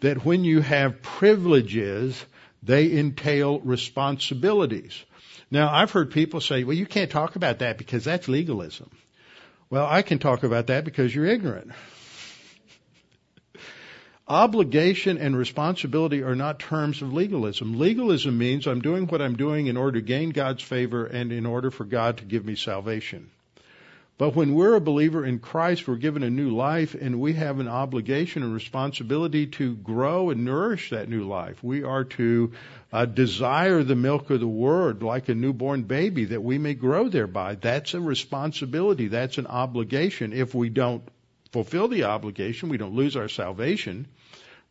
that 0.00 0.24
when 0.24 0.44
you 0.44 0.60
have 0.60 1.02
privileges, 1.02 2.24
they 2.62 2.96
entail 2.96 3.60
responsibilities. 3.60 5.04
Now, 5.52 5.70
I've 5.70 5.90
heard 5.90 6.10
people 6.10 6.40
say, 6.40 6.64
well, 6.64 6.74
you 6.74 6.86
can't 6.86 7.10
talk 7.10 7.36
about 7.36 7.58
that 7.58 7.76
because 7.76 8.04
that's 8.04 8.26
legalism. 8.26 8.90
Well, 9.68 9.86
I 9.86 10.00
can 10.00 10.18
talk 10.18 10.44
about 10.44 10.68
that 10.68 10.82
because 10.82 11.14
you're 11.14 11.26
ignorant. 11.26 11.72
Obligation 14.26 15.18
and 15.18 15.36
responsibility 15.36 16.22
are 16.22 16.34
not 16.34 16.58
terms 16.58 17.02
of 17.02 17.12
legalism. 17.12 17.78
Legalism 17.78 18.38
means 18.38 18.66
I'm 18.66 18.80
doing 18.80 19.06
what 19.08 19.20
I'm 19.20 19.36
doing 19.36 19.66
in 19.66 19.76
order 19.76 20.00
to 20.00 20.06
gain 20.06 20.30
God's 20.30 20.62
favor 20.62 21.04
and 21.04 21.30
in 21.30 21.44
order 21.44 21.70
for 21.70 21.84
God 21.84 22.16
to 22.16 22.24
give 22.24 22.46
me 22.46 22.56
salvation. 22.56 23.30
But 24.18 24.36
when 24.36 24.54
we're 24.54 24.74
a 24.74 24.80
believer 24.80 25.24
in 25.24 25.38
Christ, 25.38 25.88
we're 25.88 25.96
given 25.96 26.22
a 26.22 26.30
new 26.30 26.54
life 26.54 26.94
and 26.94 27.20
we 27.20 27.32
have 27.32 27.58
an 27.58 27.68
obligation 27.68 28.42
and 28.42 28.54
responsibility 28.54 29.46
to 29.48 29.74
grow 29.76 30.30
and 30.30 30.44
nourish 30.44 30.90
that 30.90 31.08
new 31.08 31.26
life. 31.26 31.62
We 31.64 31.82
are 31.82 32.04
to 32.04 32.52
uh, 32.92 33.06
desire 33.06 33.82
the 33.82 33.96
milk 33.96 34.30
of 34.30 34.40
the 34.40 34.46
word 34.46 35.02
like 35.02 35.28
a 35.28 35.34
newborn 35.34 35.84
baby 35.84 36.26
that 36.26 36.42
we 36.42 36.58
may 36.58 36.74
grow 36.74 37.08
thereby. 37.08 37.56
That's 37.56 37.94
a 37.94 38.00
responsibility. 38.00 39.08
That's 39.08 39.38
an 39.38 39.46
obligation. 39.46 40.32
If 40.32 40.54
we 40.54 40.68
don't 40.68 41.02
fulfill 41.50 41.88
the 41.88 42.04
obligation, 42.04 42.68
we 42.68 42.76
don't 42.76 42.94
lose 42.94 43.16
our 43.16 43.28
salvation, 43.28 44.06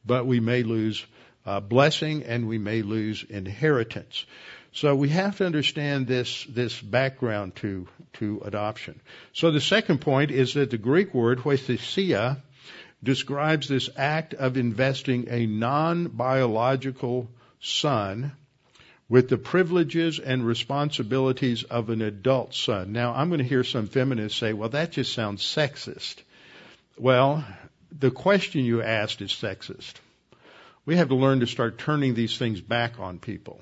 but 0.05 0.25
we 0.27 0.39
may 0.39 0.63
lose 0.63 1.03
uh, 1.45 1.59
blessing 1.59 2.23
and 2.23 2.47
we 2.47 2.57
may 2.57 2.83
lose 2.83 3.23
inheritance. 3.23 4.25
So 4.73 4.95
we 4.95 5.09
have 5.09 5.37
to 5.37 5.45
understand 5.45 6.07
this, 6.07 6.45
this 6.45 6.79
background 6.79 7.55
to, 7.57 7.87
to 8.13 8.41
adoption. 8.45 9.01
So 9.33 9.51
the 9.51 9.59
second 9.59 9.99
point 9.99 10.31
is 10.31 10.53
that 10.53 10.71
the 10.71 10.77
Greek 10.77 11.13
word, 11.13 11.39
huiothesia, 11.39 12.37
describes 13.03 13.67
this 13.67 13.89
act 13.97 14.33
of 14.33 14.55
investing 14.55 15.27
a 15.29 15.45
non-biological 15.45 17.27
son 17.59 18.31
with 19.09 19.27
the 19.27 19.37
privileges 19.37 20.19
and 20.19 20.45
responsibilities 20.45 21.63
of 21.63 21.89
an 21.89 22.01
adult 22.01 22.53
son. 22.53 22.93
Now, 22.93 23.13
I'm 23.13 23.27
going 23.27 23.39
to 23.39 23.43
hear 23.43 23.65
some 23.65 23.87
feminists 23.87 24.39
say, 24.39 24.53
well, 24.53 24.69
that 24.69 24.91
just 24.91 25.11
sounds 25.11 25.43
sexist. 25.43 26.15
Well, 26.97 27.43
the 27.91 28.11
question 28.11 28.63
you 28.63 28.81
asked 28.81 29.21
is 29.21 29.31
sexist. 29.31 29.95
We 30.85 30.95
have 30.95 31.09
to 31.09 31.15
learn 31.15 31.41
to 31.41 31.47
start 31.47 31.77
turning 31.77 32.13
these 32.13 32.37
things 32.37 32.61
back 32.61 33.01
on 33.01 33.19
people 33.19 33.61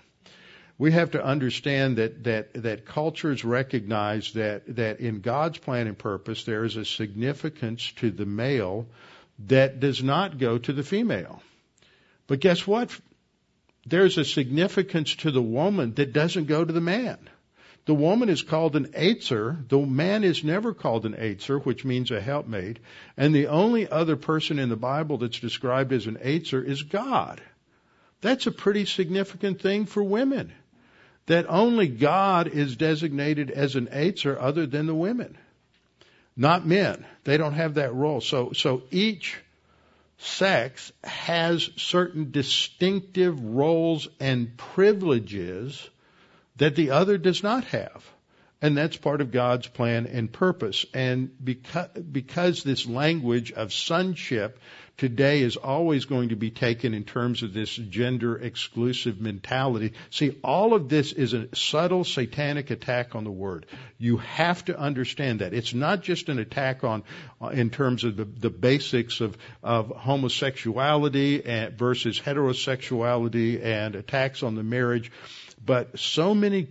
we 0.80 0.94
have 0.94 1.12
to 1.12 1.24
understand 1.24 1.98
that, 1.98 2.24
that, 2.24 2.54
that 2.54 2.86
cultures 2.86 3.44
recognize 3.44 4.32
that, 4.34 4.64
that 4.78 5.02
in 5.02 5.20
God's 5.20 5.58
plan 5.58 5.88
and 5.88 5.98
purpose, 5.98 6.46
there 6.46 6.64
is 6.64 6.78
a 6.78 6.86
significance 6.86 7.92
to 7.98 8.10
the 8.10 8.26
male 8.26 8.88
that 9.48 9.82
does 9.82 10.02
not 10.02 10.38
go 10.38 10.58
to 10.58 10.72
the 10.72 10.84
female. 10.84 11.44
But 12.28 12.40
guess 12.40 12.66
what? 12.66 12.98
There's 13.86 14.18
a 14.18 14.24
significance 14.24 15.16
to 15.16 15.32
the 15.32 15.42
woman 15.42 15.96
that 15.96 16.14
doesn't 16.14 16.46
go 16.46 16.64
to 16.64 16.72
the 16.72 16.82
man. 16.82 17.18
The 17.86 17.94
woman 17.94 18.30
is 18.30 18.42
called 18.42 18.78
an 18.78 18.88
Eitzer. 18.94 19.68
The 19.68 19.80
man 19.80 20.24
is 20.24 20.46
never 20.46 20.74
called 20.74 21.06
an 21.06 21.14
Eitzer, 21.14 21.62
which 21.66 21.84
means 21.84 22.10
a 22.10 22.22
helpmate. 22.22 22.80
And 23.18 23.36
the 23.36 23.48
only 23.48 23.90
other 23.90 24.16
person 24.16 24.60
in 24.60 24.70
the 24.70 24.78
Bible 24.78 25.18
that's 25.18 25.40
described 25.40 25.92
as 25.92 26.08
an 26.08 26.20
Eitzer 26.24 26.64
is 26.64 26.84
God. 26.84 27.42
That's 28.22 28.48
a 28.48 28.52
pretty 28.52 28.86
significant 28.86 29.62
thing 29.62 29.86
for 29.86 30.04
women. 30.04 30.54
That 31.30 31.46
only 31.48 31.88
God 31.88 32.48
is 32.48 32.76
designated 32.76 33.52
as 33.52 33.76
an 33.76 33.88
Eitzer 33.94 34.36
other 34.40 34.66
than 34.66 34.88
the 34.88 34.96
women. 34.96 35.38
Not 36.36 36.66
men. 36.66 37.06
They 37.24 37.38
don't 37.38 37.54
have 37.54 37.76
that 37.76 37.94
role. 37.94 38.20
So, 38.20 38.52
so 38.54 38.82
each 38.90 39.38
sex 40.18 40.92
has 41.04 41.70
certain 41.76 42.32
distinctive 42.32 43.40
roles 43.40 44.08
and 44.20 44.58
privileges 44.58 45.88
that 46.58 46.76
the 46.76 46.90
other 46.92 47.20
does 47.20 47.44
not 47.44 47.64
have. 47.66 48.04
And 48.62 48.78
that's 48.78 48.98
part 48.98 49.22
of 49.22 49.32
God's 49.32 49.68
plan 49.68 50.06
and 50.06 50.32
purpose. 50.32 50.86
And 50.94 51.32
because, 51.42 51.88
because 51.90 52.64
this 52.64 52.86
language 52.86 53.54
of 53.54 53.72
sonship 53.72 54.60
today 54.98 55.42
is 55.42 55.56
always 55.56 56.04
going 56.04 56.30
to 56.30 56.36
be 56.36 56.52
taken 56.52 56.94
in 56.94 57.06
terms 57.06 57.42
of 57.42 57.54
this 57.54 57.74
gender 57.74 58.36
exclusive 58.38 59.22
mentality. 59.22 59.94
See, 60.10 60.38
all 60.44 60.74
of 60.74 60.90
this 60.90 61.14
is 61.14 61.34
a 61.34 61.48
subtle 61.56 62.04
satanic 62.04 62.70
attack 62.70 63.16
on 63.16 63.24
the 63.24 63.32
word. 63.32 63.66
You 63.98 64.18
have 64.18 64.66
to 64.66 64.78
understand 64.78 65.40
that. 65.40 65.54
It's 65.54 65.74
not 65.74 66.02
just 66.02 66.28
an 66.28 66.38
attack 66.38 66.84
on, 66.84 67.04
in 67.54 67.70
terms 67.70 68.04
of 68.04 68.18
the, 68.18 68.26
the 68.26 68.50
basics 68.50 69.22
of, 69.22 69.38
of 69.64 69.88
homosexuality 69.88 71.46
and, 71.46 71.78
versus 71.78 72.20
heterosexuality 72.20 73.64
and 73.64 73.96
attacks 73.96 74.44
on 74.44 74.56
the 74.56 74.64
marriage, 74.64 75.14
but 75.66 75.98
so 75.98 76.36
many 76.36 76.68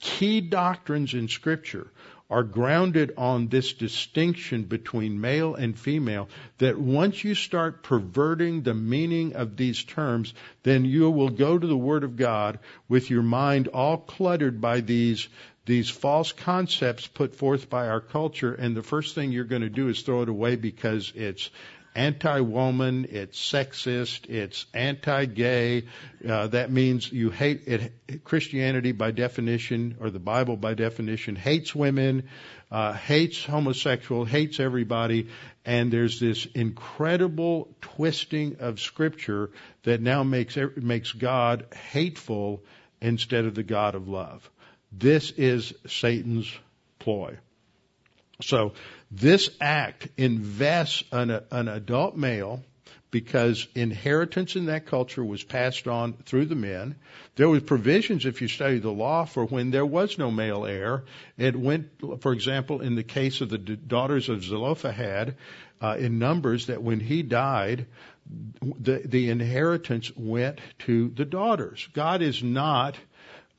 key 0.00 0.40
doctrines 0.40 1.14
in 1.14 1.28
scripture 1.28 1.88
are 2.30 2.42
grounded 2.42 3.14
on 3.16 3.48
this 3.48 3.72
distinction 3.72 4.64
between 4.64 5.20
male 5.20 5.54
and 5.54 5.78
female 5.78 6.28
that 6.58 6.78
once 6.78 7.24
you 7.24 7.34
start 7.34 7.82
perverting 7.82 8.62
the 8.62 8.74
meaning 8.74 9.34
of 9.34 9.56
these 9.56 9.82
terms, 9.82 10.34
then 10.62 10.84
you 10.84 11.10
will 11.10 11.30
go 11.30 11.58
to 11.58 11.66
the 11.66 11.76
Word 11.76 12.04
of 12.04 12.16
God 12.16 12.58
with 12.86 13.08
your 13.08 13.22
mind 13.22 13.68
all 13.68 13.96
cluttered 13.96 14.60
by 14.60 14.80
these 14.80 15.28
these 15.64 15.90
false 15.90 16.32
concepts 16.32 17.06
put 17.06 17.34
forth 17.34 17.68
by 17.68 17.88
our 17.88 18.00
culture, 18.00 18.54
and 18.54 18.74
the 18.74 18.82
first 18.82 19.14
thing 19.14 19.32
you're 19.32 19.44
going 19.44 19.60
to 19.60 19.68
do 19.68 19.88
is 19.88 20.00
throw 20.00 20.22
it 20.22 20.28
away 20.30 20.56
because 20.56 21.12
it's 21.14 21.50
anti-woman, 21.94 23.06
it's 23.10 23.38
sexist, 23.38 24.28
it's 24.28 24.66
anti-gay. 24.72 25.84
Uh, 26.28 26.46
that 26.48 26.70
means 26.70 27.10
you 27.10 27.30
hate 27.30 27.62
it. 27.66 28.24
Christianity, 28.24 28.92
by 28.92 29.10
definition, 29.10 29.96
or 30.00 30.10
the 30.10 30.18
Bible, 30.18 30.56
by 30.56 30.74
definition, 30.74 31.36
hates 31.36 31.74
women, 31.74 32.28
uh, 32.70 32.92
hates 32.92 33.44
homosexual, 33.44 34.24
hates 34.24 34.60
everybody, 34.60 35.28
and 35.64 35.92
there's 35.92 36.20
this 36.20 36.46
incredible 36.54 37.68
twisting 37.80 38.56
of 38.60 38.80
Scripture 38.80 39.50
that 39.82 40.00
now 40.00 40.22
makes 40.22 40.56
makes 40.76 41.12
God 41.12 41.66
hateful 41.92 42.62
instead 43.00 43.44
of 43.44 43.54
the 43.54 43.62
God 43.62 43.94
of 43.94 44.08
love. 44.08 44.48
This 44.92 45.30
is 45.32 45.74
Satan's 45.86 46.50
ploy. 46.98 47.38
So 48.40 48.74
this 49.10 49.50
act 49.60 50.08
invests 50.16 51.02
an, 51.12 51.30
an 51.50 51.68
adult 51.68 52.16
male 52.16 52.62
because 53.10 53.66
inheritance 53.74 54.54
in 54.54 54.66
that 54.66 54.86
culture 54.86 55.24
was 55.24 55.42
passed 55.42 55.88
on 55.88 56.12
through 56.26 56.44
the 56.44 56.54
men. 56.54 56.94
There 57.36 57.48
was 57.48 57.62
provisions, 57.62 58.26
if 58.26 58.42
you 58.42 58.48
study 58.48 58.80
the 58.80 58.90
law, 58.90 59.24
for 59.24 59.46
when 59.46 59.70
there 59.70 59.86
was 59.86 60.18
no 60.18 60.30
male 60.30 60.66
heir. 60.66 61.04
It 61.38 61.56
went, 61.56 61.88
for 62.20 62.32
example, 62.32 62.82
in 62.82 62.96
the 62.96 63.02
case 63.02 63.40
of 63.40 63.48
the 63.48 63.58
daughters 63.58 64.28
of 64.28 64.44
Zelophehad, 64.44 65.36
uh, 65.80 65.96
in 65.98 66.18
Numbers, 66.18 66.66
that 66.66 66.82
when 66.82 67.00
he 67.00 67.22
died, 67.22 67.86
the, 68.60 69.00
the 69.04 69.30
inheritance 69.30 70.14
went 70.14 70.60
to 70.80 71.08
the 71.08 71.24
daughters. 71.24 71.88
God 71.94 72.20
is 72.20 72.42
not 72.42 72.96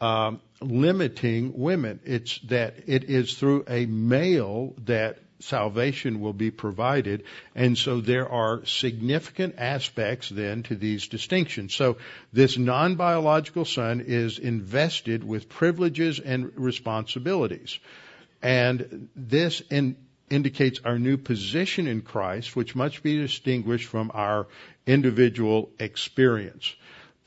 um, 0.01 0.41
limiting 0.61 1.57
women. 1.57 2.01
It's 2.03 2.39
that 2.39 2.87
it 2.87 3.05
is 3.05 3.33
through 3.33 3.65
a 3.67 3.85
male 3.85 4.75
that 4.85 5.19
salvation 5.39 6.19
will 6.19 6.33
be 6.33 6.51
provided. 6.51 7.23
And 7.55 7.77
so 7.77 8.01
there 8.01 8.29
are 8.29 8.65
significant 8.65 9.55
aspects 9.57 10.29
then 10.29 10.63
to 10.63 10.75
these 10.75 11.07
distinctions. 11.07 11.73
So 11.73 11.97
this 12.33 12.57
non-biological 12.57 13.65
son 13.65 14.03
is 14.05 14.39
invested 14.39 15.23
with 15.23 15.49
privileges 15.49 16.19
and 16.19 16.51
responsibilities. 16.55 17.79
And 18.41 19.09
this 19.15 19.61
in, 19.69 19.95
indicates 20.29 20.79
our 20.85 20.99
new 20.99 21.17
position 21.17 21.87
in 21.87 22.01
Christ, 22.01 22.55
which 22.55 22.75
must 22.75 23.03
be 23.03 23.17
distinguished 23.17 23.87
from 23.87 24.11
our 24.13 24.47
individual 24.85 25.69
experience 25.79 26.75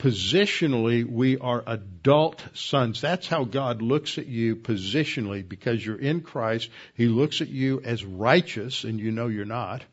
positionally, 0.03 1.09
we 1.09 1.38
are 1.38 1.62
adult 1.64 2.44
sons. 2.55 3.00
That's 3.00 3.28
how 3.28 3.44
God 3.44 3.82
looks 3.82 4.18
at 4.18 4.26
you 4.26 4.57
positionally 4.57 5.48
because 5.48 5.84
you're 5.86 6.00
in 6.00 6.22
Christ. 6.22 6.70
He 6.94 7.07
looks 7.07 7.40
at 7.40 7.48
you 7.48 7.80
as 7.84 8.05
righteous, 8.05 8.82
and 8.82 8.98
you 8.98 9.12
know 9.12 9.28
you're 9.28 9.44
not 9.44 9.84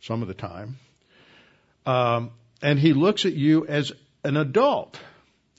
some 0.00 0.22
of 0.22 0.28
the 0.28 0.34
time. 0.34 0.78
Um, 1.86 2.32
and 2.60 2.80
He 2.80 2.94
looks 2.94 3.24
at 3.26 3.32
you 3.32 3.64
as 3.68 3.92
an 4.24 4.36
adult 4.36 4.98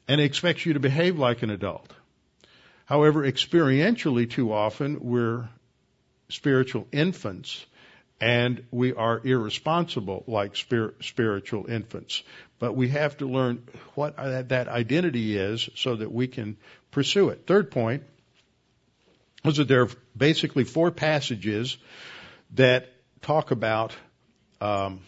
and 0.10 0.20
expects 0.20 0.66
you 0.66 0.74
to 0.74 0.82
behave 0.82 1.18
like 1.18 1.42
an 1.42 1.50
adult. 1.50 1.90
However, 2.84 3.24
experientially, 3.24 4.30
too 4.30 4.52
often, 4.52 5.00
we're 5.00 5.48
spiritual 6.28 6.86
infants 6.92 7.66
and 8.20 8.66
we 8.72 8.94
are 8.94 9.22
irresponsible 9.24 10.24
like 10.28 10.56
spir- 10.56 10.96
spiritual 11.02 11.68
infants. 11.70 12.24
But 12.60 12.76
we 12.76 12.90
have 12.90 13.18
to 13.18 13.28
learn 13.28 13.64
what 13.94 14.16
that 14.18 14.68
identity 14.68 15.38
is 15.38 15.70
so 15.76 15.96
that 15.96 16.12
we 16.12 16.28
can 16.28 16.58
pursue 16.90 17.30
it. 17.30 17.46
Third 17.46 17.70
point 17.70 18.04
was 19.46 19.58
that 19.58 19.68
there 19.68 19.84
are 19.84 19.90
basically 20.16 20.64
four 20.64 20.90
passages 20.90 21.78
that 22.56 22.92
talk 23.22 23.52
about 23.52 23.96
um, 24.60 25.02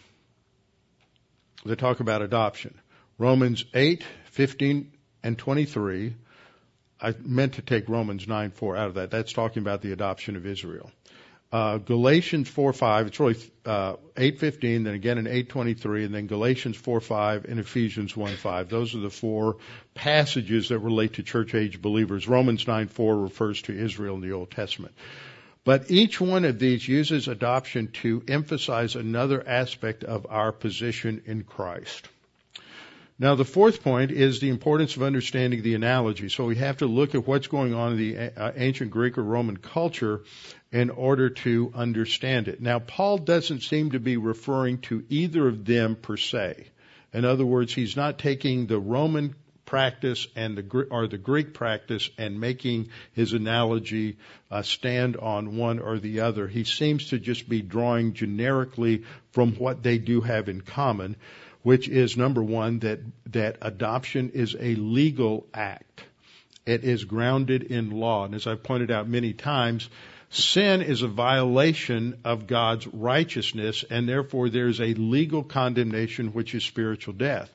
that 1.64 1.78
talk 1.78 1.98
about 1.98 2.22
adoption. 2.22 2.78
Romans 3.18 3.64
8, 3.74 4.04
15, 4.30 4.92
and 5.24 5.36
23. 5.36 6.14
I 7.02 7.14
meant 7.20 7.54
to 7.54 7.62
take 7.62 7.88
Romans 7.88 8.28
9, 8.28 8.52
4 8.52 8.76
out 8.76 8.86
of 8.86 8.94
that. 8.94 9.10
That's 9.10 9.32
talking 9.32 9.62
about 9.62 9.82
the 9.82 9.92
adoption 9.92 10.36
of 10.36 10.46
Israel 10.46 10.90
uh, 11.52 11.78
Galatians 11.78 12.48
4:5. 12.48 13.06
It's 13.08 13.20
really 13.20 13.36
uh, 13.64 13.96
8:15, 14.16 14.84
then 14.84 14.94
again 14.94 15.18
in 15.18 15.26
8:23, 15.26 16.04
and 16.04 16.14
then 16.14 16.26
Galatians 16.26 16.76
4:5 16.76 17.44
and 17.44 17.58
Ephesians 17.58 18.12
1:5. 18.14 18.68
Those 18.68 18.94
are 18.94 19.00
the 19.00 19.10
four 19.10 19.56
passages 19.94 20.68
that 20.68 20.78
relate 20.78 21.14
to 21.14 21.22
church 21.22 21.54
age 21.54 21.82
believers. 21.82 22.28
Romans 22.28 22.64
9:4 22.64 23.22
refers 23.22 23.62
to 23.62 23.76
Israel 23.76 24.14
in 24.14 24.20
the 24.20 24.32
Old 24.32 24.50
Testament. 24.50 24.94
But 25.64 25.90
each 25.90 26.20
one 26.20 26.44
of 26.44 26.58
these 26.58 26.86
uses 26.86 27.28
adoption 27.28 27.88
to 28.02 28.22
emphasize 28.28 28.94
another 28.94 29.46
aspect 29.46 30.04
of 30.04 30.26
our 30.30 30.52
position 30.52 31.22
in 31.26 31.42
Christ. 31.42 32.08
Now, 33.20 33.34
the 33.34 33.44
fourth 33.44 33.82
point 33.82 34.12
is 34.12 34.40
the 34.40 34.48
importance 34.48 34.96
of 34.96 35.02
understanding 35.02 35.60
the 35.60 35.74
analogy. 35.74 36.30
So 36.30 36.46
we 36.46 36.56
have 36.56 36.78
to 36.78 36.86
look 36.86 37.14
at 37.14 37.26
what's 37.26 37.48
going 37.48 37.74
on 37.74 37.92
in 37.92 37.98
the 37.98 38.18
uh, 38.18 38.52
ancient 38.56 38.90
Greek 38.90 39.18
or 39.18 39.22
Roman 39.22 39.58
culture 39.58 40.22
in 40.72 40.88
order 40.88 41.28
to 41.28 41.70
understand 41.74 42.48
it. 42.48 42.62
Now, 42.62 42.78
Paul 42.78 43.18
doesn't 43.18 43.60
seem 43.60 43.90
to 43.90 44.00
be 44.00 44.16
referring 44.16 44.78
to 44.88 45.04
either 45.10 45.46
of 45.46 45.66
them 45.66 45.96
per 45.96 46.16
se. 46.16 46.68
In 47.12 47.26
other 47.26 47.44
words, 47.44 47.74
he's 47.74 47.94
not 47.94 48.18
taking 48.18 48.66
the 48.66 48.80
Roman 48.80 49.34
practice 49.66 50.26
and 50.34 50.56
the 50.56 50.86
or 50.90 51.06
the 51.06 51.18
Greek 51.18 51.52
practice 51.52 52.08
and 52.16 52.40
making 52.40 52.88
his 53.12 53.34
analogy 53.34 54.16
uh, 54.50 54.62
stand 54.62 55.18
on 55.18 55.58
one 55.58 55.78
or 55.78 55.98
the 55.98 56.20
other. 56.20 56.48
He 56.48 56.64
seems 56.64 57.10
to 57.10 57.18
just 57.18 57.50
be 57.50 57.60
drawing 57.60 58.14
generically 58.14 59.04
from 59.32 59.56
what 59.56 59.82
they 59.82 59.98
do 59.98 60.22
have 60.22 60.48
in 60.48 60.62
common 60.62 61.16
which 61.62 61.88
is 61.88 62.16
number 62.16 62.42
one, 62.42 62.78
that, 62.80 63.00
that 63.26 63.58
adoption 63.60 64.30
is 64.30 64.56
a 64.58 64.74
legal 64.76 65.46
act. 65.52 66.04
It 66.66 66.84
is 66.84 67.04
grounded 67.04 67.64
in 67.64 67.90
law. 67.90 68.24
And 68.24 68.34
as 68.34 68.46
I've 68.46 68.62
pointed 68.62 68.90
out 68.90 69.08
many 69.08 69.32
times, 69.32 69.88
sin 70.30 70.82
is 70.82 71.02
a 71.02 71.08
violation 71.08 72.18
of 72.24 72.46
God's 72.46 72.86
righteousness, 72.86 73.84
and 73.90 74.08
therefore 74.08 74.48
there's 74.48 74.80
a 74.80 74.94
legal 74.94 75.42
condemnation, 75.42 76.28
which 76.28 76.54
is 76.54 76.64
spiritual 76.64 77.14
death. 77.14 77.52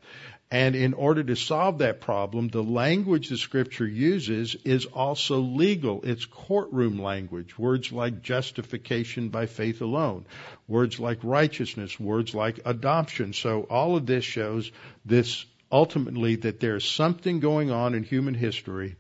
And 0.52 0.76
in 0.76 0.94
order 0.94 1.24
to 1.24 1.36
solve 1.36 1.80
that 1.80 2.02
problem, 2.02 2.50
the 2.50 2.64
language 2.64 3.30
the 3.30 3.38
scripture 3.38 3.88
uses 3.88 4.56
is 4.64 4.86
also 4.86 5.40
legal. 5.40 6.02
It's 6.04 6.26
courtroom 6.26 7.02
language. 7.02 7.58
Words 7.58 7.92
like 7.92 8.22
justification 8.22 9.30
by 9.30 9.48
faith 9.48 9.82
alone. 9.82 10.26
Words 10.68 11.00
like 11.00 11.20
righteousness. 11.24 12.00
Words 12.00 12.36
like 12.36 12.60
adoption. 12.64 13.34
So 13.34 13.64
all 13.64 13.96
of 13.96 14.06
this 14.06 14.24
shows 14.24 14.72
this 15.04 15.46
ultimately 15.72 16.36
that 16.36 16.60
there's 16.60 16.86
something 16.86 17.40
going 17.40 17.72
on 17.72 17.96
in 17.96 18.04
human 18.04 18.36
history 18.36 18.96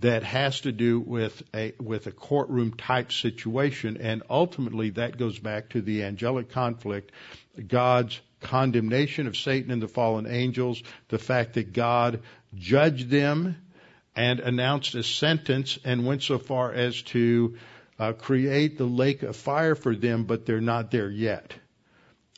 that 0.00 0.22
has 0.22 0.60
to 0.62 0.72
do 0.72 1.00
with 1.00 1.42
a 1.54 1.72
with 1.80 2.06
a 2.06 2.12
courtroom 2.12 2.74
type 2.74 3.10
situation 3.10 3.96
and 3.96 4.22
ultimately 4.28 4.90
that 4.90 5.16
goes 5.16 5.38
back 5.38 5.70
to 5.70 5.80
the 5.80 6.02
angelic 6.02 6.50
conflict 6.50 7.10
God's 7.66 8.20
condemnation 8.44 9.26
of 9.26 9.36
Satan 9.36 9.70
and 9.70 9.82
the 9.82 9.88
fallen 9.88 10.26
angels, 10.26 10.82
the 11.08 11.18
fact 11.18 11.54
that 11.54 11.72
God 11.72 12.20
judged 12.54 13.10
them 13.10 13.56
and 14.14 14.38
announced 14.38 14.94
a 14.94 15.02
sentence 15.02 15.78
and 15.84 16.06
went 16.06 16.22
so 16.22 16.38
far 16.38 16.72
as 16.72 17.02
to 17.02 17.56
uh, 17.98 18.12
create 18.12 18.78
the 18.78 18.84
lake 18.84 19.22
of 19.22 19.36
fire 19.36 19.74
for 19.74 19.94
them, 19.94 20.24
but 20.24 20.46
they're 20.46 20.60
not 20.60 20.90
there 20.90 21.10
yet. 21.10 21.54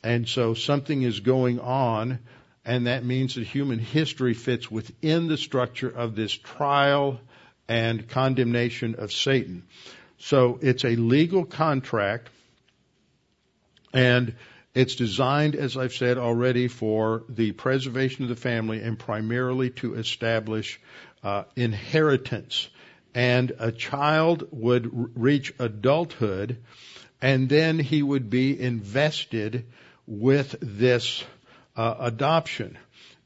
And 0.03 0.27
so 0.27 0.53
something 0.53 1.01
is 1.01 1.19
going 1.19 1.59
on, 1.59 2.19
and 2.65 2.87
that 2.87 3.03
means 3.03 3.35
that 3.35 3.45
human 3.45 3.79
history 3.79 4.33
fits 4.33 4.71
within 4.71 5.27
the 5.27 5.37
structure 5.37 5.89
of 5.89 6.15
this 6.15 6.31
trial 6.31 7.19
and 7.67 8.07
condemnation 8.07 8.95
of 8.95 9.11
Satan. 9.11 9.63
So 10.19 10.59
it's 10.61 10.83
a 10.85 10.95
legal 10.95 11.45
contract, 11.45 12.29
and 13.93 14.35
it's 14.77 14.93
designed, 14.95 15.55
as 15.55 15.75
I've 15.75 15.93
said 15.93 16.19
already, 16.19 16.67
for 16.67 17.23
the 17.29 17.51
preservation 17.51 18.23
of 18.23 18.29
the 18.29 18.35
family 18.35 18.79
and 18.81 18.99
primarily 18.99 19.71
to 19.71 19.95
establish 19.95 20.79
uh, 21.23 21.45
inheritance. 21.55 22.69
And 23.15 23.53
a 23.57 23.71
child 23.71 24.47
would 24.51 24.85
r- 24.85 25.09
reach 25.15 25.51
adulthood, 25.57 26.57
and 27.19 27.49
then 27.49 27.79
he 27.79 28.03
would 28.03 28.29
be 28.29 28.59
invested 28.59 29.65
with 30.05 30.55
this 30.61 31.23
uh, 31.75 31.95
adoption. 31.97 32.77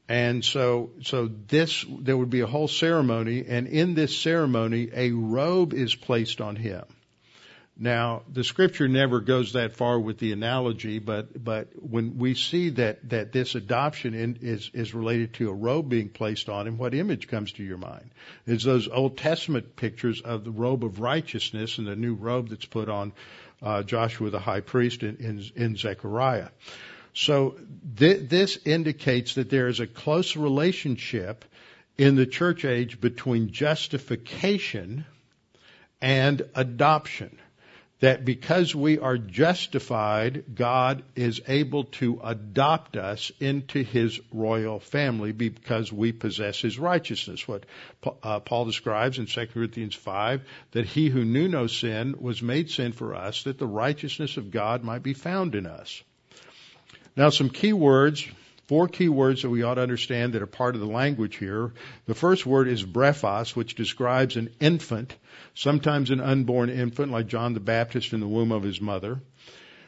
And 0.08 0.42
so, 0.42 0.92
so 1.02 1.28
this, 1.48 1.84
there 2.00 2.16
would 2.16 2.30
be 2.30 2.40
a 2.40 2.46
whole 2.46 2.68
ceremony, 2.68 3.44
and 3.46 3.66
in 3.66 3.92
this 3.92 4.18
ceremony, 4.18 4.88
a 4.94 5.10
robe 5.10 5.74
is 5.74 5.94
placed 5.94 6.40
on 6.40 6.56
him. 6.56 6.84
Now, 7.78 8.22
the 8.30 8.44
scripture 8.44 8.86
never 8.86 9.20
goes 9.20 9.54
that 9.54 9.76
far 9.76 9.98
with 9.98 10.18
the 10.18 10.32
analogy, 10.32 10.98
but, 10.98 11.42
but 11.42 11.68
when 11.74 12.18
we 12.18 12.34
see 12.34 12.68
that, 12.70 13.08
that 13.08 13.32
this 13.32 13.54
adoption 13.54 14.14
in, 14.14 14.38
is, 14.42 14.70
is 14.74 14.94
related 14.94 15.34
to 15.34 15.48
a 15.48 15.54
robe 15.54 15.88
being 15.88 16.10
placed 16.10 16.48
on 16.48 16.66
him, 16.66 16.76
what 16.76 16.94
image 16.94 17.28
comes 17.28 17.52
to 17.52 17.64
your 17.64 17.78
mind? 17.78 18.10
Is 18.46 18.62
those 18.62 18.88
Old 18.88 19.16
Testament 19.16 19.74
pictures 19.74 20.20
of 20.20 20.44
the 20.44 20.50
robe 20.50 20.84
of 20.84 21.00
righteousness 21.00 21.78
and 21.78 21.86
the 21.86 21.96
new 21.96 22.14
robe 22.14 22.50
that's 22.50 22.66
put 22.66 22.88
on 22.88 23.12
uh, 23.62 23.82
Joshua 23.82 24.30
the 24.30 24.38
high 24.38 24.60
priest 24.60 25.02
in, 25.02 25.16
in, 25.16 25.44
in 25.54 25.76
Zechariah. 25.76 26.48
So 27.14 27.56
th- 27.96 28.28
this 28.28 28.58
indicates 28.64 29.34
that 29.34 29.50
there 29.50 29.68
is 29.68 29.80
a 29.80 29.86
close 29.86 30.36
relationship 30.36 31.44
in 31.96 32.16
the 32.16 32.26
church 32.26 32.64
age 32.64 33.00
between 33.00 33.52
justification 33.52 35.04
and 36.00 36.42
adoption 36.54 37.38
that 38.02 38.24
because 38.24 38.74
we 38.74 38.98
are 38.98 39.16
justified, 39.16 40.56
God 40.56 41.04
is 41.14 41.40
able 41.46 41.84
to 41.84 42.20
adopt 42.24 42.96
us 42.96 43.30
into 43.38 43.84
His 43.84 44.18
royal 44.32 44.80
family 44.80 45.30
because 45.30 45.92
we 45.92 46.10
possess 46.10 46.58
His 46.58 46.80
righteousness. 46.80 47.46
What 47.46 47.64
uh, 48.24 48.40
Paul 48.40 48.64
describes 48.64 49.20
in 49.20 49.26
2 49.26 49.46
Corinthians 49.54 49.94
5, 49.94 50.42
that 50.72 50.84
He 50.84 51.10
who 51.10 51.24
knew 51.24 51.46
no 51.46 51.68
sin 51.68 52.16
was 52.18 52.42
made 52.42 52.70
sin 52.70 52.90
for 52.90 53.14
us, 53.14 53.44
that 53.44 53.60
the 53.60 53.68
righteousness 53.68 54.36
of 54.36 54.50
God 54.50 54.82
might 54.82 55.04
be 55.04 55.14
found 55.14 55.54
in 55.54 55.64
us. 55.64 56.02
Now 57.14 57.30
some 57.30 57.50
key 57.50 57.72
words 57.72 58.26
four 58.68 58.88
key 58.88 59.08
words 59.08 59.42
that 59.42 59.50
we 59.50 59.62
ought 59.62 59.74
to 59.74 59.82
understand 59.82 60.32
that 60.32 60.42
are 60.42 60.46
part 60.46 60.74
of 60.74 60.80
the 60.80 60.86
language 60.86 61.36
here. 61.36 61.72
The 62.06 62.14
first 62.14 62.46
word 62.46 62.68
is 62.68 62.84
brephos, 62.84 63.56
which 63.56 63.74
describes 63.74 64.36
an 64.36 64.50
infant, 64.60 65.14
sometimes 65.54 66.10
an 66.10 66.20
unborn 66.20 66.70
infant 66.70 67.12
like 67.12 67.26
John 67.26 67.54
the 67.54 67.60
Baptist 67.60 68.12
in 68.12 68.20
the 68.20 68.28
womb 68.28 68.52
of 68.52 68.62
his 68.62 68.80
mother. 68.80 69.20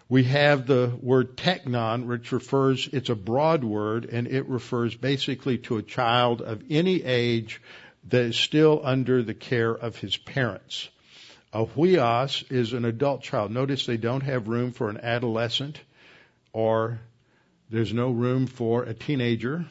We 0.08 0.24
have 0.24 0.66
the 0.66 0.92
word 1.00 1.36
teknon, 1.36 2.06
which 2.06 2.30
refers, 2.30 2.88
it's 2.92 3.08
a 3.08 3.14
broad 3.14 3.64
word, 3.64 4.04
and 4.04 4.26
it 4.26 4.48
refers 4.48 4.94
basically 4.94 5.58
to 5.58 5.78
a 5.78 5.82
child 5.82 6.42
of 6.42 6.62
any 6.68 7.02
age 7.02 7.62
that 8.08 8.22
is 8.22 8.36
still 8.36 8.82
under 8.84 9.22
the 9.22 9.34
care 9.34 9.72
of 9.72 9.96
his 9.96 10.16
parents. 10.16 10.88
A 11.54 11.64
huios 11.64 12.44
is 12.50 12.72
an 12.72 12.84
adult 12.84 13.22
child. 13.22 13.50
Notice 13.50 13.86
they 13.86 13.96
don't 13.96 14.24
have 14.24 14.48
room 14.48 14.72
for 14.72 14.90
an 14.90 14.98
adolescent 14.98 15.80
or 16.52 17.00
there's 17.70 17.92
no 17.92 18.10
room 18.10 18.46
for 18.46 18.84
a 18.84 18.94
teenager. 18.94 19.66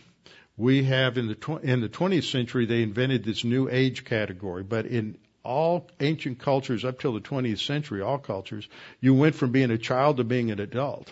We 0.57 0.83
have 0.83 1.17
in 1.17 1.27
the 1.27 1.35
tw- 1.35 1.63
in 1.63 1.81
the 1.81 1.89
20th 1.89 2.29
century 2.29 2.65
they 2.65 2.83
invented 2.83 3.23
this 3.23 3.43
new 3.43 3.69
age 3.69 4.05
category, 4.05 4.63
but 4.63 4.85
in 4.85 5.17
all 5.43 5.89
ancient 5.99 6.39
cultures 6.39 6.85
up 6.85 6.99
till 6.99 7.13
the 7.13 7.19
20th 7.19 7.59
century, 7.59 8.01
all 8.01 8.17
cultures, 8.17 8.67
you 9.01 9.13
went 9.13 9.35
from 9.35 9.51
being 9.51 9.71
a 9.71 9.77
child 9.77 10.17
to 10.17 10.23
being 10.23 10.51
an 10.51 10.59
adult. 10.59 11.11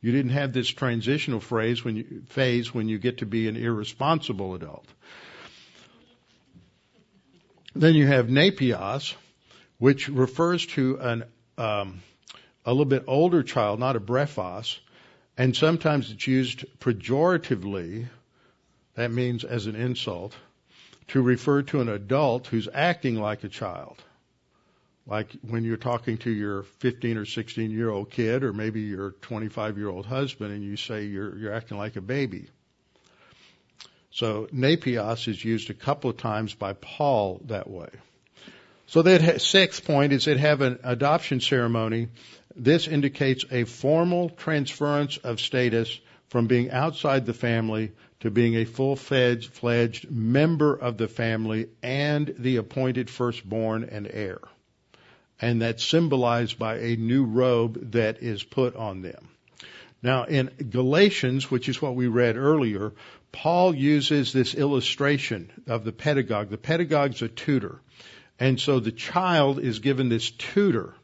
You 0.00 0.12
didn't 0.12 0.32
have 0.32 0.52
this 0.52 0.68
transitional 0.68 1.40
phrase 1.40 1.82
when 1.84 1.96
you, 1.96 2.22
phase 2.26 2.74
when 2.74 2.88
you 2.88 2.98
get 2.98 3.18
to 3.18 3.26
be 3.26 3.48
an 3.48 3.56
irresponsible 3.56 4.54
adult. 4.54 4.86
Then 7.74 7.94
you 7.94 8.06
have 8.06 8.26
nepios, 8.26 9.14
which 9.78 10.08
refers 10.08 10.66
to 10.66 10.98
an 11.00 11.24
um, 11.58 12.02
a 12.64 12.70
little 12.70 12.84
bit 12.84 13.04
older 13.06 13.42
child, 13.42 13.80
not 13.80 13.96
a 13.96 14.00
brephos, 14.00 14.78
and 15.36 15.56
sometimes 15.56 16.10
it's 16.10 16.26
used 16.26 16.64
pejoratively, 16.80 18.06
that 18.94 19.10
means 19.10 19.44
as 19.44 19.66
an 19.66 19.74
insult, 19.74 20.34
to 21.08 21.20
refer 21.20 21.62
to 21.62 21.80
an 21.80 21.88
adult 21.88 22.46
who's 22.46 22.68
acting 22.72 23.16
like 23.16 23.44
a 23.44 23.48
child. 23.48 23.96
Like 25.06 25.30
when 25.42 25.64
you're 25.64 25.76
talking 25.76 26.16
to 26.18 26.30
your 26.30 26.62
15 26.62 27.18
or 27.18 27.26
16 27.26 27.70
year 27.70 27.90
old 27.90 28.10
kid 28.10 28.42
or 28.42 28.52
maybe 28.52 28.82
your 28.82 29.10
25 29.20 29.76
year 29.76 29.88
old 29.88 30.06
husband 30.06 30.52
and 30.52 30.62
you 30.62 30.76
say 30.76 31.04
you're, 31.04 31.36
you're 31.36 31.52
acting 31.52 31.76
like 31.76 31.96
a 31.96 32.00
baby. 32.00 32.46
So 34.10 34.48
nepios 34.54 35.28
is 35.28 35.44
used 35.44 35.68
a 35.70 35.74
couple 35.74 36.08
of 36.08 36.16
times 36.16 36.54
by 36.54 36.72
Paul 36.74 37.40
that 37.46 37.68
way. 37.68 37.88
So 38.86 39.02
that 39.02 39.40
sixth 39.40 39.84
point 39.84 40.12
is 40.12 40.24
they 40.24 40.38
have 40.38 40.60
an 40.60 40.78
adoption 40.84 41.40
ceremony 41.40 42.08
this 42.56 42.86
indicates 42.86 43.44
a 43.50 43.64
formal 43.64 44.30
transference 44.30 45.16
of 45.18 45.40
status 45.40 46.00
from 46.28 46.46
being 46.46 46.70
outside 46.70 47.26
the 47.26 47.34
family 47.34 47.92
to 48.20 48.30
being 48.30 48.54
a 48.54 48.64
full-fledged 48.64 50.10
member 50.10 50.74
of 50.74 50.96
the 50.96 51.08
family 51.08 51.68
and 51.82 52.34
the 52.38 52.56
appointed 52.56 53.10
firstborn 53.10 53.84
and 53.84 54.08
heir. 54.10 54.40
And 55.40 55.60
that's 55.60 55.84
symbolized 55.84 56.58
by 56.58 56.78
a 56.78 56.96
new 56.96 57.24
robe 57.24 57.92
that 57.92 58.22
is 58.22 58.42
put 58.42 58.76
on 58.76 59.02
them. 59.02 59.28
Now 60.02 60.24
in 60.24 60.50
Galatians, 60.70 61.50
which 61.50 61.68
is 61.68 61.82
what 61.82 61.96
we 61.96 62.06
read 62.06 62.36
earlier, 62.36 62.92
Paul 63.32 63.74
uses 63.74 64.32
this 64.32 64.54
illustration 64.54 65.50
of 65.66 65.84
the 65.84 65.92
pedagogue. 65.92 66.50
The 66.50 66.58
pedagogue 66.58 67.14
is 67.14 67.22
a 67.22 67.28
tutor. 67.28 67.80
And 68.38 68.60
so 68.60 68.80
the 68.80 68.92
child 68.92 69.58
is 69.58 69.80
given 69.80 70.08
this 70.08 70.30
tutor 70.30 70.94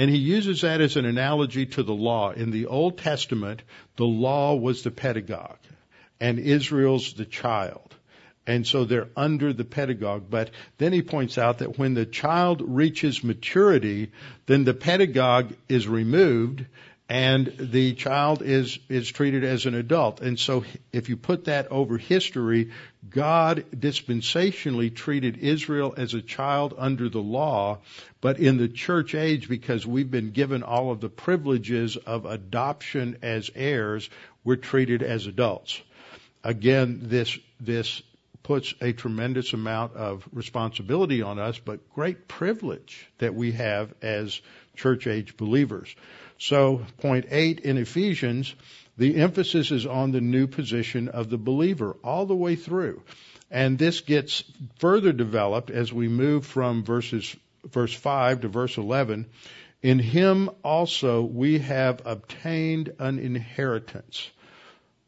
and 0.00 0.08
he 0.08 0.16
uses 0.16 0.62
that 0.62 0.80
as 0.80 0.96
an 0.96 1.04
analogy 1.04 1.66
to 1.66 1.82
the 1.82 1.92
law. 1.92 2.30
In 2.30 2.50
the 2.52 2.64
Old 2.64 2.96
Testament, 2.96 3.62
the 3.96 4.06
law 4.06 4.54
was 4.54 4.82
the 4.82 4.90
pedagogue, 4.90 5.58
and 6.18 6.38
Israel's 6.38 7.12
the 7.12 7.26
child. 7.26 7.94
And 8.46 8.66
so 8.66 8.86
they're 8.86 9.10
under 9.14 9.52
the 9.52 9.66
pedagogue. 9.66 10.30
But 10.30 10.52
then 10.78 10.94
he 10.94 11.02
points 11.02 11.36
out 11.36 11.58
that 11.58 11.78
when 11.78 11.92
the 11.92 12.06
child 12.06 12.62
reaches 12.64 13.22
maturity, 13.22 14.10
then 14.46 14.64
the 14.64 14.72
pedagogue 14.72 15.52
is 15.68 15.86
removed 15.86 16.64
and 17.10 17.52
the 17.58 17.92
child 17.94 18.40
is, 18.40 18.78
is 18.88 19.10
treated 19.10 19.42
as 19.42 19.66
an 19.66 19.74
adult. 19.74 20.20
And 20.20 20.38
so 20.38 20.64
if 20.92 21.08
you 21.08 21.16
put 21.16 21.46
that 21.46 21.66
over 21.72 21.98
history, 21.98 22.70
God 23.10 23.64
dispensationally 23.74 24.94
treated 24.94 25.36
Israel 25.38 25.92
as 25.96 26.14
a 26.14 26.22
child 26.22 26.72
under 26.78 27.08
the 27.08 27.20
law, 27.20 27.78
but 28.20 28.38
in 28.38 28.58
the 28.58 28.68
church 28.68 29.16
age, 29.16 29.48
because 29.48 29.84
we've 29.84 30.10
been 30.10 30.30
given 30.30 30.62
all 30.62 30.92
of 30.92 31.00
the 31.00 31.08
privileges 31.08 31.96
of 31.96 32.26
adoption 32.26 33.18
as 33.22 33.50
heirs, 33.56 34.08
we're 34.44 34.54
treated 34.54 35.02
as 35.02 35.26
adults. 35.26 35.82
Again, 36.44 37.00
this, 37.02 37.36
this 37.58 38.02
puts 38.44 38.72
a 38.80 38.92
tremendous 38.92 39.52
amount 39.52 39.96
of 39.96 40.28
responsibility 40.32 41.22
on 41.22 41.40
us, 41.40 41.58
but 41.58 41.92
great 41.92 42.28
privilege 42.28 43.08
that 43.18 43.34
we 43.34 43.50
have 43.50 43.92
as 44.00 44.40
church 44.76 45.08
age 45.08 45.36
believers. 45.36 45.94
So, 46.40 46.86
point 47.02 47.26
eight 47.30 47.60
in 47.60 47.76
Ephesians, 47.76 48.54
the 48.96 49.16
emphasis 49.16 49.70
is 49.70 49.84
on 49.84 50.10
the 50.10 50.22
new 50.22 50.46
position 50.46 51.08
of 51.08 51.28
the 51.28 51.36
believer 51.36 51.98
all 52.02 52.24
the 52.24 52.34
way 52.34 52.56
through. 52.56 53.02
And 53.50 53.78
this 53.78 54.00
gets 54.00 54.42
further 54.78 55.12
developed 55.12 55.70
as 55.70 55.92
we 55.92 56.08
move 56.08 56.46
from 56.46 56.82
verses, 56.82 57.36
verse 57.70 57.92
5 57.92 58.40
to 58.40 58.48
verse 58.48 58.78
11. 58.78 59.26
In 59.82 59.98
him 59.98 60.48
also 60.64 61.20
we 61.20 61.58
have 61.58 62.00
obtained 62.06 62.94
an 62.98 63.18
inheritance. 63.18 64.30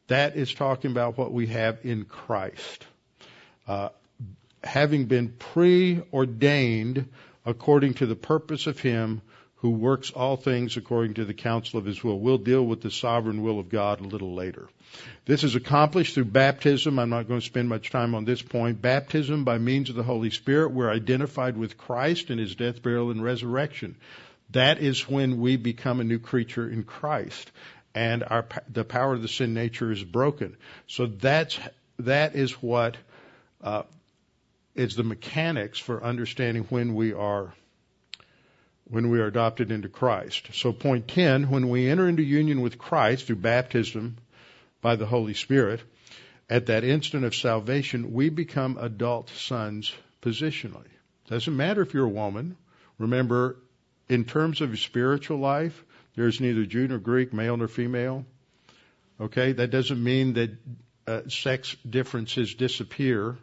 That 0.08 0.36
is 0.36 0.52
talking 0.52 0.90
about 0.90 1.16
what 1.16 1.32
we 1.32 1.46
have 1.46 1.78
in 1.82 2.04
Christ. 2.04 2.84
Uh, 3.66 3.88
having 4.62 5.06
been 5.06 5.30
preordained 5.30 7.08
according 7.46 7.94
to 7.94 8.06
the 8.06 8.16
purpose 8.16 8.66
of 8.66 8.78
him 8.78 9.22
who 9.62 9.70
works 9.70 10.10
all 10.10 10.36
things 10.36 10.76
according 10.76 11.14
to 11.14 11.24
the 11.24 11.32
counsel 11.32 11.78
of 11.78 11.84
his 11.84 12.02
will. 12.02 12.18
We'll 12.18 12.36
deal 12.36 12.66
with 12.66 12.82
the 12.82 12.90
sovereign 12.90 13.42
will 13.42 13.60
of 13.60 13.68
God 13.68 14.00
a 14.00 14.08
little 14.08 14.34
later. 14.34 14.68
This 15.24 15.44
is 15.44 15.54
accomplished 15.54 16.14
through 16.14 16.24
baptism. 16.26 16.98
I'm 16.98 17.10
not 17.10 17.28
going 17.28 17.38
to 17.38 17.46
spend 17.46 17.68
much 17.68 17.90
time 17.90 18.16
on 18.16 18.24
this 18.24 18.42
point. 18.42 18.82
Baptism 18.82 19.44
by 19.44 19.58
means 19.58 19.88
of 19.88 19.94
the 19.94 20.02
Holy 20.02 20.30
Spirit. 20.30 20.72
We're 20.72 20.90
identified 20.90 21.56
with 21.56 21.78
Christ 21.78 22.30
in 22.30 22.38
his 22.38 22.56
death, 22.56 22.82
burial, 22.82 23.12
and 23.12 23.22
resurrection. 23.22 23.94
That 24.50 24.80
is 24.80 25.08
when 25.08 25.40
we 25.40 25.56
become 25.56 26.00
a 26.00 26.04
new 26.04 26.18
creature 26.18 26.68
in 26.68 26.82
Christ 26.82 27.52
and 27.94 28.24
our, 28.24 28.44
the 28.68 28.84
power 28.84 29.14
of 29.14 29.22
the 29.22 29.28
sin 29.28 29.54
nature 29.54 29.92
is 29.92 30.02
broken. 30.02 30.56
So 30.88 31.06
that's, 31.06 31.58
that 32.00 32.34
is 32.34 32.52
what, 32.60 32.96
uh, 33.62 33.84
is 34.74 34.96
the 34.96 35.04
mechanics 35.04 35.78
for 35.78 36.02
understanding 36.02 36.64
when 36.64 36.96
we 36.96 37.12
are 37.12 37.54
when 38.92 39.08
we 39.08 39.18
are 39.20 39.26
adopted 39.26 39.72
into 39.72 39.88
Christ. 39.88 40.50
So 40.52 40.70
point 40.70 41.08
10, 41.08 41.48
when 41.48 41.70
we 41.70 41.88
enter 41.88 42.06
into 42.06 42.22
union 42.22 42.60
with 42.60 42.76
Christ 42.76 43.24
through 43.24 43.36
baptism 43.36 44.18
by 44.82 44.96
the 44.96 45.06
Holy 45.06 45.32
Spirit, 45.32 45.80
at 46.50 46.66
that 46.66 46.84
instant 46.84 47.24
of 47.24 47.34
salvation, 47.34 48.12
we 48.12 48.28
become 48.28 48.76
adult 48.78 49.30
sons 49.30 49.94
positionally. 50.20 50.90
Doesn't 51.26 51.56
matter 51.56 51.80
if 51.80 51.94
you're 51.94 52.04
a 52.04 52.10
woman. 52.10 52.58
Remember, 52.98 53.56
in 54.10 54.26
terms 54.26 54.60
of 54.60 54.78
spiritual 54.78 55.38
life, 55.38 55.82
there's 56.14 56.38
neither 56.38 56.66
Jew 56.66 56.86
nor 56.86 56.98
Greek, 56.98 57.32
male 57.32 57.56
nor 57.56 57.68
female. 57.68 58.26
Okay, 59.18 59.52
that 59.52 59.70
doesn't 59.70 60.04
mean 60.04 60.34
that 60.34 60.50
uh, 61.06 61.22
sex 61.30 61.74
differences 61.88 62.52
disappear. 62.52 63.38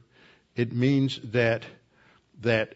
It 0.56 0.74
means 0.74 1.20
that 1.32 1.64
that 2.42 2.76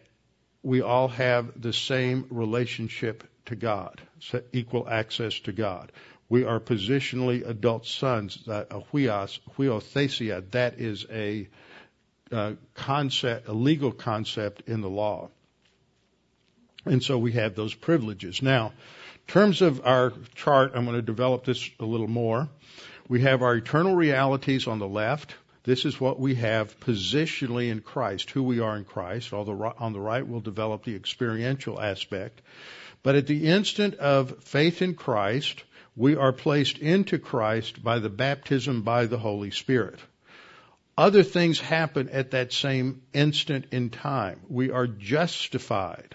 we 0.64 0.80
all 0.80 1.08
have 1.08 1.60
the 1.60 1.74
same 1.74 2.26
relationship 2.30 3.22
to 3.46 3.54
God, 3.54 4.00
equal 4.52 4.88
access 4.88 5.38
to 5.40 5.52
God. 5.52 5.92
We 6.30 6.44
are 6.44 6.58
positionally 6.58 7.46
adult 7.46 7.86
sons. 7.86 8.48
Uh, 8.48 8.64
huios, 8.90 9.38
huiothesia, 9.58 10.50
that 10.52 10.80
is 10.80 11.04
a 11.10 11.48
uh, 12.32 12.54
concept, 12.72 13.46
a 13.46 13.52
legal 13.52 13.92
concept 13.92 14.62
in 14.66 14.80
the 14.80 14.88
law. 14.88 15.28
And 16.86 17.02
so 17.02 17.18
we 17.18 17.32
have 17.32 17.54
those 17.54 17.74
privileges. 17.74 18.40
Now, 18.40 18.68
in 18.68 19.32
terms 19.32 19.60
of 19.60 19.84
our 19.84 20.14
chart, 20.34 20.72
I'm 20.74 20.86
going 20.86 20.96
to 20.96 21.02
develop 21.02 21.44
this 21.44 21.70
a 21.78 21.84
little 21.84 22.08
more. 22.08 22.48
We 23.06 23.20
have 23.20 23.42
our 23.42 23.54
eternal 23.54 23.94
realities 23.94 24.66
on 24.66 24.78
the 24.78 24.88
left. 24.88 25.34
This 25.64 25.86
is 25.86 25.98
what 25.98 26.20
we 26.20 26.34
have 26.36 26.78
positionally 26.80 27.70
in 27.70 27.80
Christ, 27.80 28.30
who 28.30 28.42
we 28.42 28.60
are 28.60 28.76
in 28.76 28.84
Christ. 28.84 29.32
Although 29.32 29.74
on 29.78 29.94
the 29.94 30.00
right, 30.00 30.26
we'll 30.26 30.40
develop 30.40 30.84
the 30.84 30.94
experiential 30.94 31.80
aspect. 31.80 32.42
But 33.02 33.14
at 33.14 33.26
the 33.26 33.48
instant 33.48 33.94
of 33.94 34.44
faith 34.44 34.82
in 34.82 34.94
Christ, 34.94 35.64
we 35.96 36.16
are 36.16 36.32
placed 36.32 36.78
into 36.78 37.18
Christ 37.18 37.82
by 37.82 37.98
the 37.98 38.10
baptism 38.10 38.82
by 38.82 39.06
the 39.06 39.18
Holy 39.18 39.50
Spirit. 39.50 39.98
Other 40.96 41.22
things 41.22 41.58
happen 41.60 42.08
at 42.10 42.32
that 42.32 42.52
same 42.52 43.02
instant 43.12 43.66
in 43.72 43.90
time. 43.90 44.40
We 44.48 44.70
are 44.70 44.86
justified. 44.86 46.14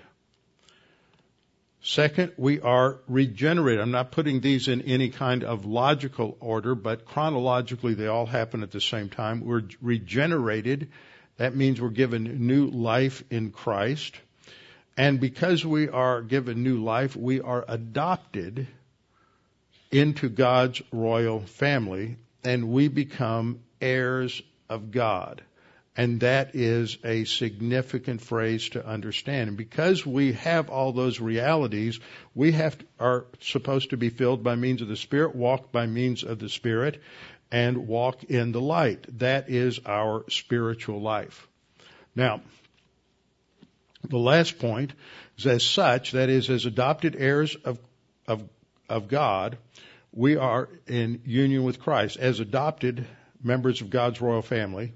Second, 1.82 2.34
we 2.36 2.60
are 2.60 3.00
regenerated. 3.08 3.82
I'm 3.82 3.92
not 3.92 4.12
putting 4.12 4.42
these 4.42 4.68
in 4.68 4.82
any 4.82 5.10
kind 5.10 5.44
of 5.46 5.66
logical 5.66 6.38
order, 6.42 6.76
but 6.76 7.06
chronologically 7.06 7.94
they 7.94 8.08
all 8.08 8.26
happen 8.26 8.64
at 8.64 8.72
the 8.72 8.82
same 8.82 9.10
time. 9.10 9.46
We're 9.46 9.64
regenerated. 9.82 10.90
That 11.38 11.56
means 11.56 11.80
we're 11.80 11.90
given 11.90 12.48
new 12.48 12.68
life 12.68 13.24
in 13.30 13.52
Christ. 13.52 14.16
And 14.98 15.22
because 15.22 15.66
we 15.66 15.88
are 15.88 16.22
given 16.22 16.64
new 16.64 16.84
life, 16.84 17.16
we 17.16 17.40
are 17.40 17.64
adopted 17.66 18.68
into 19.90 20.28
God's 20.28 20.82
royal 20.92 21.40
family 21.40 22.18
and 22.44 22.70
we 22.70 22.90
become 22.90 23.62
heirs 23.80 24.42
of 24.70 24.92
God. 24.92 25.42
And 25.98 26.22
that 26.22 26.56
is 26.56 26.98
a 27.04 27.26
significant 27.26 28.22
phrase 28.22 28.70
to 28.70 28.86
understand. 28.86 29.50
And 29.50 29.58
because 29.58 30.06
we 30.06 30.34
have 30.34 30.70
all 30.70 30.94
those 30.94 31.20
realities, 31.20 32.00
we 32.34 32.54
have 32.54 32.78
to, 32.78 32.86
are 33.00 33.26
supposed 33.42 33.90
to 33.90 33.98
be 33.98 34.10
filled 34.10 34.44
by 34.44 34.56
means 34.56 34.82
of 34.82 34.88
the 34.88 34.96
Spirit, 34.96 35.36
walk 35.36 35.72
by 35.72 35.88
means 35.88 36.24
of 36.24 36.40
the 36.40 36.48
Spirit, 36.48 37.02
and 37.52 37.88
walk 37.88 38.24
in 38.26 38.52
the 38.52 38.62
light. 38.62 39.06
That 39.20 39.50
is 39.50 39.80
our 39.86 40.24
spiritual 40.30 41.02
life. 41.02 41.48
Now, 42.16 42.42
the 44.04 44.18
last 44.18 44.60
point 44.60 44.94
is 45.38 45.48
as 45.48 45.64
such, 45.64 46.12
that 46.12 46.30
is, 46.30 46.50
as 46.50 46.66
adopted 46.66 47.16
heirs 47.18 47.56
of, 47.66 47.80
of, 48.28 48.48
of 48.88 49.08
God, 49.08 49.58
we 50.12 50.38
are 50.38 50.70
in 50.88 51.22
union 51.26 51.64
with 51.64 51.80
Christ. 51.80 52.18
As 52.18 52.40
adopted 52.40 53.06
members 53.44 53.82
of 53.82 53.90
God's 53.90 54.22
royal 54.22 54.42
family, 54.42 54.94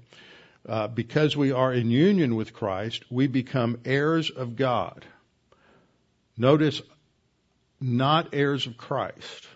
uh, 0.68 0.88
because 0.88 1.36
we 1.36 1.52
are 1.52 1.72
in 1.72 1.90
union 1.90 2.36
with 2.36 2.54
Christ, 2.54 3.04
we 3.10 3.26
become 3.26 3.78
heirs 3.84 4.30
of 4.30 4.56
God. 4.56 5.04
Notice, 6.36 6.82
not 7.80 8.30
heirs 8.32 8.66
of 8.66 8.76
Christ. 8.76 9.46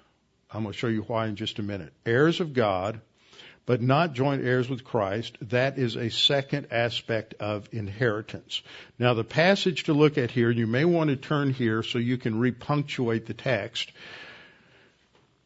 I'm 0.50 0.62
going 0.62 0.72
to 0.72 0.78
show 0.78 0.88
you 0.88 1.02
why 1.02 1.26
in 1.26 1.36
just 1.36 1.58
a 1.58 1.62
minute. 1.62 1.92
Heirs 2.06 2.40
of 2.40 2.52
God, 2.52 3.00
but 3.66 3.82
not 3.82 4.14
joint 4.14 4.44
heirs 4.44 4.68
with 4.68 4.84
Christ. 4.84 5.36
That 5.42 5.78
is 5.78 5.96
a 5.96 6.10
second 6.10 6.68
aspect 6.70 7.34
of 7.40 7.68
inheritance. 7.72 8.62
Now 8.98 9.14
the 9.14 9.24
passage 9.24 9.84
to 9.84 9.92
look 9.92 10.16
at 10.16 10.30
here, 10.30 10.50
you 10.50 10.66
may 10.66 10.84
want 10.84 11.10
to 11.10 11.16
turn 11.16 11.50
here 11.50 11.82
so 11.82 11.98
you 11.98 12.16
can 12.16 12.40
repunctuate 12.40 13.26
the 13.26 13.34
text. 13.34 13.92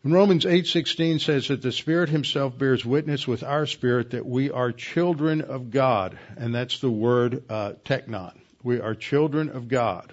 Romans 0.05 0.45
8:16 0.45 1.21
says 1.21 1.47
that 1.47 1.63
the 1.63 1.71
Spirit 1.71 2.09
himself 2.09 2.59
bears 2.59 2.85
witness 2.85 3.29
with 3.29 3.45
our 3.45 3.67
spirit 3.67 4.11
that 4.11 4.27
we 4.27 4.51
are 4.51 4.73
children 4.73 5.41
of 5.43 5.71
God, 5.71 6.19
and 6.37 6.53
that's 6.53 6.81
the 6.81 6.91
word 6.91 7.45
uh, 7.49 7.75
teknon. 7.85 8.33
We 8.65 8.81
are 8.81 8.97
children 8.97 9.49
of 9.51 9.69
God. 9.69 10.13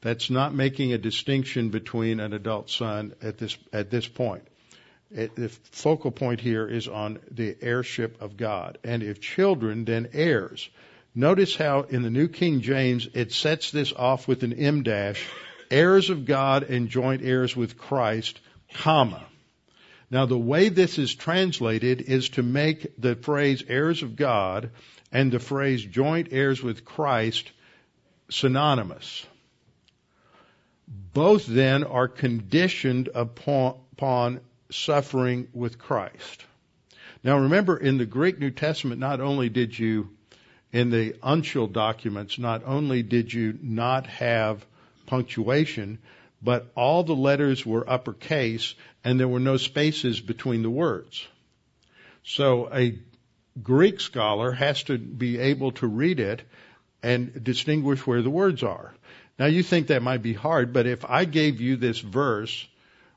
That's 0.00 0.30
not 0.30 0.54
making 0.54 0.92
a 0.92 0.98
distinction 0.98 1.70
between 1.70 2.20
an 2.20 2.32
adult 2.32 2.70
son 2.70 3.14
at 3.20 3.36
this 3.36 3.58
at 3.72 3.90
this 3.90 4.06
point. 4.06 4.46
It, 5.10 5.34
the 5.34 5.48
focal 5.48 6.12
point 6.12 6.40
here 6.40 6.68
is 6.68 6.86
on 6.86 7.18
the 7.32 7.56
heirship 7.60 8.22
of 8.22 8.36
God, 8.36 8.78
and 8.84 9.02
if 9.02 9.20
children, 9.20 9.86
then 9.86 10.10
heirs. 10.12 10.70
Notice 11.16 11.56
how 11.56 11.80
in 11.80 12.02
the 12.02 12.10
New 12.10 12.28
King 12.28 12.60
James 12.60 13.08
it 13.12 13.32
sets 13.32 13.72
this 13.72 13.92
off 13.92 14.28
with 14.28 14.44
an 14.44 14.52
em 14.52 14.84
dash, 14.84 15.26
heirs 15.68 16.10
of 16.10 16.26
God 16.26 16.62
and 16.62 16.88
joint 16.88 17.22
heirs 17.24 17.56
with 17.56 17.76
Christ 17.76 18.38
comma. 18.74 19.24
Now 20.10 20.26
the 20.26 20.38
way 20.38 20.68
this 20.68 20.98
is 20.98 21.14
translated 21.14 22.02
is 22.02 22.28
to 22.30 22.42
make 22.42 23.00
the 23.00 23.16
phrase 23.16 23.64
heirs 23.66 24.02
of 24.02 24.16
God 24.16 24.70
and 25.10 25.32
the 25.32 25.38
phrase 25.38 25.84
joint 25.84 26.28
heirs 26.30 26.62
with 26.62 26.84
Christ 26.84 27.50
synonymous. 28.28 29.26
Both 31.12 31.46
then 31.46 31.84
are 31.84 32.08
conditioned 32.08 33.08
upon, 33.14 33.78
upon 33.92 34.40
suffering 34.70 35.48
with 35.52 35.78
Christ. 35.78 36.44
Now 37.22 37.38
remember 37.38 37.76
in 37.76 37.96
the 37.96 38.06
Greek 38.06 38.38
New 38.38 38.50
Testament 38.50 39.00
not 39.00 39.20
only 39.20 39.48
did 39.48 39.78
you 39.78 40.10
in 40.72 40.90
the 40.90 41.12
uncial 41.22 41.72
documents 41.72 42.38
not 42.38 42.62
only 42.66 43.02
did 43.02 43.32
you 43.32 43.58
not 43.62 44.06
have 44.08 44.66
punctuation 45.06 45.98
but 46.44 46.70
all 46.76 47.02
the 47.02 47.16
letters 47.16 47.64
were 47.64 47.88
uppercase 47.88 48.74
and 49.02 49.18
there 49.18 49.28
were 49.28 49.40
no 49.40 49.56
spaces 49.56 50.20
between 50.20 50.62
the 50.62 50.70
words. 50.70 51.26
So 52.22 52.68
a 52.72 52.98
Greek 53.62 54.00
scholar 54.00 54.52
has 54.52 54.82
to 54.84 54.98
be 54.98 55.38
able 55.38 55.72
to 55.72 55.86
read 55.86 56.20
it 56.20 56.42
and 57.02 57.42
distinguish 57.42 58.06
where 58.06 58.22
the 58.22 58.30
words 58.30 58.62
are. 58.62 58.94
Now 59.38 59.46
you 59.46 59.62
think 59.62 59.86
that 59.86 60.02
might 60.02 60.22
be 60.22 60.34
hard, 60.34 60.72
but 60.72 60.86
if 60.86 61.04
I 61.04 61.24
gave 61.24 61.60
you 61.60 61.76
this 61.76 61.98
verse 61.98 62.66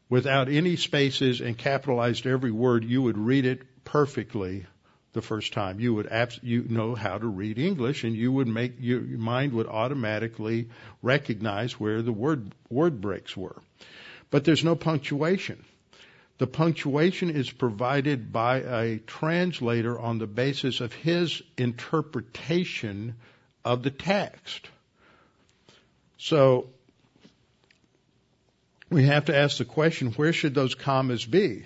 without 0.09 0.49
any 0.49 0.77
spaces 0.77 1.41
and 1.41 1.57
capitalized 1.57 2.25
every 2.25 2.51
word, 2.51 2.85
you 2.85 3.01
would 3.01 3.17
read 3.17 3.45
it 3.45 3.83
perfectly 3.83 4.65
the 5.13 5.21
first 5.21 5.53
time. 5.53 5.79
You 5.79 5.93
would 5.95 6.07
abs- 6.07 6.39
you 6.43 6.65
know 6.67 6.95
how 6.95 7.17
to 7.17 7.27
read 7.27 7.57
English, 7.57 8.03
and 8.03 8.15
you 8.15 8.31
would 8.31 8.47
make 8.47 8.73
your, 8.79 9.01
your 9.01 9.19
mind 9.19 9.53
would 9.53 9.67
automatically 9.67 10.69
recognize 11.01 11.79
where 11.79 12.01
the 12.01 12.11
word 12.11 12.51
word 12.69 13.01
breaks 13.01 13.35
were. 13.35 13.55
But 14.29 14.43
there's 14.43 14.63
no 14.63 14.75
punctuation. 14.75 15.63
the 16.37 16.47
punctuation 16.47 17.29
is 17.31 17.49
provided 17.49 18.31
by 18.31 18.57
a 18.57 18.97
translator 18.99 19.97
on 19.99 20.19
the 20.19 20.27
basis 20.27 20.81
of 20.81 20.93
his 20.93 21.41
interpretation 21.57 23.15
of 23.65 23.81
the 23.83 23.89
text. 23.89 24.69
So 26.17 26.69
we 28.89 29.05
have 29.05 29.25
to 29.25 29.35
ask 29.35 29.57
the 29.57 29.65
question, 29.65 30.11
where 30.11 30.33
should 30.33 30.53
those 30.53 30.75
commas 30.75 31.25
be? 31.25 31.65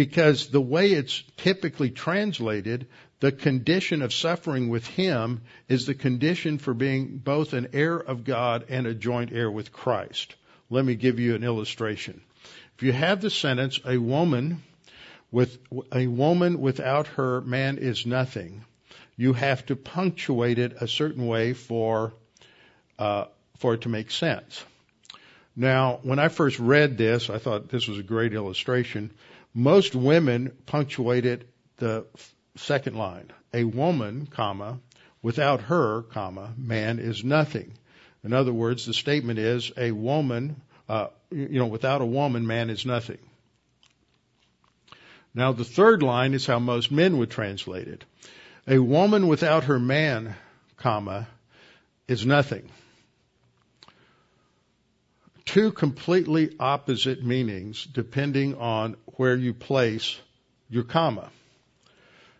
Because 0.00 0.46
the 0.46 0.62
way 0.62 0.92
it's 0.92 1.22
typically 1.36 1.90
translated, 1.90 2.86
the 3.18 3.30
condition 3.30 4.00
of 4.00 4.14
suffering 4.14 4.70
with 4.70 4.86
him 4.86 5.42
is 5.68 5.84
the 5.84 5.94
condition 5.94 6.56
for 6.56 6.72
being 6.72 7.18
both 7.18 7.52
an 7.52 7.68
heir 7.74 7.98
of 7.98 8.24
God 8.24 8.64
and 8.70 8.86
a 8.86 8.94
joint 8.94 9.30
heir 9.30 9.50
with 9.50 9.74
Christ. 9.74 10.36
Let 10.70 10.86
me 10.86 10.94
give 10.94 11.20
you 11.20 11.34
an 11.34 11.44
illustration. 11.44 12.22
If 12.76 12.82
you 12.82 12.92
have 12.94 13.20
the 13.20 13.28
sentence, 13.28 13.78
a 13.84 13.98
woman 13.98 14.62
with 15.30 15.58
a 15.92 16.06
woman 16.06 16.62
without 16.62 17.06
her 17.18 17.42
man 17.42 17.76
is 17.76 18.06
nothing, 18.06 18.64
you 19.18 19.34
have 19.34 19.66
to 19.66 19.76
punctuate 19.76 20.58
it 20.58 20.80
a 20.80 20.88
certain 20.88 21.26
way 21.26 21.52
for 21.52 22.14
uh, 22.98 23.26
for 23.58 23.74
it 23.74 23.82
to 23.82 23.90
make 23.90 24.10
sense. 24.10 24.64
Now, 25.54 26.00
when 26.04 26.18
I 26.18 26.28
first 26.28 26.58
read 26.58 26.96
this, 26.96 27.28
I 27.28 27.36
thought 27.36 27.68
this 27.68 27.86
was 27.86 27.98
a 27.98 28.02
great 28.02 28.32
illustration. 28.32 29.10
Most 29.54 29.94
women 29.94 30.52
punctuated 30.66 31.46
the 31.78 32.06
second 32.56 32.96
line. 32.96 33.32
A 33.52 33.64
woman, 33.64 34.26
comma, 34.26 34.80
without 35.22 35.62
her, 35.62 36.02
comma, 36.02 36.54
man 36.56 36.98
is 36.98 37.24
nothing. 37.24 37.72
In 38.22 38.32
other 38.32 38.52
words, 38.52 38.86
the 38.86 38.94
statement 38.94 39.38
is 39.38 39.72
a 39.76 39.90
woman, 39.92 40.60
uh, 40.88 41.08
you 41.30 41.58
know, 41.58 41.66
without 41.66 42.00
a 42.00 42.06
woman, 42.06 42.46
man 42.46 42.70
is 42.70 42.86
nothing. 42.86 43.18
Now, 45.34 45.52
the 45.52 45.64
third 45.64 46.02
line 46.02 46.34
is 46.34 46.46
how 46.46 46.58
most 46.58 46.90
men 46.90 47.18
would 47.18 47.30
translate 47.30 47.88
it. 47.88 48.04
A 48.68 48.78
woman 48.78 49.26
without 49.26 49.64
her 49.64 49.78
man, 49.78 50.34
comma, 50.76 51.28
is 52.06 52.26
nothing 52.26 52.68
two 55.50 55.72
completely 55.72 56.54
opposite 56.60 57.24
meanings 57.24 57.84
depending 57.84 58.54
on 58.54 58.96
where 59.16 59.34
you 59.34 59.52
place 59.52 60.16
your 60.68 60.84
comma. 60.84 61.28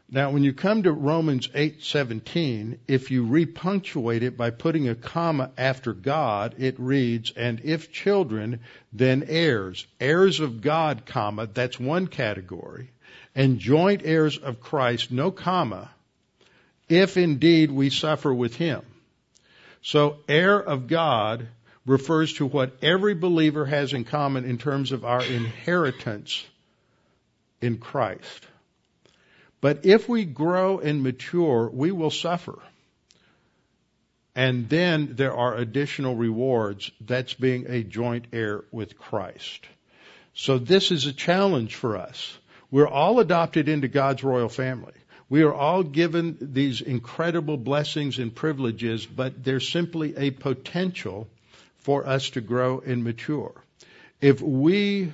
Now, 0.09 0.31
when 0.31 0.45
you 0.45 0.53
come 0.53 0.85
to 0.85 0.93
Romans 0.93 1.49
8:17, 1.53 2.79
if 2.87 3.11
you 3.11 3.27
repunctuate 3.27 4.23
it 4.23 4.37
by 4.37 4.51
putting 4.51 4.89
a 4.89 4.95
comma 4.95 5.51
after 5.59 5.93
God, 5.93 6.55
it 6.59 6.79
reads, 6.79 7.33
"And 7.33 7.61
if 7.65 7.91
children, 7.91 8.61
then 8.93 9.25
heirs, 9.27 9.89
heirs 10.01 10.39
of 10.39 10.61
God, 10.61 11.05
comma, 11.05 11.49
that's 11.53 11.81
one 11.81 12.07
category, 12.07 12.91
and 13.35 13.59
joint 13.59 14.03
heirs 14.05 14.39
of 14.39 14.61
Christ, 14.61 15.11
no 15.11 15.33
comma, 15.33 15.91
if 16.89 17.17
indeed 17.17 17.73
we 17.73 17.91
suffer 17.91 18.33
with 18.33 18.55
him." 18.55 18.83
So, 19.83 20.19
heir 20.29 20.61
of 20.61 20.87
God 20.87 21.49
refers 21.87 22.35
to 22.35 22.47
what 22.47 22.77
every 22.83 23.15
believer 23.15 23.65
has 23.65 23.93
in 23.93 24.05
common 24.05 24.45
in 24.45 24.59
terms 24.59 24.93
of 24.93 25.05
our 25.05 25.23
inheritance 25.23 26.45
in 27.61 27.79
Christ. 27.79 28.47
But 29.61 29.85
if 29.85 30.09
we 30.09 30.25
grow 30.25 30.79
and 30.79 31.03
mature, 31.03 31.69
we 31.73 31.93
will 31.93 32.11
suffer. 32.11 32.59
And 34.35 34.69
then 34.69 35.15
there 35.17 35.35
are 35.35 35.57
additional 35.57 36.17
rewards. 36.17 36.91
That's 37.01 37.35
being 37.35 37.67
a 37.69 37.83
joint 37.83 38.27
heir 38.33 38.65
with 38.71 38.99
Christ. 38.99 39.67
So 40.35 40.59
this 40.59 40.91
is 40.91 41.07
a 41.07 41.13
challenge 41.13 41.75
for 41.75 41.97
us. 41.97 42.39
We're 42.71 42.89
all 42.89 43.19
adopted 43.19 43.69
into 43.69 43.89
God's 43.89 44.23
royal 44.23 44.49
family. 44.49 44.95
We 45.29 45.43
are 45.43 45.53
all 45.53 45.83
given 45.83 46.39
these 46.41 46.81
incredible 46.81 47.57
blessings 47.57 48.19
and 48.19 48.35
privileges, 48.35 49.05
but 49.05 49.45
there's 49.45 49.69
simply 49.69 50.17
a 50.17 50.31
potential 50.31 51.29
for 51.81 52.07
us 52.07 52.31
to 52.31 52.41
grow 52.41 52.81
and 52.81 53.05
mature. 53.05 53.53
If 54.21 54.41
we 54.41 55.13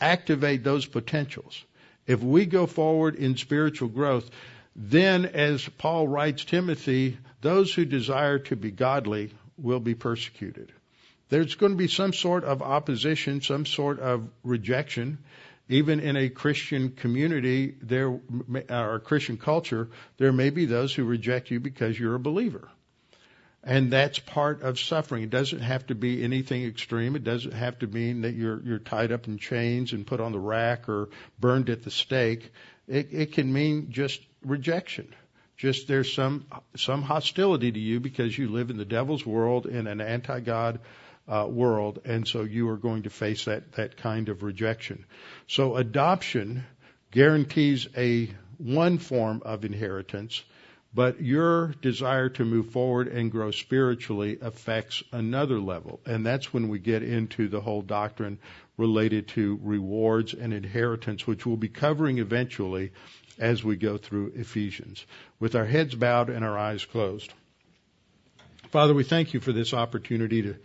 activate 0.00 0.62
those 0.62 0.86
potentials, 0.86 1.64
if 2.06 2.22
we 2.22 2.46
go 2.46 2.66
forward 2.66 3.16
in 3.16 3.36
spiritual 3.36 3.88
growth, 3.88 4.30
then 4.74 5.24
as 5.26 5.66
Paul 5.78 6.06
writes 6.06 6.44
Timothy, 6.44 7.18
those 7.40 7.72
who 7.72 7.84
desire 7.84 8.38
to 8.40 8.56
be 8.56 8.70
godly 8.70 9.32
will 9.56 9.80
be 9.80 9.94
persecuted. 9.94 10.72
There's 11.28 11.54
going 11.54 11.72
to 11.72 11.78
be 11.78 11.88
some 11.88 12.12
sort 12.12 12.44
of 12.44 12.62
opposition, 12.62 13.40
some 13.40 13.66
sort 13.66 13.98
of 13.98 14.28
rejection. 14.44 15.18
Even 15.68 15.98
in 15.98 16.16
a 16.16 16.28
Christian 16.28 16.92
community, 16.92 17.74
there, 17.82 18.08
or 18.08 18.94
a 18.94 19.00
Christian 19.00 19.36
culture, 19.36 19.88
there 20.16 20.32
may 20.32 20.50
be 20.50 20.66
those 20.66 20.94
who 20.94 21.04
reject 21.04 21.50
you 21.50 21.58
because 21.58 21.98
you're 21.98 22.14
a 22.14 22.20
believer. 22.20 22.68
And 23.68 23.92
that's 23.92 24.20
part 24.20 24.62
of 24.62 24.78
suffering. 24.78 25.24
It 25.24 25.30
doesn't 25.30 25.58
have 25.58 25.88
to 25.88 25.96
be 25.96 26.22
anything 26.22 26.64
extreme. 26.64 27.16
It 27.16 27.24
doesn't 27.24 27.52
have 27.52 27.80
to 27.80 27.88
mean 27.88 28.20
that 28.20 28.34
you're 28.34 28.62
you're 28.62 28.78
tied 28.78 29.10
up 29.10 29.26
in 29.26 29.38
chains 29.38 29.92
and 29.92 30.06
put 30.06 30.20
on 30.20 30.30
the 30.30 30.38
rack 30.38 30.88
or 30.88 31.08
burned 31.40 31.68
at 31.68 31.82
the 31.82 31.90
stake. 31.90 32.52
It, 32.86 33.08
it 33.10 33.32
can 33.32 33.52
mean 33.52 33.88
just 33.90 34.20
rejection. 34.44 35.12
Just 35.56 35.88
there's 35.88 36.12
some 36.12 36.46
some 36.76 37.02
hostility 37.02 37.72
to 37.72 37.80
you 37.80 37.98
because 37.98 38.38
you 38.38 38.48
live 38.50 38.70
in 38.70 38.76
the 38.76 38.84
devil's 38.84 39.26
world 39.26 39.66
in 39.66 39.88
an 39.88 40.00
anti-God 40.00 40.78
uh, 41.26 41.48
world, 41.50 41.98
and 42.04 42.28
so 42.28 42.42
you 42.42 42.68
are 42.68 42.76
going 42.76 43.02
to 43.02 43.10
face 43.10 43.46
that 43.46 43.72
that 43.72 43.96
kind 43.96 44.28
of 44.28 44.44
rejection. 44.44 45.04
So 45.48 45.74
adoption 45.74 46.64
guarantees 47.10 47.88
a 47.96 48.30
one 48.58 48.98
form 48.98 49.42
of 49.44 49.64
inheritance 49.64 50.44
but 50.96 51.20
your 51.20 51.74
desire 51.82 52.30
to 52.30 52.42
move 52.42 52.70
forward 52.70 53.06
and 53.06 53.30
grow 53.30 53.50
spiritually 53.50 54.38
affects 54.40 55.02
another 55.12 55.60
level. 55.60 56.00
And 56.06 56.24
that's 56.24 56.54
when 56.54 56.70
we 56.70 56.78
get 56.78 57.02
into 57.02 57.48
the 57.48 57.60
whole 57.60 57.82
doctrine 57.82 58.38
related 58.78 59.28
to 59.28 59.60
rewards 59.62 60.32
and 60.32 60.54
inheritance, 60.54 61.26
which 61.26 61.44
we'll 61.44 61.58
be 61.58 61.68
covering 61.68 62.16
eventually 62.16 62.92
as 63.38 63.62
we 63.62 63.76
go 63.76 63.98
through 63.98 64.32
Ephesians. 64.36 65.04
With 65.38 65.54
our 65.54 65.66
heads 65.66 65.94
bowed 65.94 66.30
and 66.30 66.42
our 66.42 66.56
eyes 66.56 66.86
closed. 66.86 67.30
Father, 68.70 68.94
we 68.94 69.04
thank 69.04 69.34
you 69.34 69.40
for 69.40 69.52
this 69.52 69.74
opportunity 69.74 70.40
to, 70.40 70.56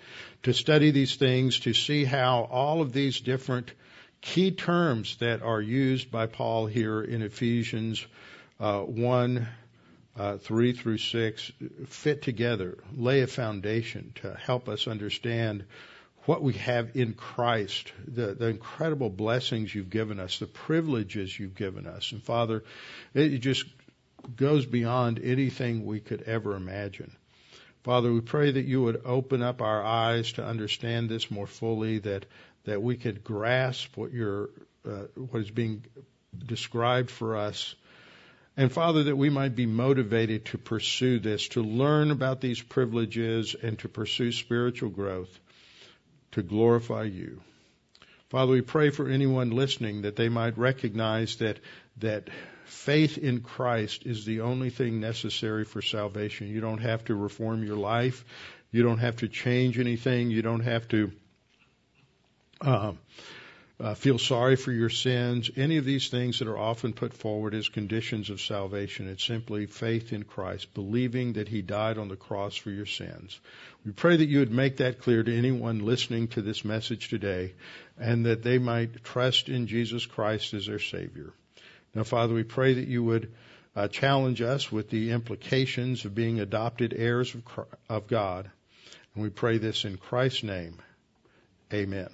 to 0.44 0.54
study 0.54 0.92
these 0.92 1.18
things, 1.18 1.60
to 1.62 1.74
see 1.74 2.06
how 2.06 2.48
all 2.50 2.82
of 2.82 2.94
these 2.94 3.20
different 3.20 3.74
key 4.22 4.52
terms 4.52 5.18
that 5.18 5.42
are 5.42 5.62
used 5.62 6.10
by 6.10 6.28
Paul 6.28 6.68
here 6.68 7.02
in 7.02 7.22
Ephesians 7.22 8.08
uh, 8.62 8.80
1 8.80 9.46
uh, 10.18 10.38
3 10.38 10.74
through 10.74 10.98
6 10.98 11.52
fit 11.88 12.22
together, 12.22 12.78
lay 12.96 13.22
a 13.22 13.28
foundation 13.28 14.14
to 14.22 14.34
help 14.34 14.68
us 14.68 14.88
understand 14.88 15.64
what 16.26 16.44
we 16.44 16.54
have 16.54 16.96
in 16.96 17.14
Christ, 17.14 17.92
the, 18.08 18.36
the 18.36 18.48
incredible 18.48 19.10
blessings 19.10 19.74
you've 19.74 19.90
given 19.90 20.20
us, 20.20 20.38
the 20.38 20.46
privileges 20.46 21.38
you've 21.38 21.56
given 21.56 21.88
us. 21.88 22.12
And 22.12 22.22
Father, 22.22 22.64
it 23.14 23.40
just 23.40 23.66
goes 24.36 24.66
beyond 24.66 25.20
anything 25.24 25.86
we 25.86 26.00
could 26.00 26.22
ever 26.24 26.56
imagine. 26.56 27.16
Father, 27.84 28.14
we 28.14 28.22
pray 28.22 28.52
that 28.52 28.66
you 28.66 28.84
would 28.84 29.02
open 29.06 29.42
up 29.42 29.62
our 29.62 29.84
eyes 29.84 30.34
to 30.34 30.46
understand 30.46 31.10
this 31.10 31.32
more 31.32 31.48
fully, 31.48 31.98
that 32.00 32.26
that 32.66 32.82
we 32.82 32.96
could 32.96 33.24
grasp 33.24 33.98
what 33.98 34.12
your 34.12 34.50
uh, 34.86 35.06
what 35.16 35.42
is 35.42 35.50
being 35.50 35.84
described 36.46 37.10
for 37.10 37.38
us 37.38 37.76
and 38.58 38.72
Father, 38.72 39.04
that 39.04 39.16
we 39.16 39.30
might 39.30 39.56
be 39.56 39.66
motivated 39.66 40.46
to 40.46 40.58
pursue 40.58 41.20
this, 41.20 41.48
to 41.50 41.64
learn 41.64 42.12
about 42.12 42.42
these 42.42 42.62
privileges 42.62 43.56
and 43.62 43.80
to 43.80 43.88
pursue 43.88 44.32
spiritual 44.32 44.90
growth 44.90 45.40
to 46.32 46.42
glorify 46.42 47.04
you. 47.04 47.42
Father, 48.30 48.54
we 48.54 48.62
pray 48.62 48.90
for 48.90 49.10
anyone 49.10 49.52
listening 49.52 50.04
that 50.04 50.16
they 50.16 50.30
might 50.30 50.58
recognize 50.58 51.38
that, 51.38 51.60
that 51.98 52.30
faith 52.66 53.18
in 53.18 53.42
Christ 53.42 54.06
is 54.06 54.26
the 54.26 54.42
only 54.42 54.70
thing 54.70 55.02
necessary 55.02 55.66
for 55.66 55.82
salvation. 55.82 56.48
You 56.48 56.62
don't 56.62 56.82
have 56.82 57.04
to 57.06 57.16
reform 57.16 57.64
your 57.64 57.76
life. 57.76 58.24
You 58.72 58.84
don't 58.84 59.00
have 59.00 59.18
to 59.18 59.28
change 59.28 59.78
anything. 59.80 60.32
You 60.32 60.42
don't 60.42 60.62
have 60.62 60.88
to 60.90 61.12
uh, 62.62 62.94
uh, 63.82 63.96
feel 63.96 64.20
sorry 64.20 64.56
for 64.56 64.72
your 64.72 64.90
sins, 64.90 65.50
any 65.58 65.78
of 65.78 65.86
these 65.86 66.10
things 66.10 66.40
that 66.40 66.48
are 66.48 66.58
often 66.58 66.94
put 66.94 67.14
forward 67.14 67.56
as 67.56 67.68
conditions 67.68 68.30
of 68.30 68.40
salvation. 68.40 69.10
It's 69.10 69.26
simply 69.26 69.66
faith 69.66 70.14
in 70.14 70.24
Christ, 70.24 70.74
believing 70.76 71.34
that 71.34 71.48
He 71.48 71.64
died 71.64 71.98
on 71.98 72.08
the 72.08 72.16
cross 72.16 72.56
for 72.56 72.70
your 72.70 72.86
sins. 72.86 73.40
We 73.84 73.92
pray 73.92 74.18
that 74.18 74.28
you 74.28 74.40
would 74.40 74.52
make 74.52 74.78
that 74.78 75.00
clear 75.02 75.24
to 75.24 75.36
anyone 75.36 75.80
listening 75.80 76.28
to 76.30 76.44
this 76.44 76.64
message 76.64 77.10
today 77.10 77.54
and 77.98 78.28
that 78.28 78.44
they 78.44 78.60
might 78.60 79.04
trust 79.04 79.50
in 79.50 79.66
Jesus 79.66 80.06
Christ 80.06 80.54
as 80.54 80.68
their 80.68 80.80
Savior. 80.80 81.34
Now, 81.96 82.04
Father, 82.04 82.36
we 82.36 82.44
pray 82.44 82.76
that 82.76 82.88
you 82.88 83.04
would 83.04 83.34
uh, 83.76 83.88
challenge 83.88 84.42
us 84.42 84.72
with 84.72 84.92
the 84.92 85.12
implications 85.12 86.06
of 86.06 86.14
being 86.14 86.40
adopted 86.40 86.94
heirs 86.96 87.34
of, 87.34 87.44
of 87.90 88.08
God. 88.08 88.50
And 89.16 89.24
we 89.24 89.30
pray 89.30 89.58
this 89.58 89.86
in 89.86 89.98
Christ's 89.98 90.44
name. 90.44 90.78
Amen. 91.74 92.10